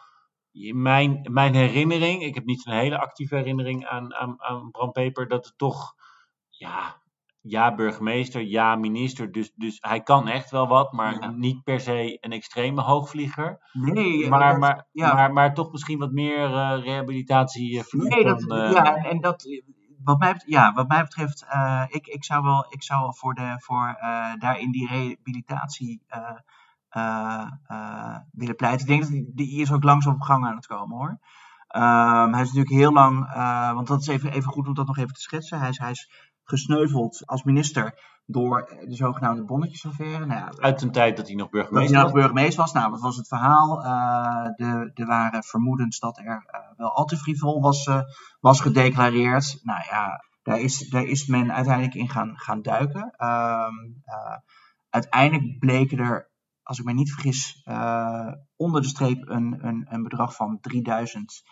mijn, 0.73 1.27
mijn 1.31 1.53
herinnering, 1.55 2.23
ik 2.23 2.35
heb 2.35 2.45
niet 2.45 2.65
een 2.67 2.73
hele 2.73 2.99
actieve 2.99 3.35
herinnering 3.35 3.85
aan, 3.85 4.15
aan, 4.15 4.35
aan 4.43 4.71
Bram 4.71 4.91
Peper, 4.91 5.27
dat 5.27 5.45
het 5.45 5.57
toch, 5.57 5.93
ja, 6.49 7.01
ja 7.41 7.75
burgemeester, 7.75 8.41
ja 8.41 8.75
minister, 8.75 9.31
dus, 9.31 9.51
dus 9.55 9.77
hij 9.79 10.01
kan 10.01 10.27
echt 10.27 10.51
wel 10.51 10.67
wat, 10.67 10.91
maar 10.91 11.19
Ja. 11.21 11.29
niet 11.31 11.63
per 11.63 11.79
se 11.79 12.17
een 12.21 12.31
extreme 12.31 12.81
hoogvlieger. 12.81 13.59
Nee, 13.73 14.29
Maar, 14.29 14.51
dat- 14.51 14.59
maar, 14.59 14.87
ja. 14.91 15.13
maar, 15.13 15.33
maar 15.33 15.53
toch 15.53 15.71
misschien 15.71 15.99
wat 15.99 16.11
meer 16.11 16.43
eh, 16.45 16.77
rehabilitatie 16.83 17.79
eh, 17.79 17.85
Nee, 17.91 18.23
dat, 18.23 18.39
dan, 18.39 18.57
eh, 18.57 18.71
ja, 18.71 18.95
en 18.95 19.21
dat, 19.21 19.43
wat 20.07 20.19
mij, 20.19 20.41
ja, 20.45 20.73
wat 20.73 20.87
mij 20.87 21.01
betreft, 21.01 21.45
eh, 21.49 21.83
ik, 21.87 22.07
ik 22.07 22.23
zou 22.23 22.43
wel, 22.43 22.65
ik 22.69 22.83
zou 22.83 23.15
voor, 23.15 23.33
de, 23.33 23.55
voor 23.59 23.95
eh, 23.99 24.33
daarin 24.37 24.71
die 24.71 24.87
rehabilitatie 24.87 26.01
eh, 26.89 28.17
willen 28.31 28.55
pleiten. 28.55 28.87
Ik 28.87 28.87
denk 28.87 29.01
dat 29.01 29.35
die, 29.37 29.61
is 29.61 29.71
ook 29.71 29.83
langzaam 29.83 30.13
op 30.13 30.21
gang 30.21 30.45
aan 30.45 30.55
het 30.55 30.67
komen 30.67 30.97
hoor. 30.97 31.19
Ehm, 31.67 32.31
hij 32.31 32.41
is 32.41 32.47
natuurlijk 32.47 32.75
heel 32.75 32.91
lang, 32.91 33.33
want 33.73 33.87
dat 33.87 34.01
is 34.01 34.07
even, 34.07 34.31
even 34.31 34.51
goed 34.51 34.67
om 34.67 34.73
dat 34.73 34.87
nog 34.87 34.97
even 34.97 35.13
te 35.13 35.21
schetsen. 35.21 35.59
Hij 35.59 35.71
hij 35.73 35.91
is 35.91 36.09
gesneuveld 36.49 37.21
als 37.25 37.43
minister 37.43 38.15
door 38.25 38.77
de 38.87 38.95
zogenaamde 38.95 39.43
bonnetjesaffaire. 39.43 40.25
Nou 40.25 40.39
ja, 40.39 40.51
uit 40.59 40.81
een 40.81 40.91
tijd 40.91 41.17
dat 41.17 41.27
hij 41.27 41.35
nog 41.35 41.49
burgemeester 41.49 41.95
nog 41.95 42.03
was. 42.03 42.13
burgemeester 42.13 42.61
was. 42.61 42.73
Nou, 42.73 42.91
wat 42.91 43.01
was 43.01 43.17
het 43.17 43.27
verhaal? 43.27 43.83
Eh, 43.83 44.55
de, 44.55 44.91
er 44.93 45.05
waren 45.05 45.43
vermoedens 45.43 45.99
dat 45.99 46.17
er 46.17 46.45
eh, 46.47 46.59
wel 46.77 46.95
al 46.95 47.05
te 47.05 47.17
frivol 47.17 47.61
was, 47.61 47.85
eh, 47.85 48.01
was 48.39 48.61
gedeclareerd. 48.61 49.59
Nou 49.63 49.79
ja, 49.89 50.23
daar 50.47 50.59
is, 50.59 50.89
daar 50.89 51.03
is 51.03 51.25
men 51.25 51.53
uiteindelijk 51.53 51.95
in 51.95 52.09
gaan, 52.09 52.37
gaan 52.37 52.61
duiken. 52.61 53.13
Ehm, 53.17 53.75
eh, 54.03 54.37
uiteindelijk 54.89 55.59
bleken 55.59 55.97
er, 55.97 56.31
als 56.63 56.79
ik 56.79 56.85
me 56.85 56.93
niet 56.93 57.11
vergis, 57.11 57.61
eh, 57.63 58.31
onder 58.55 58.81
de 58.81 58.87
streep 58.87 59.29
een, 59.29 59.65
een, 59.67 59.85
een 59.89 60.03
bedrag 60.03 60.35
van 60.35 60.59
3000 60.59 61.43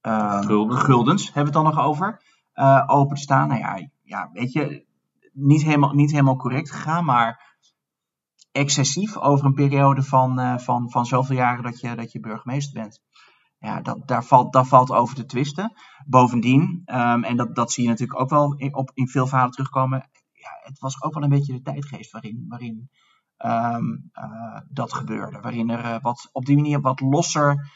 eh, 0.00 0.40
Gulden. 0.40 0.78
guldens, 0.78 1.24
hebben 1.24 1.52
we 1.52 1.58
het 1.58 1.64
dan 1.64 1.74
nog 1.74 1.86
over, 1.86 2.22
eh, 2.52 2.84
open 2.86 3.16
te 3.16 3.22
staan. 3.22 3.48
Nou 3.48 3.60
ja, 3.60 3.88
ja 4.12 4.30
weet 4.32 4.52
je, 4.52 4.86
niet 5.32 5.62
helemaal, 5.62 5.92
niet 5.92 6.10
helemaal 6.10 6.36
correct 6.36 6.70
gegaan, 6.70 7.04
maar 7.04 7.56
excessief 8.52 9.16
over 9.16 9.46
een 9.46 9.54
periode 9.54 10.02
van, 10.02 10.38
eh, 10.38 10.58
van, 10.58 10.90
van 10.90 11.06
zoveel 11.06 11.36
jaren 11.36 11.62
dat 11.62 11.80
je, 11.80 11.94
dat 11.94 12.12
je 12.12 12.20
burgemeester 12.20 12.80
bent. 12.80 13.00
Ja, 13.58 13.80
dat, 13.80 14.08
daar, 14.08 14.24
valt, 14.24 14.52
daar 14.52 14.66
valt 14.66 14.90
over 14.90 15.14
te 15.14 15.24
twisten. 15.24 15.72
Bovendien, 16.06 16.82
ehm, 16.84 17.22
en 17.22 17.36
dat, 17.36 17.54
dat 17.54 17.72
zie 17.72 17.82
je 17.82 17.88
natuurlijk 17.88 18.20
ook 18.20 18.30
wel 18.30 18.54
in, 18.54 18.74
op, 18.74 18.90
in 18.94 19.08
veel 19.08 19.26
verhalen 19.26 19.52
terugkomen. 19.52 20.08
Ja, 20.32 20.50
het 20.62 20.78
was 20.78 21.02
ook 21.02 21.14
wel 21.14 21.22
een 21.22 21.28
beetje 21.28 21.52
de 21.52 21.62
tijdgeest 21.62 22.12
waarin, 22.12 22.44
waarin 22.48 22.90
ehm, 23.36 23.84
eh, 24.12 24.60
dat 24.68 24.92
gebeurde. 24.92 25.40
Waarin 25.40 25.70
er 25.70 25.84
eh, 25.84 26.02
wat, 26.02 26.28
op 26.32 26.44
die 26.44 26.56
manier 26.56 26.80
wat 26.80 27.00
losser 27.00 27.70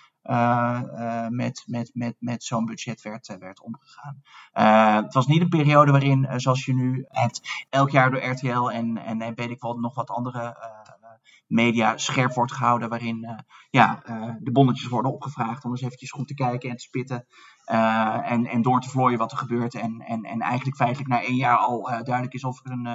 met, 1.30 1.62
met, 1.66 1.90
met, 1.94 2.16
met 2.18 2.44
zo'n 2.44 2.64
budget 2.64 3.02
werd, 3.02 3.28
eh, 3.28 3.36
werd 3.36 3.60
omgegaan. 3.62 4.22
Eh, 4.52 4.94
het 4.94 5.14
was 5.14 5.26
niet 5.26 5.40
een 5.40 5.48
periode 5.48 5.90
waarin, 5.90 6.24
eh, 6.26 6.38
zoals 6.38 6.64
je 6.64 6.74
nu 6.74 7.04
hebt, 7.08 7.66
elk 7.70 7.90
jaar 7.90 8.10
door 8.10 8.24
RTL 8.24 8.68
en, 8.70 8.98
en, 8.98 9.20
en 9.22 9.34
weet 9.34 9.50
ik 9.50 9.60
wel 9.60 9.78
nog 9.78 9.94
wat 9.94 10.10
andere 10.10 10.40
eh, 10.42 11.10
media 11.46 11.96
scherp 11.96 12.32
wordt 12.32 12.52
gehouden. 12.52 12.88
Waarin 12.88 13.24
eh, 13.24 13.38
ja, 13.70 14.02
eh, 14.02 14.34
de 14.40 14.52
bonnetjes 14.52 14.88
worden 14.88 15.12
opgevraagd 15.12 15.64
om 15.64 15.70
eens 15.70 15.82
eventjes 15.82 16.10
goed 16.10 16.28
te 16.28 16.34
kijken 16.34 16.70
en 16.70 16.76
te 16.76 16.82
spitten. 16.82 17.26
eh, 17.64 18.30
en, 18.30 18.46
en 18.46 18.62
door 18.62 18.80
te 18.80 18.88
vlooien 18.90 19.18
wat 19.18 19.32
er 19.32 19.38
gebeurt. 19.38 19.74
En, 19.74 20.00
en, 20.00 20.22
en 20.22 20.40
eigenlijk 20.40 20.76
feitelijk 20.76 21.08
na 21.08 21.22
één 21.22 21.36
jaar 21.36 21.56
al 21.58 21.90
eh, 21.90 22.02
duidelijk 22.02 22.34
is 22.34 22.44
of 22.44 22.64
er 22.64 22.70
een 22.72 22.86
eh, 22.86 22.94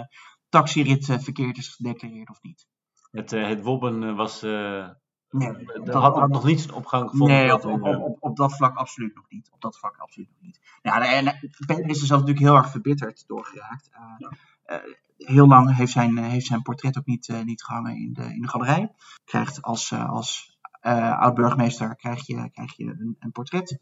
taxirit 0.49 1.09
eh, 1.09 1.19
verkeerd 1.19 1.57
is 1.57 1.67
gedeclareerd 1.69 2.29
of 2.29 2.41
niet. 2.41 2.67
Het, 3.11 3.34
eh, 3.34 3.47
het 3.47 3.61
wobben 3.63 4.03
eh, 4.03 4.15
was, 4.15 4.43
eh 4.43 4.89
Nee, 5.32 5.49
er 5.84 5.97
had 5.97 6.15
nog, 6.15 6.29
nog 6.29 6.45
niet 6.45 6.61
zijn 6.61 6.73
opgang 6.73 7.09
gevonden. 7.09 7.38
Nee, 7.38 7.47
dat 7.47 7.65
op, 7.65 7.73
op, 7.73 7.86
eh, 7.86 8.03
op, 8.03 8.17
op 8.19 8.38
dat 8.38 8.55
vlak 8.55 8.75
absoluut 8.75 9.15
nog 9.15 9.25
niet. 9.29 9.49
Op 9.51 9.61
dat 9.61 9.77
vlak 9.77 9.97
absoluut 9.97 10.29
nog 10.29 10.41
niet. 10.41 10.59
Ja, 10.82 11.05
en 11.05 11.27
eh, 11.27 11.34
Peter 11.65 11.89
is 11.89 12.01
er 12.01 12.07
zelf 12.07 12.19
natuurlijk 12.19 12.47
heel 12.47 12.55
erg 12.55 12.69
verbitterd 12.69 13.23
door 13.27 13.45
geraakt. 13.45 13.89
Eh, 13.91 14.75
eh, 14.75 14.84
heel 15.17 15.47
lang 15.47 15.75
heeft 15.75 15.91
zijn, 15.91 16.17
eh, 16.17 16.27
heeft 16.27 16.45
zijn 16.45 16.61
portret 16.61 16.97
ook 16.97 17.05
niet, 17.05 17.29
eh, 17.29 17.41
niet 17.41 17.63
gehangen 17.63 17.95
in 17.95 18.13
de, 18.13 18.23
in 18.23 18.41
de 18.41 18.47
galerij. 18.47 18.91
Krijgt 19.25 19.61
als, 19.61 19.91
eh, 19.91 20.09
als 20.09 20.59
eh, 20.82 21.19
oud-burgemeester 21.19 21.95
krijg 21.95 22.27
je, 22.27 22.49
krijg 22.51 22.77
je 22.77 22.86
een, 22.86 23.15
een 23.19 23.32
portret. 23.32 23.79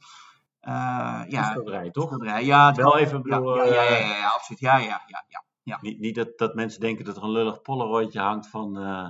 Eh, 0.59 1.21
een 1.23 1.29
ja, 1.29 1.43
schilderij, 1.43 1.91
toch? 1.91 2.05
schilderij. 2.05 2.45
Ja, 2.45 2.67
het 2.67 2.75
Wel 2.75 2.97
even, 2.97 3.17
ja, 3.17 3.37
bedoel, 3.37 3.55
ja, 3.55 3.63
ja, 3.63 3.69
eh, 3.69 3.99
ja, 3.99 4.07
ja, 4.07 4.17
ja, 4.17 4.29
absoluut. 4.29 4.59
Ja, 4.59 4.77
ja, 4.77 5.03
ja, 5.07 5.25
ja. 5.27 5.43
ja. 5.63 5.77
Niet, 5.81 5.99
niet 5.99 6.15
dat, 6.15 6.37
dat 6.37 6.55
mensen 6.55 6.79
denken 6.79 7.05
dat 7.05 7.17
er 7.17 7.23
een 7.23 7.31
lullig 7.31 7.61
polaroidje 7.61 8.19
hangt 8.19 8.47
van, 8.47 8.77
eh, 8.77 9.09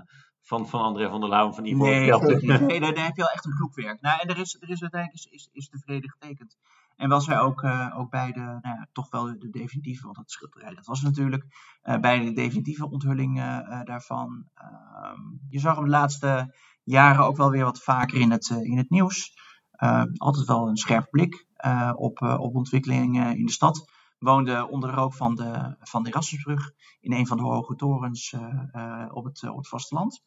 van, 0.49 0.67
van 0.67 0.81
André 0.81 1.09
van 1.09 1.19
der 1.19 1.29
Lauw 1.29 1.47
en 1.47 1.53
van 1.53 1.65
Ivo 1.65 1.83
Nee, 1.83 2.11
nee, 2.59 2.79
daar, 2.79 3.05
heb 3.05 3.15
je 3.15 3.21
wel 3.21 3.31
echt 3.31 3.45
een 3.45 3.55
groepwerk. 3.55 4.01
Nou, 4.01 4.19
en 4.19 4.29
er 4.29 4.37
is, 4.37 4.57
er 4.59 4.69
is 4.69 4.81
uiteindelijk 4.81 5.23
is, 5.23 5.27
is, 5.31 5.49
is 5.51 5.69
tevreden 5.69 6.09
getekend. 6.09 6.57
En 6.95 7.09
was 7.09 7.27
hij 7.27 7.39
ook, 7.39 7.63
eh, 7.63 7.95
ook 7.97 8.09
bij 8.09 8.31
de, 8.31 8.39
nou 8.39 8.59
ja, 8.61 8.87
toch 8.91 9.09
wel 9.09 9.25
de 9.39 9.49
definitieve, 9.49 10.03
want 10.03 10.15
dat 10.15 10.31
schilderij, 10.31 10.73
dat 10.73 10.85
was 10.85 11.01
natuurlijk 11.01 11.45
eh, 11.81 11.99
bij 11.99 12.19
de 12.19 12.33
definitieve 12.33 12.89
onthulling 12.89 13.39
eh, 13.39 13.81
daarvan. 13.83 14.45
Ehm, 14.53 15.21
je 15.49 15.59
zag 15.59 15.75
hem 15.75 15.83
de 15.83 15.89
laatste 15.89 16.55
jaren 16.83 17.25
ook 17.25 17.37
wel 17.37 17.49
weer 17.49 17.63
wat 17.63 17.83
vaker 17.83 18.19
in 18.19 18.31
het, 18.31 18.49
in 18.49 18.77
het 18.77 18.89
nieuws. 18.89 19.33
Eh, 19.71 20.03
altijd 20.15 20.47
wel 20.47 20.67
een 20.67 20.77
scherp 20.77 21.09
blik 21.09 21.47
op, 21.95 22.21
op 22.21 22.55
ontwikkelingen 22.55 23.37
in 23.37 23.45
de 23.45 23.51
stad. 23.51 23.91
Woonde 24.19 24.67
onder 24.69 24.89
de 24.89 24.95
rook 24.95 25.13
van 25.13 25.35
de, 25.35 25.75
van 25.79 26.03
de 26.03 26.09
Erasmusbrug 26.09 26.71
in 26.99 27.13
een 27.13 27.27
van 27.27 27.37
de 27.37 27.43
hoge 27.43 27.75
torens 27.75 28.33
eh, 28.33 28.63
eh, 28.71 29.15
op, 29.15 29.23
het, 29.23 29.43
eh, 29.43 29.49
op 29.49 29.57
het 29.57 29.67
vasteland. 29.67 30.21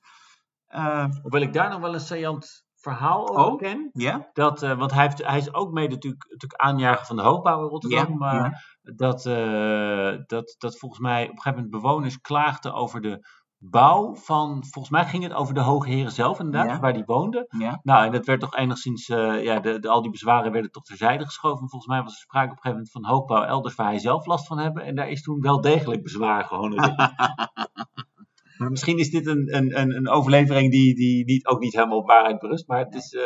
Hoewel 1.22 1.40
ik 1.40 1.52
daar 1.52 1.70
nog 1.70 1.80
wel 1.80 1.94
een 1.94 2.00
saillant 2.00 2.64
verhaal 2.74 3.28
over 3.28 3.52
Oh? 3.52 3.58
ken. 3.58 3.90
ja, 3.92 4.30
Dat, 4.32 4.60
want 4.60 4.92
hij, 4.92 5.02
heeft, 5.02 5.26
hij 5.26 5.38
is 5.38 5.54
ook 5.54 5.72
mede 5.72 5.94
natuurlijk, 5.94 6.24
natuurlijk 6.30 6.60
aanjager 6.60 7.06
van 7.06 7.16
de 7.16 7.22
hoogbouw 7.22 7.62
in 7.62 7.68
Rotterdam. 7.68 8.16
Maar. 8.16 8.70
Dat, 8.82 9.22
dat, 10.26 10.54
dat 10.58 10.78
volgens 10.78 11.00
mij 11.00 11.22
op 11.22 11.30
een 11.30 11.36
gegeven 11.40 11.62
moment 11.62 11.82
bewoners 11.82 12.20
klaagden 12.20 12.74
over 12.74 13.00
de 13.00 13.26
bouw 13.64 14.14
van... 14.14 14.64
Volgens 14.70 14.88
mij 14.94 15.04
ging 15.04 15.22
het 15.22 15.32
over 15.32 15.54
de 15.54 15.60
hoge 15.60 15.88
heren 15.88 16.12
zelf 16.12 16.38
inderdaad, 16.38 16.66
Ja. 16.66 16.80
waar 16.80 16.92
die 16.92 17.04
woonden. 17.06 17.46
ja. 17.58 17.80
Nou, 17.82 18.04
en 18.06 18.12
dat 18.12 18.26
werd 18.26 18.40
toch 18.40 18.56
enigszins... 18.56 19.08
eh, 19.08 19.42
ja, 19.44 19.60
de, 19.60 19.78
de, 19.78 19.88
al 19.88 20.02
die 20.02 20.10
bezwaren 20.10 20.52
werden 20.52 20.70
toch 20.70 20.84
terzijde 20.84 21.24
geschoven. 21.24 21.68
Volgens 21.68 21.86
mij 21.86 22.02
was 22.02 22.12
er 22.12 22.18
sprake 22.20 22.50
op 22.50 22.56
een 22.56 22.62
gegeven 22.62 22.76
moment 22.76 22.90
van 22.90 23.04
hoogbouw 23.04 23.42
elders 23.42 23.74
waar 23.74 23.86
hij 23.86 23.98
zelf 23.98 24.26
last 24.26 24.46
van 24.46 24.58
hebben. 24.58 24.84
En 24.84 24.94
daar 24.94 25.08
is 25.08 25.22
toen 25.22 25.40
wel 25.40 25.60
degelijk 25.60 26.02
bezwaar 26.02 26.44
gewoon. 26.44 26.74
maar 28.58 28.70
misschien 28.70 28.98
is 28.98 29.10
dit 29.10 29.26
een, 29.26 29.56
een, 29.56 29.78
een, 29.80 29.96
een 29.96 30.08
overlevering 30.08 30.70
die, 30.70 30.94
die 30.94 31.24
niet, 31.24 31.46
ook 31.46 31.60
niet 31.60 31.72
helemaal 31.74 31.98
op 31.98 32.06
waarheid 32.06 32.38
berust. 32.38 32.66
Maar 32.68 32.78
het 32.78 32.94
is... 32.94 33.12
eh, 33.14 33.22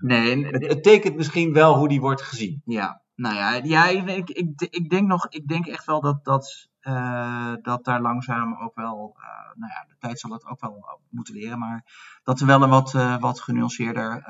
Nee, 0.00 0.46
het, 0.46 0.66
het 0.66 0.82
tekent 0.82 1.16
misschien 1.16 1.52
wel 1.52 1.76
hoe 1.76 1.88
die 1.88 2.00
wordt 2.00 2.22
gezien. 2.22 2.62
ja. 2.64 3.02
Nou 3.14 3.34
ja, 3.34 3.60
ja 3.62 3.86
ik, 3.88 4.30
ik, 4.30 4.60
ik 4.70 4.90
denk 4.90 5.06
nog, 5.08 5.26
ik 5.28 5.46
denk 5.48 5.66
echt 5.66 5.84
wel 5.86 6.00
dat, 6.00 6.24
dat, 6.24 6.68
eh, 6.80 7.52
dat 7.62 7.84
daar 7.84 8.00
langzaam 8.00 8.54
ook 8.54 8.74
wel, 8.74 9.16
eh, 9.16 9.54
nou 9.54 9.72
ja, 9.72 9.84
de 9.88 9.96
tijd 9.98 10.20
zal 10.20 10.30
het 10.30 10.46
ook 10.46 10.60
wel 10.60 11.00
moeten 11.08 11.34
leren, 11.34 11.58
maar 11.58 11.84
dat 12.22 12.40
er 12.40 12.46
wel 12.46 12.62
een 12.62 12.70
wat, 12.70 12.94
eh, 12.94 13.20
wat 13.20 13.40
genuanceerder 13.40 14.24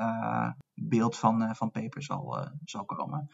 beeld 0.73 1.17
van, 1.17 1.55
van 1.55 1.71
Peper 1.71 2.03
zal, 2.03 2.47
zal 2.63 2.85
komen. 2.85 3.29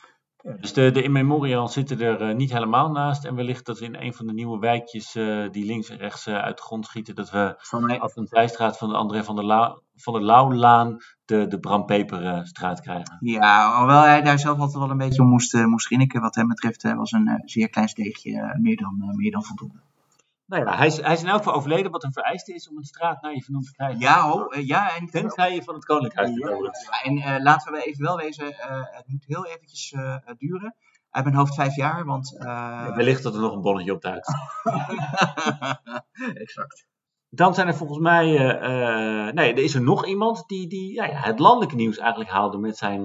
Dus 0.60 0.74
de, 0.74 0.92
de 0.92 1.04
in 1.04 1.12
memorial 1.12 1.68
zitten 1.68 2.00
er 2.00 2.22
eh, 2.22 2.36
niet 2.36 2.52
helemaal 2.52 2.92
naast. 2.92 3.26
En 3.26 3.36
wellicht 3.36 3.66
dat 3.66 3.80
we 3.80 3.86
in 3.86 3.96
een 3.96 4.14
van 4.14 4.28
de 4.28 4.34
nieuwe 4.34 4.60
wijkjes 4.60 5.16
eh, 5.16 5.50
die 5.52 5.66
links 5.66 5.90
en 5.90 5.98
rechts 5.98 6.28
eh, 6.28 6.38
uit 6.38 6.58
de 6.58 6.64
grond 6.64 6.86
schieten, 6.86 7.16
dat 7.16 7.30
we 7.30 7.56
Van 7.58 7.86
mij, 7.86 8.00
af 8.00 8.16
een 8.16 8.28
zijstraat 8.28 8.78
van 8.78 8.90
de 8.90 8.96
André 8.96 9.24
van 9.24 9.36
der, 9.36 9.78
van 9.96 10.14
der 10.14 10.24
Lauwlaan 10.24 10.98
de, 11.26 11.48
de 11.48 11.60
Bram 11.60 11.86
Peperstraat 11.86 12.82
krijgen. 12.82 13.18
ja, 13.20 13.78
hoewel 13.78 14.02
hij 14.02 14.22
daar 14.22 14.40
zelf 14.40 14.60
altijd 14.60 14.78
wel 14.78 14.90
een 14.90 14.98
beetje 14.98 15.22
om 15.22 15.30
moest, 15.30 15.54
moest 15.54 15.86
grinniken, 15.86 16.22
wat 16.22 16.36
hem 16.36 16.48
betreft 16.48 16.96
was 16.96 17.12
een 17.12 17.42
zeer 17.46 17.70
klein 17.70 17.88
steegje 17.88 18.40
eh, 18.40 18.60
meer, 18.60 18.78
dan, 18.78 19.14
meer 19.16 19.32
dan 19.32 19.44
voldoende. 19.44 19.80
Nou 20.48 20.66
ja, 20.66 20.78
hij 20.78 20.88
is, 20.88 21.02
hij 21.02 21.14
is 21.14 21.22
in 21.22 21.28
elk 21.28 21.38
geval 21.38 21.54
overleden, 21.54 21.92
wat 21.92 22.04
een 22.04 22.14
vereiste 22.14 22.54
is 22.54 22.70
om 22.70 22.78
een 22.78 22.84
straat 22.84 23.22
naar 23.22 23.34
je 23.34 23.44
vernoemd 23.44 23.66
te 23.66 23.72
krijgen. 23.72 24.00
Ja, 24.00 24.34
oh, 24.34 24.56
eh, 24.56 24.68
ja, 24.68 24.96
en 24.96 25.06
Tenzij 25.06 25.54
je 25.54 25.64
van 25.64 25.74
het 25.74 25.86
Koninkhuis. 25.86 26.30
Ja, 26.30 26.50
ja, 26.50 27.04
en 27.04 27.18
eh, 27.18 27.44
laten 27.44 27.72
we 27.72 27.84
even 27.84 28.04
wel 28.04 28.18
wezen, 28.18 28.60
eh, 28.60 28.82
het 28.84 29.08
moet 29.08 29.26
heel 29.26 29.46
eventjes 29.46 29.96
duren. 30.38 30.76
Uit 31.10 31.26
mijn 31.26 31.38
hoofd 31.38 31.56
vijf 31.56 31.76
jaar, 31.76 32.06
want... 32.06 32.36
Wellicht 32.96 33.24
dat 33.24 33.34
er 33.34 33.42
nog 33.42 33.54
een 33.54 33.62
bonnetje 33.62 33.94
op 33.94 34.02
duikt. 34.02 34.34
exact. 36.44 36.88
Dan 37.30 37.54
zijn 37.54 37.68
er 37.68 37.76
volgens 37.76 38.00
mij, 38.00 38.26
nee, 39.32 39.54
er 39.54 39.64
is 39.64 39.76
er 39.76 39.82
nog 39.82 40.06
iemand 40.06 40.44
die, 40.48 40.68
die 40.68 40.94
ja, 40.94 41.06
ja, 41.06 41.20
het 41.20 41.40
landelijke 41.40 41.76
nieuws 41.76 41.98
eigenlijk 41.98 42.30
haalde 42.30 42.58
met 42.58 42.78
zijn, 42.78 43.04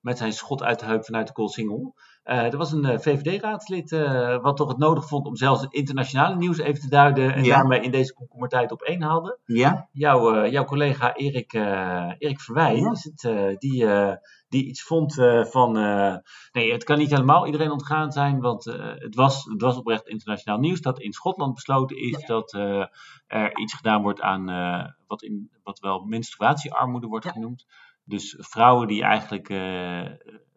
met 0.00 0.18
zijn 0.18 0.32
schot 0.32 0.62
uit 0.62 0.78
de 0.78 0.86
heup 0.86 1.04
vanuit 1.04 1.26
de 1.26 1.32
Koolsingel. 1.32 1.94
Eh 2.24 2.52
er 2.52 2.56
was 2.56 2.72
een 2.72 2.84
eh, 2.84 2.98
VVD-raadslid 2.98 3.90
uh, 3.92 4.42
wat 4.42 4.56
toch 4.56 4.68
het 4.68 4.78
nodig 4.78 5.08
vond 5.08 5.26
om 5.26 5.36
zelfs 5.36 5.60
het 5.62 5.72
internationale 5.72 6.36
nieuws 6.36 6.58
even 6.58 6.80
te 6.80 6.88
duiden 6.88 7.34
en 7.34 7.44
Ja. 7.44 7.56
daarmee 7.56 7.80
in 7.80 7.90
deze 7.90 8.14
komkommertijd 8.14 8.72
op 8.72 8.82
één 8.82 9.02
haalde. 9.02 9.38
Ja? 9.44 9.88
Jouw, 9.92 10.34
eh, 10.34 10.52
jouw 10.52 10.64
collega 10.64 11.14
Erik, 11.14 11.52
eh, 11.52 12.10
Erik 12.18 12.40
Verwij, 12.40 12.76
Ja. 12.76 12.90
is 12.90 13.04
het, 13.04 13.24
eh, 13.24 13.56
die, 13.58 13.86
eh, 13.86 14.16
die 14.48 14.64
iets 14.66 14.82
vond 14.82 15.18
eh, 15.18 15.44
van, 15.44 15.76
eh, 15.78 16.14
nee, 16.52 16.72
het 16.72 16.84
kan 16.84 16.98
niet 16.98 17.10
helemaal 17.10 17.46
iedereen 17.46 17.70
ontgaan 17.70 18.12
zijn, 18.12 18.40
want 18.40 18.66
eh, 18.66 18.92
het, 18.94 19.14
was, 19.14 19.44
het 19.44 19.60
was 19.60 19.76
oprecht 19.76 20.06
internationaal 20.08 20.58
nieuws 20.58 20.80
dat 20.80 21.00
in 21.00 21.12
Schotland 21.12 21.54
besloten 21.54 21.96
is 21.96 22.26
dat 22.26 22.54
eh, 22.54 22.84
er 23.26 23.58
iets 23.58 23.74
gedaan 23.74 24.02
wordt 24.02 24.20
aan 24.20 24.48
eh, 24.48 24.84
wat, 25.06 25.22
in, 25.22 25.50
wat 25.62 25.78
wel 25.78 26.04
menstruatiearmoede 26.04 27.06
wordt 27.06 27.28
genoemd. 27.30 27.66
Dus 28.04 28.36
vrouwen 28.38 28.86
die 28.88 29.02
eigenlijk 29.02 29.48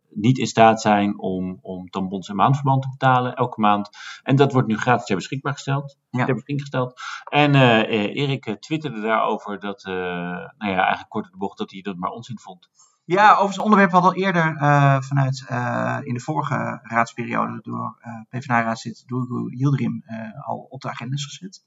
niet 0.10 0.38
in 0.38 0.48
staat 0.48 0.82
zijn 0.82 1.20
om, 1.20 1.60
om 1.62 1.90
tampons 1.90 2.30
en 2.30 2.36
maandverband 2.36 2.82
te 2.82 2.90
betalen 2.90 3.36
elke 3.36 3.60
maand. 3.60 3.90
En 4.24 4.36
dat 4.36 4.52
wordt 4.52 4.68
nu 4.68 4.78
gratis 4.78 5.06
ter 5.06 5.16
beschikbaar 5.16 5.54
gesteld. 5.54 5.98
Ja. 6.10 6.26
Ter 6.26 6.34
beschikking 6.34 6.62
gesteld. 6.62 7.02
En 7.30 7.56
eh, 7.56 8.16
Erik 8.16 8.46
eh, 8.46 8.54
twitterde 8.54 9.02
daarover 9.02 9.60
dat, 9.60 9.86
eh, 9.86 9.94
nou 10.58 10.72
ja, 10.72 10.80
eigenlijk 10.80 11.10
kort 11.10 11.32
de 11.32 11.38
bocht, 11.38 11.58
dat 11.58 11.72
hij 11.72 11.82
dat 11.82 11.98
maar 11.98 12.10
onzin 12.10 12.40
vond. 12.40 12.70
Ja, 13.06 13.36
over 13.36 13.56
het 13.56 13.64
onderwerp 13.64 13.92
wat 13.92 14.04
al 14.04 14.14
eerder 14.14 14.56
vanuit 15.04 15.46
in 16.06 16.14
de 16.14 16.20
vorige 16.20 16.80
raadsperiode 16.84 17.60
door 17.62 17.98
PvdA-raadslid 18.30 19.04
Doergo 19.06 19.50
Yildirim 19.50 20.04
al 20.46 20.68
op 20.70 20.82
de 20.82 20.90
agenda 20.90 21.16
is 21.16 21.26
gezet. 21.26 21.64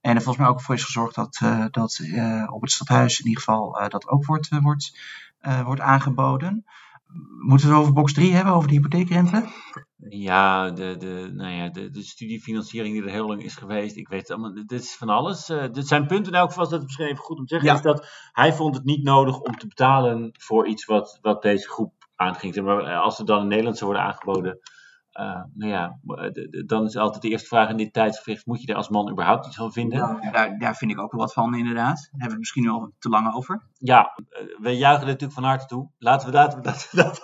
En 0.00 0.14
er 0.14 0.22
volgens 0.22 0.44
mij 0.44 0.54
ook 0.54 0.60
voor 0.60 0.74
is 0.74 0.84
gezorgd 0.84 1.14
dat, 1.14 1.40
dat 1.70 2.00
op 2.50 2.60
het 2.60 2.70
stadhuis 2.70 3.20
in 3.20 3.26
ieder 3.26 3.42
geval 3.42 3.88
dat 3.88 4.08
ook 4.08 4.26
wordt, 4.26 4.48
wordt, 4.48 4.98
wordt 5.64 5.80
aangeboden. 5.80 6.64
Moeten 7.46 7.68
we 7.68 7.72
het 7.72 7.82
over 7.82 7.94
box 7.94 8.12
3 8.12 8.32
hebben, 8.32 8.54
over 8.54 8.68
de 8.68 8.74
hypotheekrente? 8.74 9.44
Ja, 10.08 10.70
de, 10.70 10.96
de, 10.98 11.30
nou 11.34 11.52
ja 11.52 11.68
de, 11.68 11.90
de 11.90 12.02
studiefinanciering 12.02 12.94
die 12.94 13.04
er 13.04 13.10
heel 13.10 13.26
lang 13.26 13.42
is 13.42 13.54
geweest. 13.54 13.96
Ik 13.96 14.08
weet 14.08 14.20
het 14.20 14.30
allemaal. 14.30 14.54
Dit 14.54 14.72
is 14.72 14.96
van 14.96 15.08
alles. 15.08 15.46
Dit 15.72 15.86
zijn 15.86 16.06
punten 16.06 16.32
in 16.32 16.38
elk 16.38 16.48
geval, 16.48 16.68
dat 16.68 16.78
is 16.78 16.84
misschien 16.84 17.06
even 17.06 17.24
goed 17.24 17.38
om 17.38 17.46
te 17.46 17.54
zeggen, 17.54 17.70
Ja. 17.70 17.76
is 17.76 17.82
dat 17.82 18.08
hij 18.32 18.52
vond 18.54 18.74
het 18.74 18.84
niet 18.84 19.02
nodig 19.02 19.40
om 19.40 19.56
te 19.56 19.66
betalen 19.66 20.30
voor 20.38 20.66
iets 20.68 20.84
wat, 20.84 21.18
wat 21.20 21.42
deze 21.42 21.68
groep 21.68 21.92
aanging. 22.16 22.62
Maar 22.62 22.84
eh, 22.84 23.00
als 23.00 23.18
het 23.18 23.26
dan 23.26 23.40
in 23.42 23.48
Nederland 23.48 23.78
zou 23.78 23.90
worden 23.90 24.08
aangeboden, 24.08 24.58
eh, 25.20 25.42
nou 25.54 25.70
ja, 25.70 25.98
de- 26.30 26.64
dan 26.66 26.84
is 26.84 26.96
altijd 26.96 27.22
de 27.22 27.28
eerste 27.28 27.48
vraag 27.48 27.68
in 27.70 27.76
dit 27.76 27.92
tijdsgevricht, 27.92 28.46
moet 28.46 28.60
je 28.62 28.66
er 28.66 28.74
als 28.76 28.88
man 28.88 29.10
überhaupt 29.10 29.46
iets 29.46 29.56
van 29.56 29.72
vinden? 29.72 29.98
Ja, 29.98 30.30
daar, 30.30 30.58
daar 30.58 30.76
vind 30.76 30.90
ik 30.90 31.00
ook 31.00 31.12
wel 31.12 31.20
wat 31.20 31.32
van, 31.32 31.54
inderdaad. 31.54 31.96
Daar 31.96 32.08
hebben 32.10 32.26
we 32.26 32.28
het 32.30 32.38
misschien 32.38 32.68
al 32.68 32.92
te 32.98 33.08
lang 33.08 33.34
over. 33.34 33.66
Ja, 33.78 34.14
eh, 34.28 34.42
we 34.58 34.76
juichen 34.76 35.00
er 35.02 35.06
natuurlijk 35.06 35.32
van 35.40 35.44
harte 35.44 35.66
toe. 35.66 35.90
Laten 35.98 36.26
we 36.26 36.32
dat... 36.32 36.58
dat, 36.62 36.88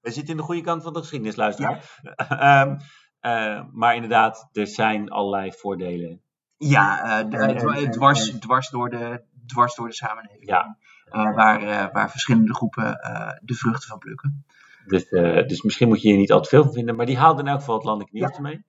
we 0.00 0.10
zitten 0.10 0.30
in 0.30 0.36
de 0.36 0.42
goede 0.42 0.60
kant 0.60 0.82
van 0.82 0.92
de 0.92 0.98
geschiedenis, 0.98 1.36
luisteraar. 1.36 1.98
Ehm, 2.16 2.76
eh, 3.20 3.62
maar 3.72 3.94
inderdaad, 3.94 4.48
er 4.52 4.66
zijn 4.66 5.10
allerlei 5.10 5.52
voordelen. 5.52 6.22
Ja, 6.56 7.02
eh, 7.20 7.30
de- 7.30 7.88
dwars, 7.90 8.30
dwars, 8.38 8.70
door 8.70 8.90
de, 8.90 9.24
dwars 9.46 9.74
door 9.74 9.88
de 9.88 9.94
samenleving. 9.94 10.48
Ja. 10.48 10.76
Eh, 11.04 11.34
waar, 11.34 11.62
eh, 11.62 11.92
waar 11.92 12.10
verschillende 12.10 12.54
groepen 12.54 13.00
eh, 13.00 13.30
de 13.42 13.54
vruchten 13.54 13.88
van 13.88 13.98
plukken. 13.98 14.44
Dus, 14.90 15.08
eh, 15.08 15.46
dus 15.46 15.62
misschien 15.62 15.88
moet 15.88 16.02
je 16.02 16.08
hier 16.08 16.18
niet 16.18 16.32
al 16.32 16.40
te 16.40 16.48
veel 16.48 16.62
van 16.62 16.72
vinden. 16.72 16.96
Maar 16.96 17.06
die 17.06 17.18
haalde 17.18 17.40
in 17.40 17.48
elk 17.48 17.58
geval 17.58 17.74
het 17.74 17.84
landelijk 17.84 18.12
nieuws 18.12 18.30
ermee. 18.30 18.64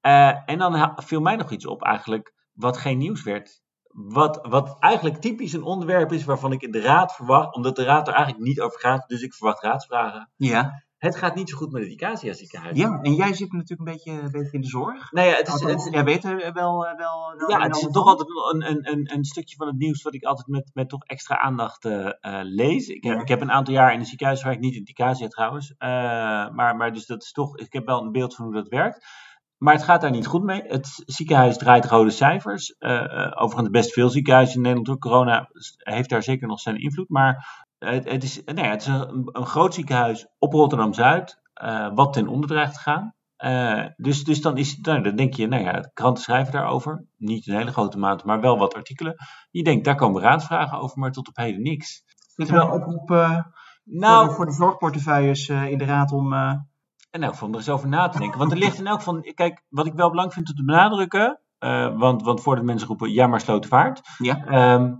Eh, 0.00 0.48
en 0.50 0.58
dan 0.58 0.92
viel 0.96 1.20
mij 1.20 1.36
nog 1.36 1.50
iets 1.50 1.66
op 1.66 1.82
eigenlijk, 1.82 2.34
wat 2.52 2.76
geen 2.76 2.98
nieuws 2.98 3.22
werd. 3.22 3.62
Wat, 3.88 4.46
wat 4.48 4.76
eigenlijk 4.78 5.16
typisch 5.16 5.52
een 5.52 5.62
onderwerp 5.62 6.12
is 6.12 6.24
waarvan 6.24 6.52
ik 6.52 6.62
in 6.62 6.70
de 6.70 6.80
raad 6.80 7.14
verwacht, 7.14 7.54
omdat 7.54 7.76
de 7.76 7.84
raad 7.84 8.08
er 8.08 8.14
eigenlijk 8.14 8.44
niet 8.44 8.60
over 8.60 8.80
gaat, 8.80 9.08
dus 9.08 9.22
ik 9.22 9.34
verwacht 9.34 9.62
raadsvragen. 9.62 10.30
Ja. 10.36 10.84
Het 11.04 11.16
gaat 11.16 11.34
niet 11.34 11.50
zo 11.50 11.56
goed 11.56 11.72
met 11.72 11.82
het 11.82 11.90
ICASIA 11.90 12.32
ziekenhuis. 12.32 12.78
ja, 12.78 12.98
en 13.02 13.14
jij 13.14 13.34
zit 13.34 13.52
natuurlijk 13.52 13.88
een 13.88 13.94
beetje, 13.94 14.10
een 14.10 14.30
beetje 14.30 14.52
in 14.52 14.60
de 14.60 14.66
zorg. 14.68 15.12
Nee, 15.12 15.28
ja, 15.28 15.36
het 15.36 15.48
is, 15.48 15.60
het, 15.60 15.88
jij 15.90 16.04
weet 16.04 16.24
er 16.24 16.36
wel... 16.52 16.86
eh, 16.86 16.96
wel, 16.96 17.34
wel 17.36 17.50
ja, 17.50 17.60
het 17.60 17.76
is 17.76 17.88
toch 17.90 18.06
altijd 18.06 18.28
een, 18.52 18.70
een, 18.70 18.92
een, 18.92 19.14
een 19.14 19.24
stukje 19.24 19.56
van 19.56 19.66
het 19.66 19.76
nieuws 19.76 20.02
wat 20.02 20.14
ik 20.14 20.24
altijd 20.24 20.46
met, 20.46 20.70
met 20.74 20.88
toch 20.88 21.04
extra 21.04 21.38
aandacht 21.38 21.84
eh, 21.84 22.06
eh, 22.06 22.40
lees. 22.42 22.86
Ik 22.88 23.04
Ja. 23.04 23.20
ik 23.20 23.28
heb 23.28 23.40
een 23.40 23.52
aantal 23.52 23.74
jaar 23.74 23.92
in 23.92 23.98
een 23.98 24.06
ziekenhuis 24.06 24.40
gewerkt, 24.40 24.60
niet 24.60 24.74
in 24.74 24.80
het 24.80 24.88
ICASIA 24.88 25.28
trouwens. 25.28 25.74
Maar, 25.78 26.76
maar 26.76 26.92
dus 26.92 27.06
dat 27.06 27.22
is 27.22 27.32
toch, 27.32 27.56
ik 27.56 27.72
heb 27.72 27.86
wel 27.86 28.02
een 28.02 28.12
beeld 28.12 28.34
van 28.34 28.44
hoe 28.44 28.54
dat 28.54 28.68
werkt. 28.68 29.06
Maar 29.58 29.74
het 29.74 29.82
gaat 29.82 30.00
daar 30.00 30.10
niet 30.10 30.26
goed 30.26 30.42
mee. 30.42 30.62
Het 30.66 31.02
ziekenhuis 31.06 31.56
draait 31.58 31.84
rode 31.84 32.10
cijfers. 32.10 32.74
Overigens 33.34 33.70
best 33.70 33.92
veel 33.92 34.08
ziekenhuizen 34.08 34.54
in 34.54 34.60
Nederland 34.60 34.86
door 34.86 34.98
corona 34.98 35.48
heeft 35.76 36.08
daar 36.08 36.22
zeker 36.22 36.48
nog 36.48 36.60
zijn 36.60 36.80
invloed. 36.80 37.08
Maar 37.08 37.63
het, 37.84 38.10
het 38.10 38.22
is, 38.22 38.42
nee, 38.44 38.64
het 38.64 38.80
is 38.80 38.86
een, 38.86 39.28
een 39.32 39.46
groot 39.46 39.74
ziekenhuis 39.74 40.26
op 40.38 40.52
Rotterdam-Zuid, 40.52 41.40
eh, 41.54 41.88
wat 41.94 42.12
ten 42.12 42.28
onder 42.28 42.48
dreigt 42.48 42.74
te 42.74 42.80
gaan. 42.80 43.14
Eh, 43.36 43.84
dus, 43.96 44.24
dus 44.24 44.40
dan, 44.40 44.56
is, 44.56 44.78
nou, 44.78 45.02
dan 45.02 45.16
denk 45.16 45.34
je, 45.34 45.46
nou 45.46 45.62
ja, 45.62 45.90
kranten 45.94 46.22
schrijven 46.22 46.52
daarover. 46.52 47.04
Niet 47.16 47.46
een 47.46 47.56
hele 47.56 47.72
grote 47.72 47.98
mate, 47.98 48.26
maar 48.26 48.40
wel 48.40 48.58
wat 48.58 48.74
artikelen. 48.74 49.14
Je 49.50 49.62
denkt, 49.62 49.84
daar 49.84 49.96
komen 49.96 50.22
raadsvragen 50.22 50.78
over, 50.78 50.98
maar 50.98 51.10
tot 51.12 51.28
op 51.28 51.36
heden 51.36 51.62
niks. 51.62 52.02
Dit 52.36 52.46
is 52.46 52.52
wel 52.52 52.70
oproep 52.70 53.10
eh, 53.10 53.30
voor, 53.32 53.42
de, 53.84 53.98
Nou, 53.98 54.34
voor 54.34 54.46
de 54.46 54.52
zorgportefeuilles 54.52 55.48
eh, 55.48 55.70
in 55.70 55.78
de 55.78 55.84
raad 55.84 56.12
om... 56.12 56.32
eh, 56.32 56.52
in 57.10 57.22
elk 57.22 57.32
geval 57.32 57.46
om 57.48 57.54
er 57.54 57.60
eens 57.60 57.68
over 57.68 57.88
na 57.88 58.08
te 58.08 58.18
denken. 58.18 58.38
Want 58.38 58.52
er 58.52 58.58
ligt 58.58 58.78
in 58.78 58.86
elk 58.86 58.98
geval, 58.98 59.20
kijk, 59.34 59.62
wat 59.68 59.86
ik 59.86 59.92
wel 59.94 60.10
belangrijk 60.10 60.32
vind 60.32 60.48
om 60.48 60.54
te 60.54 60.64
benadrukken, 60.64 61.40
eh, 61.58 61.98
want, 61.98 62.22
want 62.22 62.40
voordat 62.40 62.64
mensen 62.64 62.88
roepen, 62.88 63.12
ja 63.12 63.26
maar 63.26 63.40
slotenvaart. 63.40 64.00
ja, 64.18 64.44
Ehm, 64.44 64.94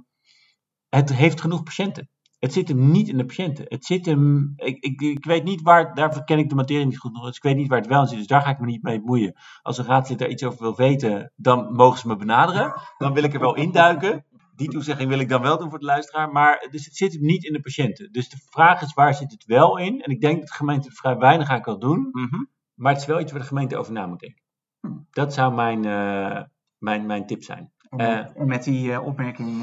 het 0.88 1.12
heeft 1.14 1.40
genoeg 1.40 1.62
patiënten. 1.62 2.08
Het 2.44 2.52
zit 2.52 2.68
hem 2.68 2.90
niet 2.90 3.08
in 3.08 3.16
de 3.16 3.24
patiënten. 3.24 3.64
Het 3.68 3.84
zit 3.84 4.06
hem, 4.06 4.52
ik, 4.56 4.84
ik, 4.84 5.00
ik 5.00 5.24
weet 5.24 5.44
niet 5.44 5.62
waar, 5.62 5.94
daarvoor 5.94 6.24
ken 6.24 6.38
ik 6.38 6.48
de 6.48 6.54
materie 6.54 6.84
niet 6.84 6.98
goed 6.98 7.12
nog, 7.12 7.24
dus 7.24 7.36
ik 7.36 7.42
weet 7.42 7.56
niet 7.56 7.68
waar 7.68 7.78
het 7.78 7.88
wel 7.88 8.00
in 8.00 8.06
zit, 8.08 8.18
dus 8.18 8.26
daar 8.26 8.42
ga 8.42 8.50
ik 8.50 8.58
me 8.58 8.66
niet 8.66 8.82
mee 8.82 8.98
bemoeien. 9.00 9.34
Als 9.62 9.78
een 9.78 9.84
raadslid 9.84 10.18
daar 10.18 10.28
iets 10.28 10.44
over 10.44 10.60
wil 10.60 10.76
weten, 10.76 11.32
dan 11.36 11.72
mogen 11.72 11.98
ze 11.98 12.06
me 12.08 12.16
benaderen. 12.16 12.74
Dan 12.98 13.12
wil 13.12 13.22
ik 13.22 13.34
er 13.34 13.40
wel 13.40 13.54
induiken. 13.56 14.24
Die 14.54 14.68
toezegging 14.68 15.08
wil 15.08 15.18
ik 15.18 15.28
dan 15.28 15.42
wel 15.42 15.58
doen 15.58 15.70
voor 15.70 15.78
de 15.78 15.84
luisteraar, 15.84 16.28
maar 16.32 16.66
dus 16.70 16.84
het 16.84 16.96
zit 16.96 17.12
hem 17.12 17.22
niet 17.22 17.44
in 17.44 17.52
de 17.52 17.60
patiënten. 17.60 18.12
Dus 18.12 18.28
de 18.28 18.36
vraag 18.50 18.82
is, 18.82 18.94
waar 18.94 19.14
zit 19.14 19.30
het 19.30 19.44
wel 19.44 19.78
in? 19.78 20.02
En 20.02 20.10
ik 20.10 20.20
denk 20.20 20.38
dat 20.38 20.48
de 20.48 20.54
gemeente 20.54 20.90
vrij 20.90 21.16
weinig 21.16 21.48
aan 21.48 21.62
kan 21.62 21.80
doen. 21.80 22.08
mhm. 22.12 22.44
Maar 22.74 22.92
het 22.92 23.00
is 23.00 23.06
wel 23.08 23.20
iets 23.20 23.32
waar 23.32 23.40
de 23.40 23.46
gemeente 23.46 23.76
over 23.76 23.92
na 23.92 24.06
moet 24.06 24.20
denken. 24.20 24.42
Hmm. 24.80 25.06
Dat 25.10 25.34
zou 25.34 25.54
mijn, 25.54 25.84
eh, 25.84 26.42
mijn, 26.78 27.06
mijn 27.06 27.26
tip 27.26 27.42
zijn. 27.42 27.72
En, 27.88 27.98
Eh, 27.98 28.40
en 28.40 28.46
met 28.46 28.64
die 28.64 28.92
eh, 28.92 29.06
opmerking... 29.06 29.62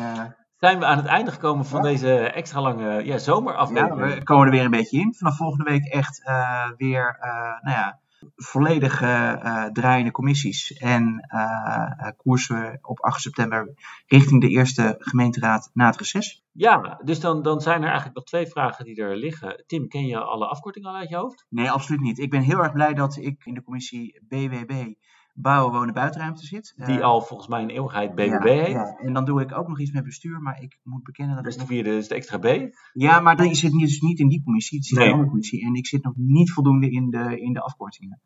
Zijn 0.62 0.80
we 0.80 0.86
aan 0.86 0.97
het 0.97 1.05
einde 1.05 1.32
gekomen 1.32 1.66
van 1.66 1.84
Ja. 1.84 1.89
deze 1.89 2.18
extra 2.18 2.62
lange 2.62 3.03
ja, 3.05 3.18
ja, 3.74 3.95
we 3.95 4.24
komen 4.24 4.45
er 4.45 4.51
weer 4.51 4.64
een 4.64 4.72
beetje 4.72 4.99
in. 4.99 5.14
Vanaf 5.14 5.38
volgende 5.38 5.64
week 5.64 5.86
echt 5.86 6.26
eh, 6.26 6.70
weer, 6.78 7.18
eh, 7.20 7.32
nou 7.62 7.78
ja, 7.78 7.99
volledig 8.36 9.01
eh, 9.01 9.66
draaiende 9.66 10.12
commissies. 10.12 10.74
En 10.74 11.26
koersen 12.18 12.62
we 12.62 12.78
op 12.82 12.99
8 12.99 13.22
september 13.22 13.74
richting 14.07 14.41
de 14.41 14.49
eerste 14.49 14.95
gemeenteraad 14.97 15.70
na 15.74 15.86
het 15.86 15.97
reces. 15.97 16.43
Ja, 16.51 16.99
dus 17.03 17.20
dan, 17.20 17.41
dan 17.41 17.62
zijn 17.62 17.82
er 17.82 17.88
eigenlijk 17.88 18.16
nog 18.16 18.26
twee 18.26 18.47
vragen 18.47 18.86
die 18.86 19.01
er 19.01 19.16
liggen. 19.16 19.64
Tim, 19.68 19.88
ken 19.88 20.05
je 20.05 20.20
alle 20.20 20.47
afkortingen 20.47 20.89
al 20.89 20.95
uit 20.95 21.09
je 21.09 21.16
hoofd? 21.16 21.45
Nee, 21.49 21.72
absoluut 21.72 22.01
niet. 22.01 22.20
Ik 22.20 22.30
ben 22.30 22.41
heel 22.41 22.64
erg 22.64 22.74
blij 22.74 22.93
dat 22.93 23.18
ik 23.18 23.45
in 23.45 23.53
de 23.53 23.64
commissie 23.64 24.22
BWB, 24.28 24.93
Bouwen, 25.34 25.73
Wonen, 25.73 25.93
Buitenruimte 25.93 26.45
zit. 26.45 26.73
Die 26.75 26.97
Eh, 26.99 27.03
al 27.03 27.21
volgens 27.21 27.49
mij 27.49 27.61
een 27.61 27.69
eeuwigheid 27.69 28.11
BBB 28.15 28.45
ja, 28.45 28.63
heet. 28.63 28.67
ja. 28.67 28.97
En 28.97 29.13
dan 29.13 29.25
doe 29.25 29.41
ik 29.41 29.57
ook 29.57 29.67
nog 29.67 29.79
iets 29.79 29.91
met 29.91 30.03
bestuur, 30.03 30.41
maar 30.41 30.61
ik 30.61 30.79
moet 30.84 31.03
bekennen 31.03 31.36
dat 31.36 31.43
Dat 31.43 31.53
is 31.53 31.59
de 31.59 31.65
vierde, 31.65 31.89
dus 31.89 32.07
de 32.07 32.15
extra 32.15 32.38
B. 32.38 32.69
Ja, 32.93 33.19
maar 33.19 33.38
die 33.38 33.55
zit 33.55 33.73
niet, 33.73 33.88
dus 33.88 33.99
niet 34.01 34.19
in 34.19 34.27
die 34.27 34.43
commissie, 34.43 34.77
het 34.77 34.88
zit 34.88 34.97
in 34.97 35.03
een 35.03 35.11
andere 35.11 35.27
commissie. 35.29 35.65
En 35.65 35.73
ik 35.73 35.88
zit 35.88 36.03
nog 36.03 36.13
niet 36.15 36.51
voldoende 36.51 36.89
in 36.91 37.09
de, 37.09 37.39
in 37.41 37.53
de 37.53 37.61
afkortingen. 37.61 38.21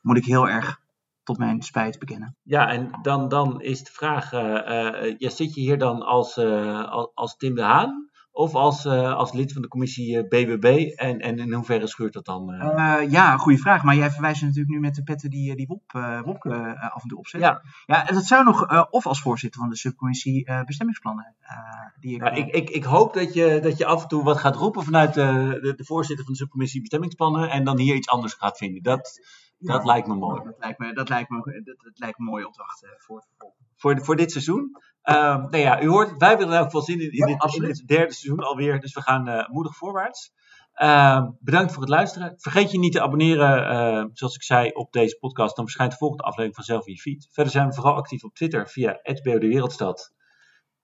Moet 0.00 0.16
ik 0.16 0.24
heel 0.24 0.48
erg 0.48 0.80
tot 1.22 1.38
mijn 1.38 1.62
spijt 1.62 1.98
bekennen. 1.98 2.36
Ja, 2.42 2.68
en 2.68 2.90
dan, 3.02 3.28
dan 3.28 3.60
is 3.60 3.84
de 3.84 3.92
vraag, 3.92 4.32
eh, 4.32 5.04
eh, 5.08 5.14
ja, 5.18 5.30
zit 5.30 5.54
je 5.54 5.60
hier 5.60 5.78
dan 5.78 6.02
als, 6.02 6.38
als, 6.38 7.10
als 7.14 7.36
Tim 7.36 7.54
de 7.54 7.62
Haan? 7.62 8.05
Of 8.36 8.54
als, 8.54 8.84
eh, 8.84 9.14
als 9.14 9.32
lid 9.32 9.52
van 9.52 9.62
de 9.62 9.68
commissie 9.68 10.18
eh, 10.18 10.28
BBB? 10.28 10.64
En, 10.94 11.18
en 11.20 11.38
in 11.38 11.52
hoeverre 11.52 11.86
schuurt 11.86 12.12
dat 12.12 12.24
dan? 12.24 12.52
eh? 12.52 13.00
Eh, 13.02 13.10
ja, 13.10 13.36
goede 13.36 13.58
vraag. 13.58 13.82
Maar 13.82 13.94
jij 13.96 14.10
verwijst 14.10 14.42
natuurlijk 14.42 14.68
nu 14.68 14.80
met 14.80 14.94
de 14.94 15.02
petten 15.02 15.30
die, 15.30 15.50
eh, 15.50 15.56
die 15.56 15.66
Wop, 15.66 15.82
eh, 15.86 16.20
Wopke 16.20 16.50
eh, 16.50 16.94
af 16.94 17.02
en 17.02 17.08
toe 17.08 17.18
opzet. 17.18 17.40
ja, 17.40 17.62
ja, 17.86 18.08
en 18.08 18.14
dat 18.14 18.24
zou 18.24 18.44
nog, 18.44 18.66
eh, 18.66 18.84
of 18.90 19.06
als 19.06 19.20
voorzitter 19.20 19.60
van 19.60 19.68
de 19.70 19.76
subcommissie 19.76 20.44
eh, 20.46 20.62
bestemmingsplannen. 20.64 21.34
eh, 21.40 21.56
die 22.00 22.14
ik, 22.14 22.20
Ja, 22.22 22.30
ik, 22.30 22.46
ik, 22.54 22.70
ik 22.70 22.84
hoop 22.84 23.14
dat 23.14 23.34
je, 23.34 23.60
dat 23.62 23.78
je 23.78 23.86
af 23.86 24.02
en 24.02 24.08
toe 24.08 24.24
wat 24.24 24.38
gaat 24.38 24.56
roepen 24.56 24.82
vanuit 24.84 25.14
de, 25.14 25.58
de, 25.62 25.74
de 25.76 25.84
voorzitter 25.84 26.24
van 26.24 26.32
de 26.34 26.38
subcommissie 26.40 26.80
bestemmingsplannen 26.80 27.50
en 27.50 27.64
dan 27.64 27.78
hier 27.78 27.94
iets 27.94 28.08
anders 28.08 28.34
gaat 28.34 28.56
vinden. 28.56 28.82
Dat, 28.82 29.20
dat 29.58 29.84
lijkt 29.84 30.06
me 30.06 30.14
mooi. 30.14 30.42
Dat 30.44 30.56
lijkt 30.58 30.78
me, 30.78 30.92
dat 30.92 31.08
lijkt 31.08 31.30
me, 31.30 31.62
dat, 31.64 31.76
dat 31.82 31.98
lijkt 31.98 32.18
me 32.18 32.24
een 32.24 32.30
mooie 32.30 32.46
opdracht 32.46 32.86
voor. 32.96 33.26
Voor, 33.76 34.04
voor 34.04 34.16
dit 34.16 34.32
seizoen. 34.32 34.70
Ehm, 35.02 35.40
nou 35.40 35.56
ja, 35.56 35.82
u 35.82 35.88
hoort, 35.88 36.16
wij 36.16 36.32
in 36.32 36.52
elk 36.52 36.64
geval 36.64 36.82
zin 36.82 37.00
in, 37.00 37.10
dit, 37.10 37.54
in 37.54 37.86
derde 37.86 38.12
seizoen 38.12 38.38
alweer. 38.40 38.80
Dus 38.80 38.94
we 38.94 39.02
gaan 39.02 39.28
eh, 39.28 39.48
moedig 39.48 39.76
voorwaarts. 39.76 40.32
Ehm, 40.72 41.30
bedankt 41.40 41.72
voor 41.72 41.82
het 41.82 41.90
luisteren. 41.90 42.34
Vergeet 42.36 42.70
je 42.70 42.78
niet 42.78 42.92
te 42.92 43.00
abonneren, 43.00 43.68
eh, 43.68 44.04
zoals 44.12 44.34
ik 44.34 44.42
zei, 44.42 44.70
op 44.70 44.92
deze 44.92 45.18
podcast. 45.18 45.56
Dan 45.56 45.64
verschijnt 45.64 45.92
de 45.92 45.98
volgende 45.98 46.22
aflevering 46.22 46.54
vanzelf 46.54 46.86
in 46.86 46.92
je 46.92 47.00
feed. 47.00 47.28
Verder 47.32 47.52
zijn 47.52 47.68
we 47.68 47.74
vooral 47.74 47.94
actief 47.94 48.24
op 48.24 48.34
Twitter 48.34 48.68
via 48.68 49.00
@bod 49.02 49.24
Wereldstad. 49.24 50.14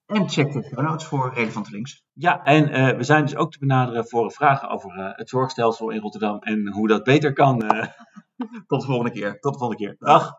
En 0.07 0.29
check 0.29 0.53
de 0.53 0.63
show 0.63 0.81
notes 0.81 1.07
voor 1.07 1.35
relevante 1.35 1.71
links. 1.71 2.05
Ja, 2.13 2.45
en 2.45 2.69
eh, 2.69 2.97
we 2.97 3.03
zijn 3.03 3.25
dus 3.25 3.37
ook 3.37 3.53
te 3.53 3.59
benaderen 3.59 4.09
voor 4.09 4.33
vragen 4.33 4.69
over 4.69 4.99
eh, 4.99 5.17
het 5.17 5.29
zorgstelsel 5.29 5.91
in 5.91 6.01
Rotterdam 6.01 6.39
en 6.39 6.69
hoe 6.69 6.89
dat 6.89 7.05
beter 7.05 7.33
kan. 7.33 7.65
Tot 8.67 8.81
de 8.81 8.87
volgende 8.87 9.11
keer. 9.11 9.41
Tot 9.41 9.53
de 9.53 9.59
volgende 9.59 9.85
keer. 9.85 9.97
Dag. 9.99 10.33